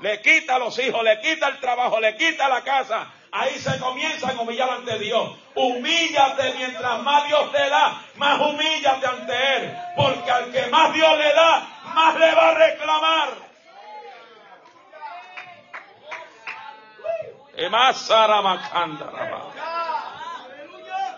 Le 0.01 0.21
quita 0.21 0.59
los 0.59 0.77
hijos, 0.77 1.03
le 1.03 1.19
quita 1.21 1.47
el 1.47 1.59
trabajo, 1.59 1.99
le 1.99 2.15
quita 2.17 2.47
la 2.47 2.63
casa. 2.63 3.11
Ahí 3.31 3.57
se 3.57 3.79
comienzan 3.79 4.37
a 4.37 4.41
humillar 4.41 4.69
ante 4.69 4.99
Dios. 4.99 5.35
Humíllate 5.55 6.53
mientras 6.53 7.01
más 7.01 7.27
Dios 7.27 7.51
te 7.51 7.67
da, 7.67 8.05
más 8.17 8.39
humíllate 8.39 9.07
ante 9.07 9.55
Él. 9.55 9.75
Porque 9.95 10.29
al 10.29 10.51
que 10.51 10.67
más 10.67 10.93
Dios 10.93 11.17
le 11.17 11.33
da, 11.33 11.81
más 11.95 12.15
le 12.19 12.31
va 12.35 12.49
a 12.49 12.53
reclamar. 12.53 13.44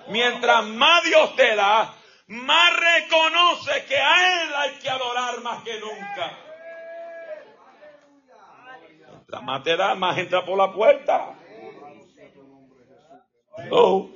Mientras 0.10 0.66
más 0.66 1.04
Dios 1.04 1.36
te 1.36 1.56
da, 1.56 1.94
más 2.28 2.74
reconoce 2.78 3.86
que 3.86 3.98
a 3.98 4.44
Él 4.44 4.50
hay 4.56 4.72
que 4.80 4.90
adorar 4.90 5.42
más 5.42 5.64
que 5.64 5.80
nunca. 5.80 6.38
Mientras 9.12 9.44
más 9.44 9.64
te 9.64 9.76
da, 9.76 9.96
más 9.96 10.18
entra 10.18 10.46
por 10.46 10.58
la 10.58 10.72
puerta. 10.72 11.34
Oh. 13.72 14.10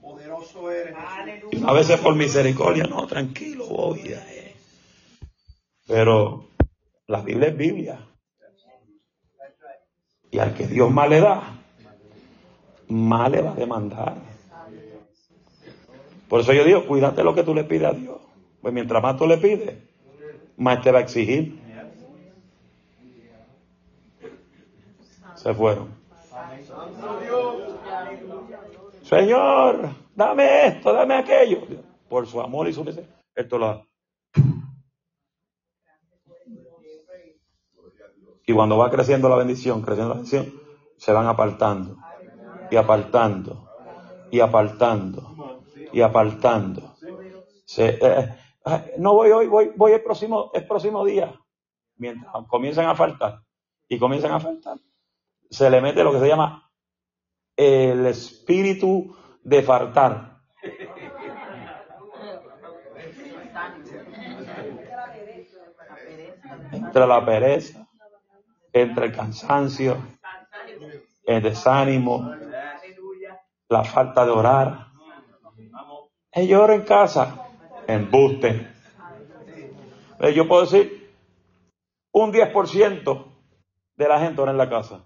Poderoso 0.00 0.70
eres. 0.70 0.94
A 1.66 1.72
veces 1.72 2.00
por 2.00 2.14
misericordia, 2.14 2.84
no, 2.84 3.06
tranquilo, 3.06 3.66
voy. 3.66 4.00
eh. 4.06 4.54
Pero 5.86 6.48
la 7.06 7.20
Biblia 7.20 7.48
es 7.48 7.56
Biblia. 7.56 7.98
Y 10.32 10.38
al 10.38 10.54
que 10.54 10.66
Dios 10.66 10.90
más 10.90 11.10
le 11.10 11.20
da, 11.20 11.42
más 12.88 13.30
le 13.30 13.42
va 13.42 13.52
a 13.52 13.54
demandar. 13.54 14.14
Por 16.26 16.40
eso 16.40 16.54
yo 16.54 16.64
digo, 16.64 16.86
cuídate 16.86 17.22
lo 17.22 17.34
que 17.34 17.44
tú 17.44 17.54
le 17.54 17.64
pides 17.64 17.84
a 17.84 17.92
Dios. 17.92 18.16
Pues 18.62 18.72
mientras 18.72 19.02
más 19.02 19.18
tú 19.18 19.26
le 19.26 19.36
pides, 19.36 19.76
más 20.56 20.80
te 20.80 20.90
va 20.90 21.00
a 21.00 21.02
exigir. 21.02 21.60
Se 25.34 25.52
fueron. 25.52 25.88
Señor, 29.02 29.90
dame 30.14 30.66
esto, 30.66 30.94
dame 30.94 31.14
aquello. 31.14 31.58
Por 32.08 32.26
su 32.26 32.40
amor 32.40 32.68
y 32.68 32.72
su 32.72 32.82
misericordia. 32.82 33.22
Esto 33.34 33.58
lo 33.58 33.86
Y 38.46 38.52
cuando 38.52 38.76
va 38.76 38.90
creciendo 38.90 39.28
la 39.28 39.36
bendición, 39.36 39.82
creciendo 39.82 40.14
la 40.14 40.20
bendición, 40.20 40.52
se 40.96 41.12
van 41.12 41.26
apartando 41.26 41.96
y 42.70 42.76
apartando 42.76 43.68
y 44.30 44.40
apartando 44.40 45.36
y 45.92 46.00
apartando. 46.00 46.96
Eh, 47.76 47.98
eh, 48.00 48.94
no 48.98 49.14
voy 49.14 49.30
hoy, 49.30 49.46
voy, 49.46 49.72
voy 49.76 49.92
el 49.92 50.02
próximo, 50.02 50.50
el 50.54 50.66
próximo 50.66 51.04
día. 51.04 51.32
Mientras 51.96 52.32
comienzan 52.48 52.86
a 52.86 52.94
faltar 52.94 53.40
y 53.88 53.98
comienzan 53.98 54.32
a 54.32 54.40
faltar, 54.40 54.78
se 55.50 55.70
le 55.70 55.80
mete 55.80 56.02
lo 56.02 56.12
que 56.12 56.20
se 56.20 56.28
llama 56.28 56.70
el 57.56 58.06
espíritu 58.06 59.14
de 59.42 59.62
faltar. 59.62 60.40
Entre 66.72 67.06
la 67.06 67.24
pereza, 67.24 67.81
entre 68.72 69.06
el 69.06 69.12
cansancio, 69.12 69.96
el 71.24 71.42
desánimo, 71.42 72.32
la 73.68 73.84
falta 73.84 74.24
de 74.24 74.30
orar. 74.30 74.86
Yo 76.34 76.62
oro 76.62 76.72
en 76.72 76.82
casa, 76.82 77.46
embuste. 77.86 78.68
Eh, 80.20 80.34
Yo 80.34 80.48
puedo 80.48 80.62
decir, 80.62 81.14
un 82.12 82.32
10% 82.32 83.26
de 83.96 84.08
la 84.08 84.20
gente 84.20 84.40
ora 84.40 84.52
en 84.52 84.58
la 84.58 84.70
casa. 84.70 85.04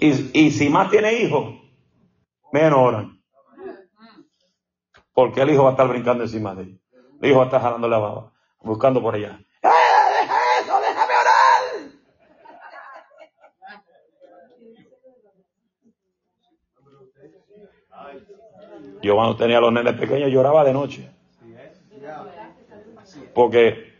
Y, 0.00 0.46
y 0.46 0.50
si 0.50 0.68
más 0.68 0.90
tiene 0.90 1.12
hijos, 1.14 1.54
menos 2.52 2.78
oran. 2.78 3.22
Porque 5.12 5.42
el 5.42 5.50
hijo 5.50 5.62
va 5.64 5.70
a 5.70 5.72
estar 5.72 5.88
brincando 5.88 6.24
encima 6.24 6.54
de 6.54 6.62
ellos. 6.64 6.80
El 7.24 7.30
hijo 7.30 7.38
va 7.38 7.44
a 7.44 7.46
estar 7.46 7.62
jalando 7.62 7.88
la 7.88 7.96
baba, 7.96 8.32
buscando 8.60 9.00
por 9.00 9.14
allá. 9.14 9.38
¡Eh, 9.62 9.68
deja 10.20 10.36
eso! 10.60 10.78
¡Déjame 10.78 11.14
orar! 11.14 11.62
Yo 19.00 19.14
cuando 19.14 19.36
tenía 19.36 19.58
los 19.58 19.72
nenes 19.72 19.94
pequeños 19.94 20.30
lloraba 20.30 20.64
de 20.64 20.74
noche. 20.74 21.10
Porque 23.34 23.94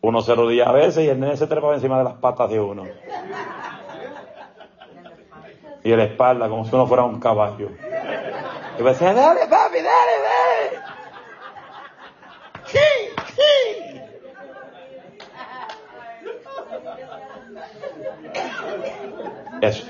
uno 0.00 0.20
se 0.20 0.34
rodilla 0.34 0.64
a 0.64 0.72
veces 0.72 1.04
y 1.04 1.10
el 1.10 1.20
nene 1.20 1.36
se 1.36 1.46
trepaba 1.46 1.76
encima 1.76 1.98
de 1.98 2.04
las 2.04 2.14
patas 2.14 2.50
de 2.50 2.58
uno. 2.58 2.88
Y 5.84 5.94
la 5.94 6.02
espalda, 6.02 6.48
como 6.48 6.64
si 6.64 6.74
uno 6.74 6.88
fuera 6.88 7.04
un 7.04 7.20
caballo. 7.20 7.70
Y 8.80 8.82
me 8.82 8.90
decía, 8.90 9.14
dale, 9.14 9.46
papi, 9.46 9.76
dale. 9.76 10.12
Sí, 12.72 12.78
sí. 13.36 14.00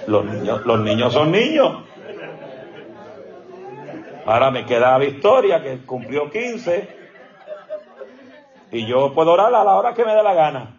Los, 0.06 0.26
niños, 0.26 0.66
los 0.66 0.80
niños 0.80 1.14
son 1.14 1.32
niños. 1.32 1.84
Ahora 4.26 4.50
me 4.50 4.66
queda 4.66 4.98
Victoria, 4.98 5.62
que 5.62 5.78
cumplió 5.86 6.30
15. 6.30 7.02
Y 8.72 8.86
yo 8.86 9.14
puedo 9.14 9.32
orar 9.32 9.54
a 9.54 9.64
la 9.64 9.74
hora 9.76 9.94
que 9.94 10.04
me 10.04 10.14
dé 10.14 10.22
la 10.22 10.34
gana. 10.34 10.78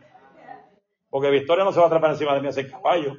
Porque 1.10 1.32
Victoria 1.32 1.64
no 1.64 1.72
se 1.72 1.80
va 1.80 1.86
a 1.86 1.88
atrapar 1.88 2.12
encima 2.12 2.36
de 2.36 2.42
mí 2.42 2.48
a 2.48 2.72
caballo. 2.72 3.16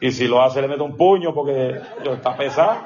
Y 0.00 0.10
si 0.12 0.26
lo 0.26 0.42
hace, 0.42 0.62
le 0.62 0.68
meto 0.68 0.84
un 0.84 0.96
puño 0.96 1.34
porque 1.34 1.82
yo 2.02 2.14
está 2.14 2.34
pesado. 2.34 2.80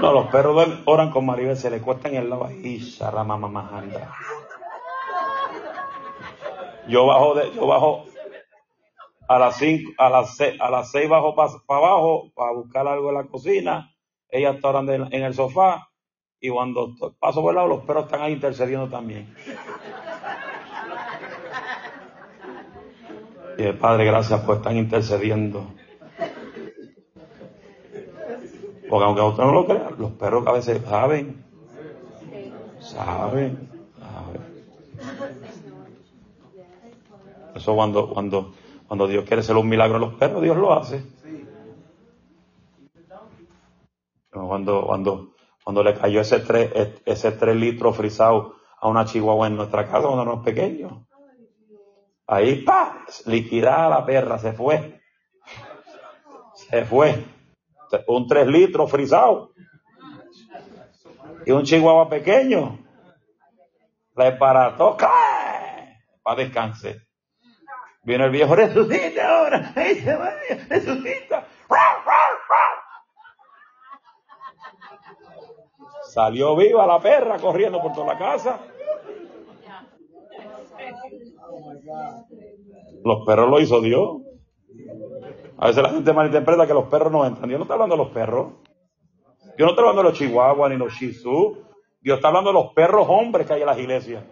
No, 0.00 0.12
los 0.12 0.26
perros 0.28 0.68
oran 0.84 1.10
con 1.10 1.26
Maribel, 1.26 1.56
se 1.56 1.70
le 1.70 1.80
cuestan 1.80 2.14
en 2.14 2.22
el 2.22 2.30
lado 2.30 2.44
ahí, 2.44 2.78
sharamamamajanda. 2.78 4.12
Yo 6.88 7.06
bajo 7.06 7.34
de, 7.34 7.52
yo 7.54 7.66
bajo 7.66 8.06
a 9.28 9.38
las 9.38 9.56
cinco, 9.56 9.92
a 9.98 10.08
las 10.08 10.36
seis, 10.36 10.60
a 10.60 10.70
las 10.70 10.90
seis 10.90 11.08
bajo 11.08 11.34
para 11.34 11.50
abajo 11.68 12.30
para 12.34 12.52
buscar 12.52 12.86
algo 12.86 13.08
en 13.08 13.14
la 13.16 13.24
cocina. 13.24 13.92
Ella 14.28 14.50
está 14.50 14.68
orando 14.68 14.92
en, 14.92 15.12
el 15.12 15.34
sofá 15.34 15.88
y 16.40 16.50
cuando 16.50 16.94
paso 17.18 17.42
por 17.42 17.50
el 17.50 17.56
lado 17.56 17.68
los 17.68 17.84
perros 17.84 18.04
están 18.04 18.22
ahí 18.22 18.32
intercediendo 18.34 18.88
también. 18.88 19.34
Y 23.58 23.62
el 23.62 23.78
Padre, 23.78 24.04
gracias 24.04 24.40
por 24.42 24.56
estar 24.56 24.74
intercediendo. 24.74 25.66
Porque 28.96 29.04
aunque 29.04 29.20
usted 29.20 29.42
no 29.42 29.52
lo 29.52 29.66
crea, 29.66 29.90
los 29.98 30.12
perros 30.12 30.46
a 30.46 30.52
veces 30.52 30.80
saben, 30.86 31.44
saben, 32.80 33.68
saben. 34.00 34.40
Eso 37.54 37.74
cuando, 37.74 38.08
cuando, 38.08 38.54
cuando 38.88 39.06
Dios 39.06 39.26
quiere 39.26 39.40
hacer 39.40 39.54
un 39.54 39.68
milagro 39.68 39.96
a 39.96 40.00
los 40.00 40.14
perros, 40.14 40.42
Dios 40.42 40.56
lo 40.56 40.72
hace. 40.72 41.04
Cuando, 44.30 44.86
cuando, 44.86 45.34
cuando 45.62 45.82
le 45.82 45.92
cayó 45.92 46.22
ese 46.22 46.38
tres, 46.38 46.98
ese 47.04 47.32
tres 47.32 47.54
litros 47.54 47.94
frisado 47.94 48.54
a 48.80 48.88
una 48.88 49.04
chihuahua 49.04 49.48
en 49.48 49.56
nuestra 49.56 49.84
casa 49.84 50.06
cuando 50.06 50.22
éramos 50.22 50.42
pequeños. 50.42 51.06
Ahí, 52.26 52.62
pa, 52.62 53.04
liquidada 53.26 53.90
la 53.90 54.06
perra, 54.06 54.38
se 54.38 54.54
fue. 54.54 55.02
Se 56.54 56.86
fue. 56.86 57.35
Un 58.06 58.26
tres 58.26 58.46
litros 58.46 58.90
frisado. 58.90 59.52
Y 61.44 61.50
un 61.52 61.62
chihuahua 61.62 62.08
pequeño. 62.08 62.78
Le 64.16 64.32
parató, 64.32 64.96
para 64.96 66.36
descanse. 66.36 67.02
Viene 68.02 68.24
el 68.24 68.30
viejo, 68.30 68.54
resucita 68.54 69.38
ahora. 69.38 69.72
¡Ay, 69.76 69.96
se 69.96 70.14
va, 70.14 70.32
resucita! 70.68 71.46
Salió 76.02 76.56
viva 76.56 76.86
la 76.86 76.98
perra 76.98 77.38
corriendo 77.38 77.82
por 77.82 77.92
toda 77.92 78.14
la 78.14 78.18
casa. 78.18 78.58
Los 83.04 83.26
perros 83.26 83.50
lo 83.50 83.60
hizo 83.60 83.80
Dios. 83.82 84.25
A 85.58 85.68
veces 85.68 85.82
la 85.82 85.90
gente 85.90 86.12
malinterpreta 86.12 86.66
que 86.66 86.74
los 86.74 86.88
perros 86.88 87.10
no 87.10 87.24
entran. 87.24 87.48
Dios 87.48 87.58
no 87.58 87.64
está 87.64 87.74
hablando 87.74 87.96
de 87.96 88.02
los 88.02 88.12
perros. 88.12 88.52
Dios 89.56 89.66
no 89.66 89.70
está 89.70 89.80
hablando 89.80 90.02
de 90.02 90.08
los 90.10 90.18
chihuahuas 90.18 90.70
ni 90.70 90.76
los 90.76 90.92
shih 90.92 91.12
tzu. 91.12 91.64
Dios 92.00 92.16
está 92.16 92.28
hablando 92.28 92.50
de 92.50 92.54
los 92.54 92.72
perros 92.74 93.06
hombres 93.08 93.46
que 93.46 93.54
hay 93.54 93.60
en 93.62 93.66
las 93.66 93.78
iglesias. 93.78 94.22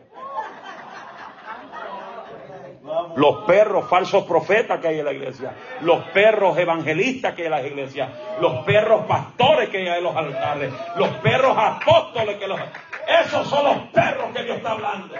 Los 3.16 3.44
perros 3.44 3.88
falsos 3.88 4.24
profetas 4.24 4.80
que 4.80 4.88
hay 4.88 4.98
en 4.98 5.04
la 5.04 5.12
iglesia. 5.12 5.54
Los 5.80 6.04
perros 6.08 6.58
evangelistas 6.58 7.34
que 7.34 7.42
hay 7.42 7.46
en 7.46 7.52
las 7.52 7.64
iglesias. 7.64 8.10
Los 8.40 8.64
perros 8.64 9.06
pastores 9.06 9.70
que 9.70 9.78
hay 9.78 9.98
en 9.98 10.04
los 10.04 10.14
altares. 10.14 10.72
Los 10.96 11.08
perros 11.18 11.56
apóstoles 11.56 12.36
que 12.36 12.46
los... 12.46 12.60
Esos 13.24 13.48
son 13.48 13.64
los 13.64 13.76
perros 13.88 14.26
que 14.34 14.42
Dios 14.42 14.58
está 14.58 14.72
hablando. 14.72 15.14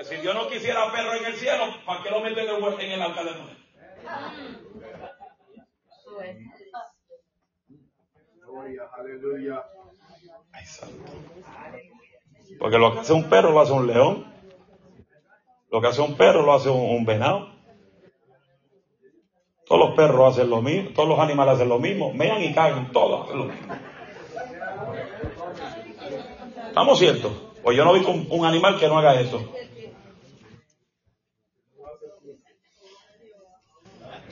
Que 0.00 0.06
si 0.06 0.16
Dios 0.22 0.34
no 0.34 0.48
quisiera 0.48 0.90
perro 0.90 1.12
en 1.12 1.26
el 1.26 1.34
cielo, 1.34 1.64
¿para 1.84 2.02
qué 2.02 2.08
lo 2.08 2.20
meten 2.20 2.48
en 2.48 2.54
el, 2.54 2.80
en 2.80 2.92
el 2.92 3.02
arca 3.02 3.22
de? 3.22 3.32
Gloria, 8.38 8.82
aleluya. 8.96 9.62
Ay, 10.52 10.64
santo. 10.64 11.12
Porque 12.58 12.78
lo 12.78 12.94
que 12.94 13.00
hace 13.00 13.12
un 13.12 13.28
perro 13.28 13.52
lo 13.52 13.60
hace 13.60 13.72
un 13.72 13.86
león. 13.86 14.32
Lo 15.70 15.82
que 15.82 15.88
hace 15.88 16.00
un 16.00 16.16
perro 16.16 16.44
lo 16.44 16.54
hace 16.54 16.70
un, 16.70 16.80
un 16.80 17.04
venado. 17.04 17.52
Todos 19.66 19.86
los 19.86 19.96
perros 19.96 20.32
hacen 20.32 20.48
lo 20.48 20.62
mismo, 20.62 20.94
todos 20.94 21.10
los 21.10 21.18
animales 21.18 21.56
hacen 21.56 21.68
lo 21.68 21.78
mismo, 21.78 22.10
mean 22.14 22.42
y 22.42 22.54
cagan, 22.54 22.90
todos 22.90 23.26
hacen 23.26 23.38
lo 23.38 23.44
mismo. 23.44 23.74
¿Estamos 26.68 26.98
ciertos? 26.98 27.32
Pues 27.62 27.76
yo 27.76 27.84
no 27.84 27.92
visto 27.92 28.10
un, 28.10 28.26
un 28.30 28.46
animal 28.46 28.80
que 28.80 28.88
no 28.88 28.98
haga 28.98 29.20
eso. 29.20 29.52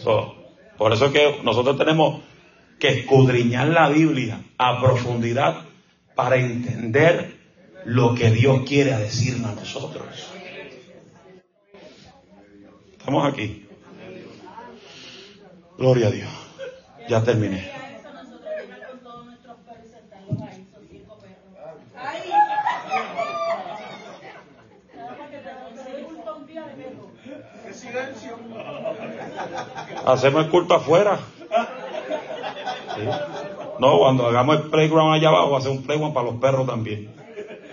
Por 0.05 0.93
eso 0.93 1.07
es 1.07 1.13
que 1.13 1.41
nosotros 1.43 1.77
tenemos 1.77 2.23
que 2.79 3.01
escudriñar 3.01 3.69
la 3.69 3.89
Biblia 3.89 4.41
a 4.57 4.81
profundidad 4.81 5.65
para 6.15 6.37
entender 6.37 7.37
lo 7.85 8.15
que 8.15 8.31
Dios 8.31 8.63
quiere 8.67 8.97
decirnos 8.97 9.53
a 9.53 9.55
nosotros. 9.55 10.07
Estamos 12.93 13.33
aquí. 13.33 13.67
Gloria 15.79 16.09
a 16.09 16.11
Dios. 16.11 16.29
Ya 17.09 17.23
terminé. 17.23 17.59
Eso 17.59 18.13
nosotros 18.13 18.51
llegar 18.61 18.89
con 18.91 18.99
todos 19.01 19.25
nuestros 19.25 19.57
perros 19.61 19.87
y 19.87 19.91
sentarlos 19.91 20.43
ahí, 20.43 20.67
son 20.73 20.87
cinco 20.91 21.19
perros. 21.19 21.39
¡Ay! 21.97 22.21
Nada 24.95 25.17
más 25.17 25.31
que 25.31 25.39
te 25.39 26.05
un 26.05 26.15
montón 26.17 26.47
de 26.47 26.53
perros. 26.53 27.07
¡Qué 27.65 27.73
silencio! 27.73 28.39
Hacemos 30.09 30.47
el 30.47 30.51
culto 30.51 30.73
afuera. 30.73 31.19
Sí. 32.97 33.03
No, 33.79 33.99
cuando 33.99 34.27
hagamos 34.27 34.57
el 34.57 34.71
playground 34.71 35.15
allá 35.15 35.29
abajo, 35.29 35.55
hacer 35.59 35.71
un 35.71 35.83
playground 35.83 36.15
para 36.15 36.31
los 36.31 36.37
perros 36.37 36.67
también. 36.67 37.15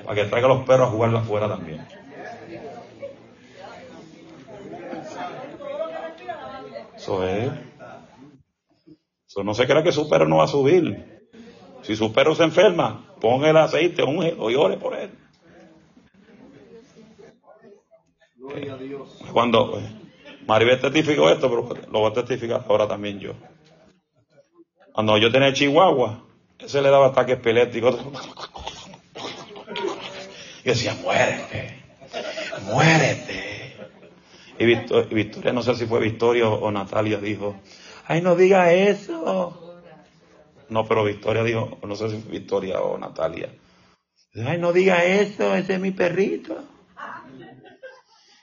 Para 0.04 0.16
que 0.16 0.30
traigan 0.30 0.50
los 0.50 0.66
perros 0.66 0.90
a 0.90 0.92
jugar 0.92 1.16
afuera 1.16 1.48
también. 1.48 1.88
Eso 6.98 7.26
es. 7.26 7.52
Eso 9.26 9.44
no 9.46 9.54
se 9.54 9.66
crea 9.66 9.82
que 9.82 9.94
su 9.94 10.10
perro 10.10 10.28
no 10.28 10.38
va 10.38 10.44
a 10.44 10.48
subir. 10.48 11.30
Si 11.84 11.96
su 11.96 12.12
perro 12.12 12.36
se 12.36 12.44
enferma, 12.44 13.16
ponga 13.22 13.50
el 13.50 13.56
aceite, 13.56 14.04
úngelo 14.04 14.52
y 14.52 14.56
ore 14.56 14.76
por 14.76 14.94
él. 14.94 15.12
Gloria 18.36 18.74
a 18.74 18.78
Dios. 18.78 19.24
Cuando 19.32 19.80
Maribel 20.48 20.80
testificó 20.80 21.30
esto, 21.30 21.50
pero 21.50 21.88
lo 21.92 22.00
voy 22.00 22.12
a 22.12 22.14
testificar 22.14 22.64
ahora 22.68 22.88
también 22.88 23.20
yo. 23.20 23.34
Cuando 24.94 25.18
yo 25.18 25.32
tenía 25.32 25.54
Chihuahua, 25.54 26.24
ese 26.60 26.82
le 26.82 26.90
daba 26.90 27.08
ataques 27.08 27.36
epilépticos. 27.38 27.98
Y 30.64 30.70
decía, 30.70 30.96
muérete, 31.02 31.84
muérete. 32.64 33.76
Y 34.58 34.66
Victor- 34.66 35.08
y 35.12 35.16
Victoria, 35.16 35.52
no 35.52 35.62
sé 35.62 35.76
si 35.76 35.86
fue 35.86 36.00
Victoria 36.00 36.48
o 36.48 36.72
Natalia, 36.72 37.18
dijo, 37.18 37.56
ay, 38.08 38.22
no 38.22 38.36
diga 38.36 38.72
eso. 38.72 39.62
No, 40.70 40.88
pero 40.88 41.04
Victoria 41.04 41.44
dijo, 41.44 41.78
no 41.84 41.96
sé 41.96 42.10
si 42.10 42.18
fue 42.22 42.32
Victoria 42.32 42.82
o 42.82 42.98
Natalia. 42.98 43.50
Ay, 44.46 44.58
no 44.58 44.74
diga 44.74 45.04
eso, 45.04 45.56
ese 45.56 45.74
es 45.76 45.80
mi 45.80 45.92
perrito. 45.92 46.64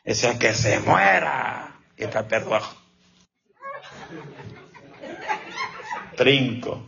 Ese 0.04 0.30
es 0.30 0.38
que 0.38 0.52
se 0.54 0.80
muera. 0.80 1.71
Está 2.02 2.20
el 2.20 2.26
perro 2.26 2.54
abajo. 2.54 2.76
Trinco. 6.16 6.82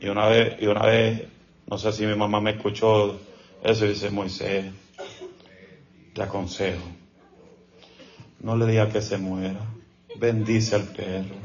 Y 0.00 0.08
una 0.08 0.26
vez, 0.26 0.56
y 0.60 0.66
una 0.66 0.84
vez, 0.84 1.28
no 1.66 1.78
sé 1.78 1.92
si 1.92 2.04
mi 2.06 2.14
mamá 2.14 2.40
me 2.40 2.50
escuchó 2.52 3.18
eso 3.62 3.84
dice, 3.84 4.10
Moisés, 4.10 4.64
te 6.12 6.22
aconsejo, 6.22 6.82
no 8.40 8.56
le 8.56 8.66
diga 8.66 8.88
que 8.88 9.00
se 9.00 9.18
muera, 9.18 9.60
bendice 10.16 10.74
al 10.74 10.82
perro. 10.82 11.36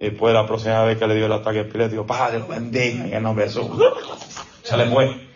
Y 0.00 0.10
después 0.10 0.32
la 0.32 0.46
próxima 0.46 0.84
vez 0.84 0.96
que 0.96 1.08
le 1.08 1.16
dio 1.16 1.26
el 1.26 1.32
ataque 1.32 1.60
epiléptico, 1.60 2.06
Padre, 2.06 2.38
lo 2.38 2.46
bendiga 2.46 3.06
en 3.06 3.14
el 3.14 3.22
nombre 3.24 3.46
de. 3.46 3.50
Se 4.62 4.76
le 4.76 4.86
fue. 4.86 5.28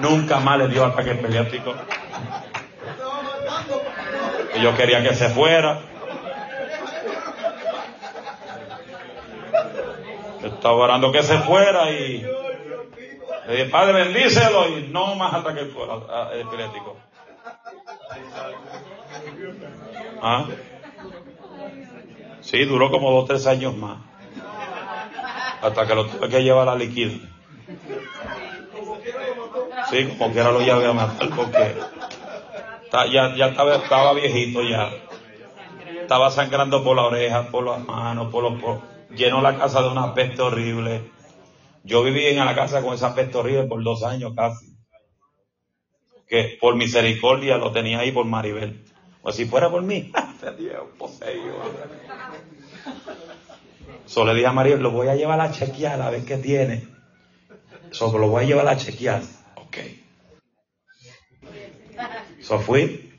Nunca 0.00 0.40
más 0.40 0.58
le 0.58 0.66
dio 0.66 0.84
ataque 0.84 1.12
epiléptico. 1.12 1.72
Yo 4.62 4.76
quería 4.76 5.02
que 5.02 5.14
se 5.14 5.28
fuera. 5.30 5.80
Yo 10.40 10.48
estaba 10.48 10.74
orando 10.74 11.12
que 11.12 11.22
se 11.22 11.38
fuera 11.38 11.90
y 11.90 12.26
le 13.46 13.52
dije, 13.52 13.64
Padre, 13.66 14.04
bendícelo 14.04 14.68
y 14.68 14.88
no 14.88 15.16
más 15.16 15.34
ataque 15.34 15.60
epiléptico. 15.60 16.96
¿Ah? 20.22 20.46
Sí, 22.40 22.64
duró 22.64 22.90
como 22.90 23.10
dos 23.10 23.24
o 23.24 23.26
tres 23.26 23.46
años 23.46 23.76
más. 23.76 23.98
Hasta 25.60 25.86
que 25.86 25.94
lo 25.94 26.06
tuve 26.06 26.28
que 26.28 26.42
llevar 26.42 26.68
a 26.68 26.74
liquid. 26.74 27.20
Sí, 29.90 30.04
como 30.18 30.32
quiera 30.32 30.50
lo 30.50 30.60
llevé 30.60 30.86
a 30.86 30.92
matar 30.92 31.28
porque 31.30 31.74
ya, 33.06 33.34
ya 33.34 33.46
estaba, 33.46 34.12
viejito 34.14 34.62
ya. 34.62 34.90
Estaba 36.00 36.30
sangrando 36.30 36.84
por 36.84 36.96
la 36.96 37.02
oreja, 37.02 37.50
por 37.50 37.64
las 37.64 37.84
manos, 37.84 38.30
por 38.30 38.44
los... 38.44 38.60
Por, 38.60 38.80
llenó 39.14 39.40
la 39.40 39.56
casa 39.56 39.82
de 39.82 39.88
una 39.88 40.14
peste 40.14 40.42
horrible. 40.42 41.10
Yo 41.82 42.02
viví 42.02 42.24
en 42.26 42.44
la 42.44 42.54
casa 42.54 42.82
con 42.82 42.94
esa 42.94 43.14
peste 43.14 43.36
horrible 43.38 43.64
por 43.64 43.82
dos 43.82 44.02
años 44.02 44.32
casi. 44.34 44.76
Que 46.26 46.56
por 46.60 46.76
misericordia 46.76 47.58
lo 47.58 47.72
tenía 47.72 48.00
ahí 48.00 48.12
por 48.12 48.24
Maribel. 48.24 48.84
O 49.22 49.32
si 49.32 49.46
fuera 49.46 49.70
por 49.70 49.82
mí, 49.82 50.12
Dios, 50.58 50.84
poseído. 50.98 51.54
Solo 54.06 54.32
le 54.32 54.38
dije 54.38 54.48
a 54.48 54.52
Maribel, 54.52 54.82
lo 54.82 54.90
voy 54.90 55.08
a 55.08 55.16
llevar 55.16 55.40
a 55.40 55.50
chequear 55.50 56.00
a 56.00 56.10
ver 56.10 56.24
qué 56.24 56.36
tiene. 56.36 56.86
Solo 57.90 58.18
lo 58.18 58.28
voy 58.28 58.44
a 58.44 58.46
llevar 58.46 58.68
a 58.68 58.76
chequear. 58.76 59.22
Ok. 59.56 59.78
So 62.44 62.58
fui, 62.58 63.10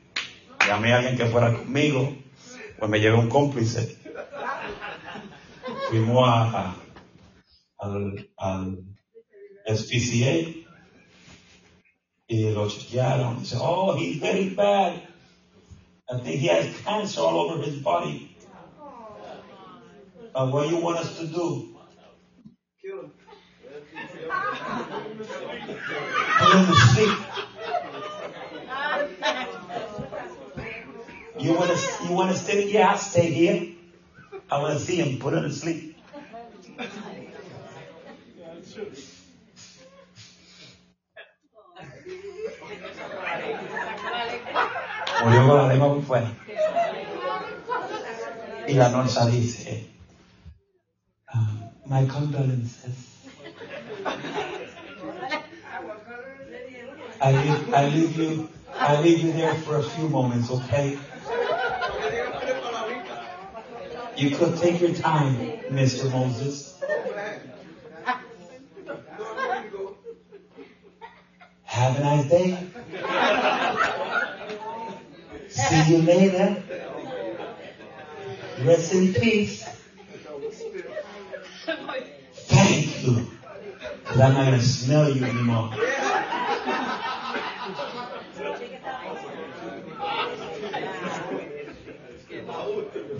llamé 0.68 0.92
a 0.92 0.98
alguien 0.98 1.16
que 1.16 1.26
fuera 1.26 1.52
conmigo, 1.52 2.14
pues 2.78 2.88
me 2.90 3.00
llevé 3.00 3.16
un 3.16 3.28
cómplice. 3.28 3.98
Fuimos 5.88 6.28
a, 6.28 6.42
a- 6.60 6.76
al, 7.80 8.30
al 8.36 8.84
SPCA 9.66 10.64
y 12.28 12.50
lo 12.52 12.68
chequearon. 12.68 13.40
Dice, 13.40 13.56
oh, 13.60 13.96
he's 13.96 14.20
very 14.20 14.50
bad. 14.54 15.02
I 16.08 16.18
think 16.20 16.40
he 16.40 16.46
has 16.48 16.66
cancer 16.84 17.20
all 17.20 17.50
over 17.50 17.64
his 17.64 17.82
body. 17.82 18.36
Uh, 20.34 20.48
what 20.50 20.68
you 20.70 20.76
want 20.76 20.98
us 20.98 21.18
to 21.18 21.26
do? 21.26 21.76
Put 26.38 26.52
him 26.54 26.66
to 26.66 26.74
sleep. 26.76 27.25
You 31.38 31.52
want 31.54 31.70
to 31.70 32.04
you 32.04 32.12
want 32.12 32.30
to 32.32 32.36
stay? 32.36 32.70
Yeah, 32.70 32.90
I'll 32.90 32.98
stay 32.98 33.30
here. 33.30 33.74
I 34.50 34.60
want 34.60 34.78
to 34.78 34.80
see 34.80 34.96
him. 34.96 35.18
Put 35.18 35.34
him 35.34 35.42
to 35.42 35.52
sleep. 35.52 35.96
Murió 45.22 45.46
con 45.46 45.56
la 45.56 45.66
lengua 45.68 46.02
fuera. 46.02 46.32
Y 48.68 48.74
la 48.74 48.88
norsa 48.88 49.26
dice, 49.26 49.88
ah, 51.28 51.70
my 51.86 52.06
condolences. 52.06 52.94
I 57.20 57.32
leave, 57.32 57.74
I 57.74 57.88
leave 57.88 58.16
you, 58.18 58.48
I 58.74 59.00
leave 59.00 59.20
you 59.20 59.32
there 59.32 59.54
for 59.54 59.76
a 59.76 59.82
few 59.82 60.08
moments, 60.08 60.50
okay? 60.50 60.98
You 64.16 64.30
could 64.30 64.56
take 64.56 64.80
your 64.80 64.94
time, 64.94 65.36
Mr. 65.70 66.10
Moses. 66.10 66.80
Have 71.64 71.96
a 71.96 72.00
nice 72.00 72.30
day. 72.30 72.66
See 75.50 75.92
you 75.92 75.98
later. 75.98 76.62
Rest 78.62 78.94
in 78.94 79.12
peace. 79.12 79.68
Thank 82.34 83.06
you. 83.06 83.30
Because 83.98 84.20
I'm 84.20 84.32
not 84.32 84.46
going 84.46 84.58
to 84.58 84.64
smell 84.64 85.10
you 85.10 85.24
anymore. 85.26 85.74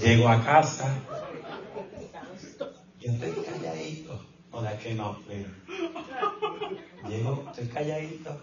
Llego 0.07 0.28
a 0.28 0.41
casa. 0.41 0.89
Yo 3.01 3.11
estoy 3.11 3.33
calladito. 3.45 4.24
No, 4.53 4.62
that 4.62 4.81
came 4.81 5.01
out 5.01 5.19
later. 5.27 5.51
Llego, 7.09 7.45
estoy 7.51 7.66
calladito. 7.66 8.41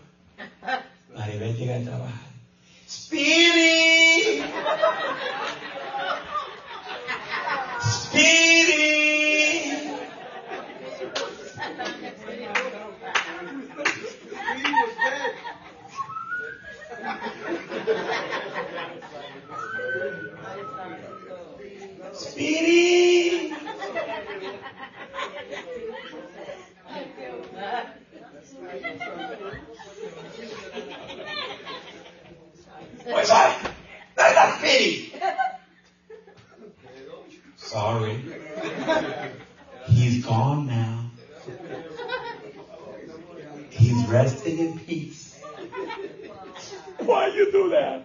Maribel 1.16 1.56
llega 1.56 1.78
a 1.78 1.84
trabajar. 1.84 2.34
Speedy! 2.86 4.44
Speedy! 7.82 9.44
He 22.36 22.56
was 22.56 22.84
dead. 22.84 23.54
Speedy! 23.54 23.54
Where's 33.06 33.28
that? 33.28 33.72
That's 34.16 34.36
not 34.36 34.60
Speedy! 34.60 35.14
Sorry. 37.58 38.24
He's 39.88 40.26
gone 40.26 40.68
now. 40.68 41.12
He's 43.70 44.06
resting 44.08 44.60
in 44.60 44.80
peace. 44.80 45.42
Why 47.00 47.28
you 47.28 47.52
do 47.52 47.70
that? 47.70 48.04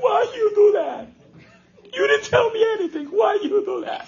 Why 0.00 0.32
you 0.34 0.52
do 0.54 0.72
that? 0.72 1.08
You 1.92 2.06
didn't 2.06 2.24
tell 2.24 2.50
me 2.50 2.64
anything. 2.78 3.06
Why 3.06 3.38
you 3.42 3.59
do 3.70 3.84
that? 3.84 4.06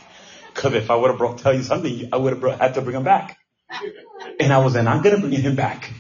Because 0.55 0.75
if 0.75 0.91
I 0.91 0.97
would 0.97 1.11
have 1.11 1.19
brought 1.19 1.39
tell 1.39 1.55
you 1.55 1.63
something, 1.63 2.09
I 2.13 2.17
would 2.17 2.43
have 2.43 2.61
had 2.61 2.75
to 2.75 2.83
bring 2.83 2.97
him 2.97 3.05
back. 3.05 3.39
And 4.39 4.53
I 4.53 4.59
was 4.59 4.77
I'm 4.77 5.03
bring 5.03 5.33
him 5.33 5.57
back. 5.57 5.91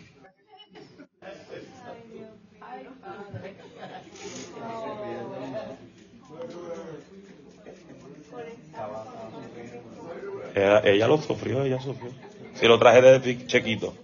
Ella, 10.55 11.09
lo 11.09 11.17
sufrió, 11.19 11.65
ella 11.65 11.81
sufrió. 11.81 12.13
Si 12.55 12.67
lo 12.67 12.79
traje 12.79 13.01
de 13.01 13.47
chiquito. 13.47 13.95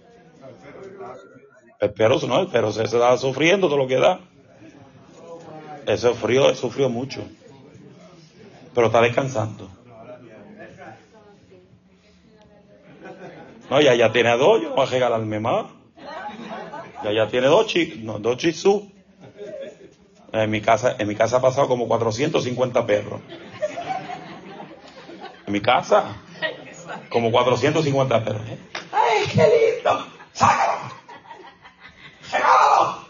El 1.79 1.91
perro 1.91 2.19
no, 2.27 2.39
el 2.41 2.47
perro 2.47 2.71
se, 2.71 2.87
sufriendo 3.17 3.67
todo 3.67 3.77
lo 3.77 3.87
que 3.87 3.97
da. 3.97 4.19
Él 5.85 5.97
sufrió, 5.97 6.53
sufrió 6.55 6.89
mucho. 6.89 7.21
Pero 8.73 8.87
está 8.87 9.01
descansando. 9.01 9.69
No, 13.69 13.81
ya, 13.81 13.93
ya 13.93 14.11
tiene 14.11 14.35
dos, 14.37 14.61
yo 14.61 14.73
voy 14.73 14.85
a 14.85 14.89
regalarme 14.89 15.39
más. 15.39 15.67
Ya, 17.03 17.11
ya 17.11 17.27
tiene 17.27 17.47
dos 17.47 17.67
chicos, 17.67 17.99
no, 17.99 18.19
dos 18.19 18.37
chisú. 18.37 18.91
En 20.31 20.49
mi 20.49 20.61
casa, 20.61 20.95
en 20.97 21.07
mi 21.07 21.15
casa 21.15 21.37
ha 21.37 21.41
pasado 21.41 21.67
como 21.67 21.87
450 21.87 22.85
perros. 22.85 23.21
En 25.47 25.53
mi 25.53 25.61
casa, 25.61 26.17
como 27.09 27.31
450 27.31 28.23
perros. 28.23 28.41
¿eh? 28.47 28.57
¡Ay, 28.91 29.25
qué 29.33 29.75
lindo! 29.75 30.05
¡Sácalo! 30.33 30.91
¡Regálalo! 32.31 33.09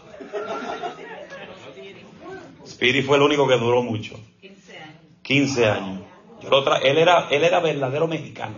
Speedy 2.66 3.02
fue 3.02 3.16
el 3.16 3.22
único 3.22 3.46
que 3.46 3.56
duró 3.56 3.82
mucho. 3.82 4.18
15 5.22 5.66
años. 5.66 6.00
Yo 6.40 6.48
lo 6.48 6.64
tra 6.64 6.78
él, 6.78 6.98
era, 6.98 7.28
él 7.30 7.44
era 7.44 7.60
verdadero 7.60 8.06
mexicano. 8.06 8.56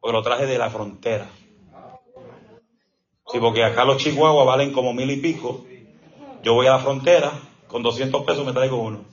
Porque 0.00 0.16
lo 0.16 0.22
traje 0.22 0.46
de 0.46 0.58
la 0.58 0.70
frontera. 0.70 1.26
Sí, 3.26 3.38
porque 3.38 3.64
acá 3.64 3.84
los 3.84 3.98
chihuahuas 3.98 4.46
valen 4.46 4.72
como 4.72 4.92
mil 4.92 5.10
y 5.10 5.16
pico. 5.16 5.64
Yo 6.42 6.54
voy 6.54 6.66
a 6.66 6.72
la 6.72 6.78
frontera, 6.78 7.32
con 7.68 7.82
200 7.82 8.24
pesos 8.24 8.46
me 8.46 8.52
traigo 8.52 8.80
uno. 8.80 9.04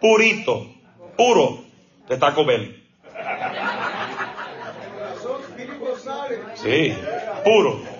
Purito, 0.00 0.66
puro, 1.16 1.64
de 2.08 2.16
Taco 2.16 2.44
Bell. 2.44 2.82
Sí, 6.54 6.94
puro. 7.44 7.91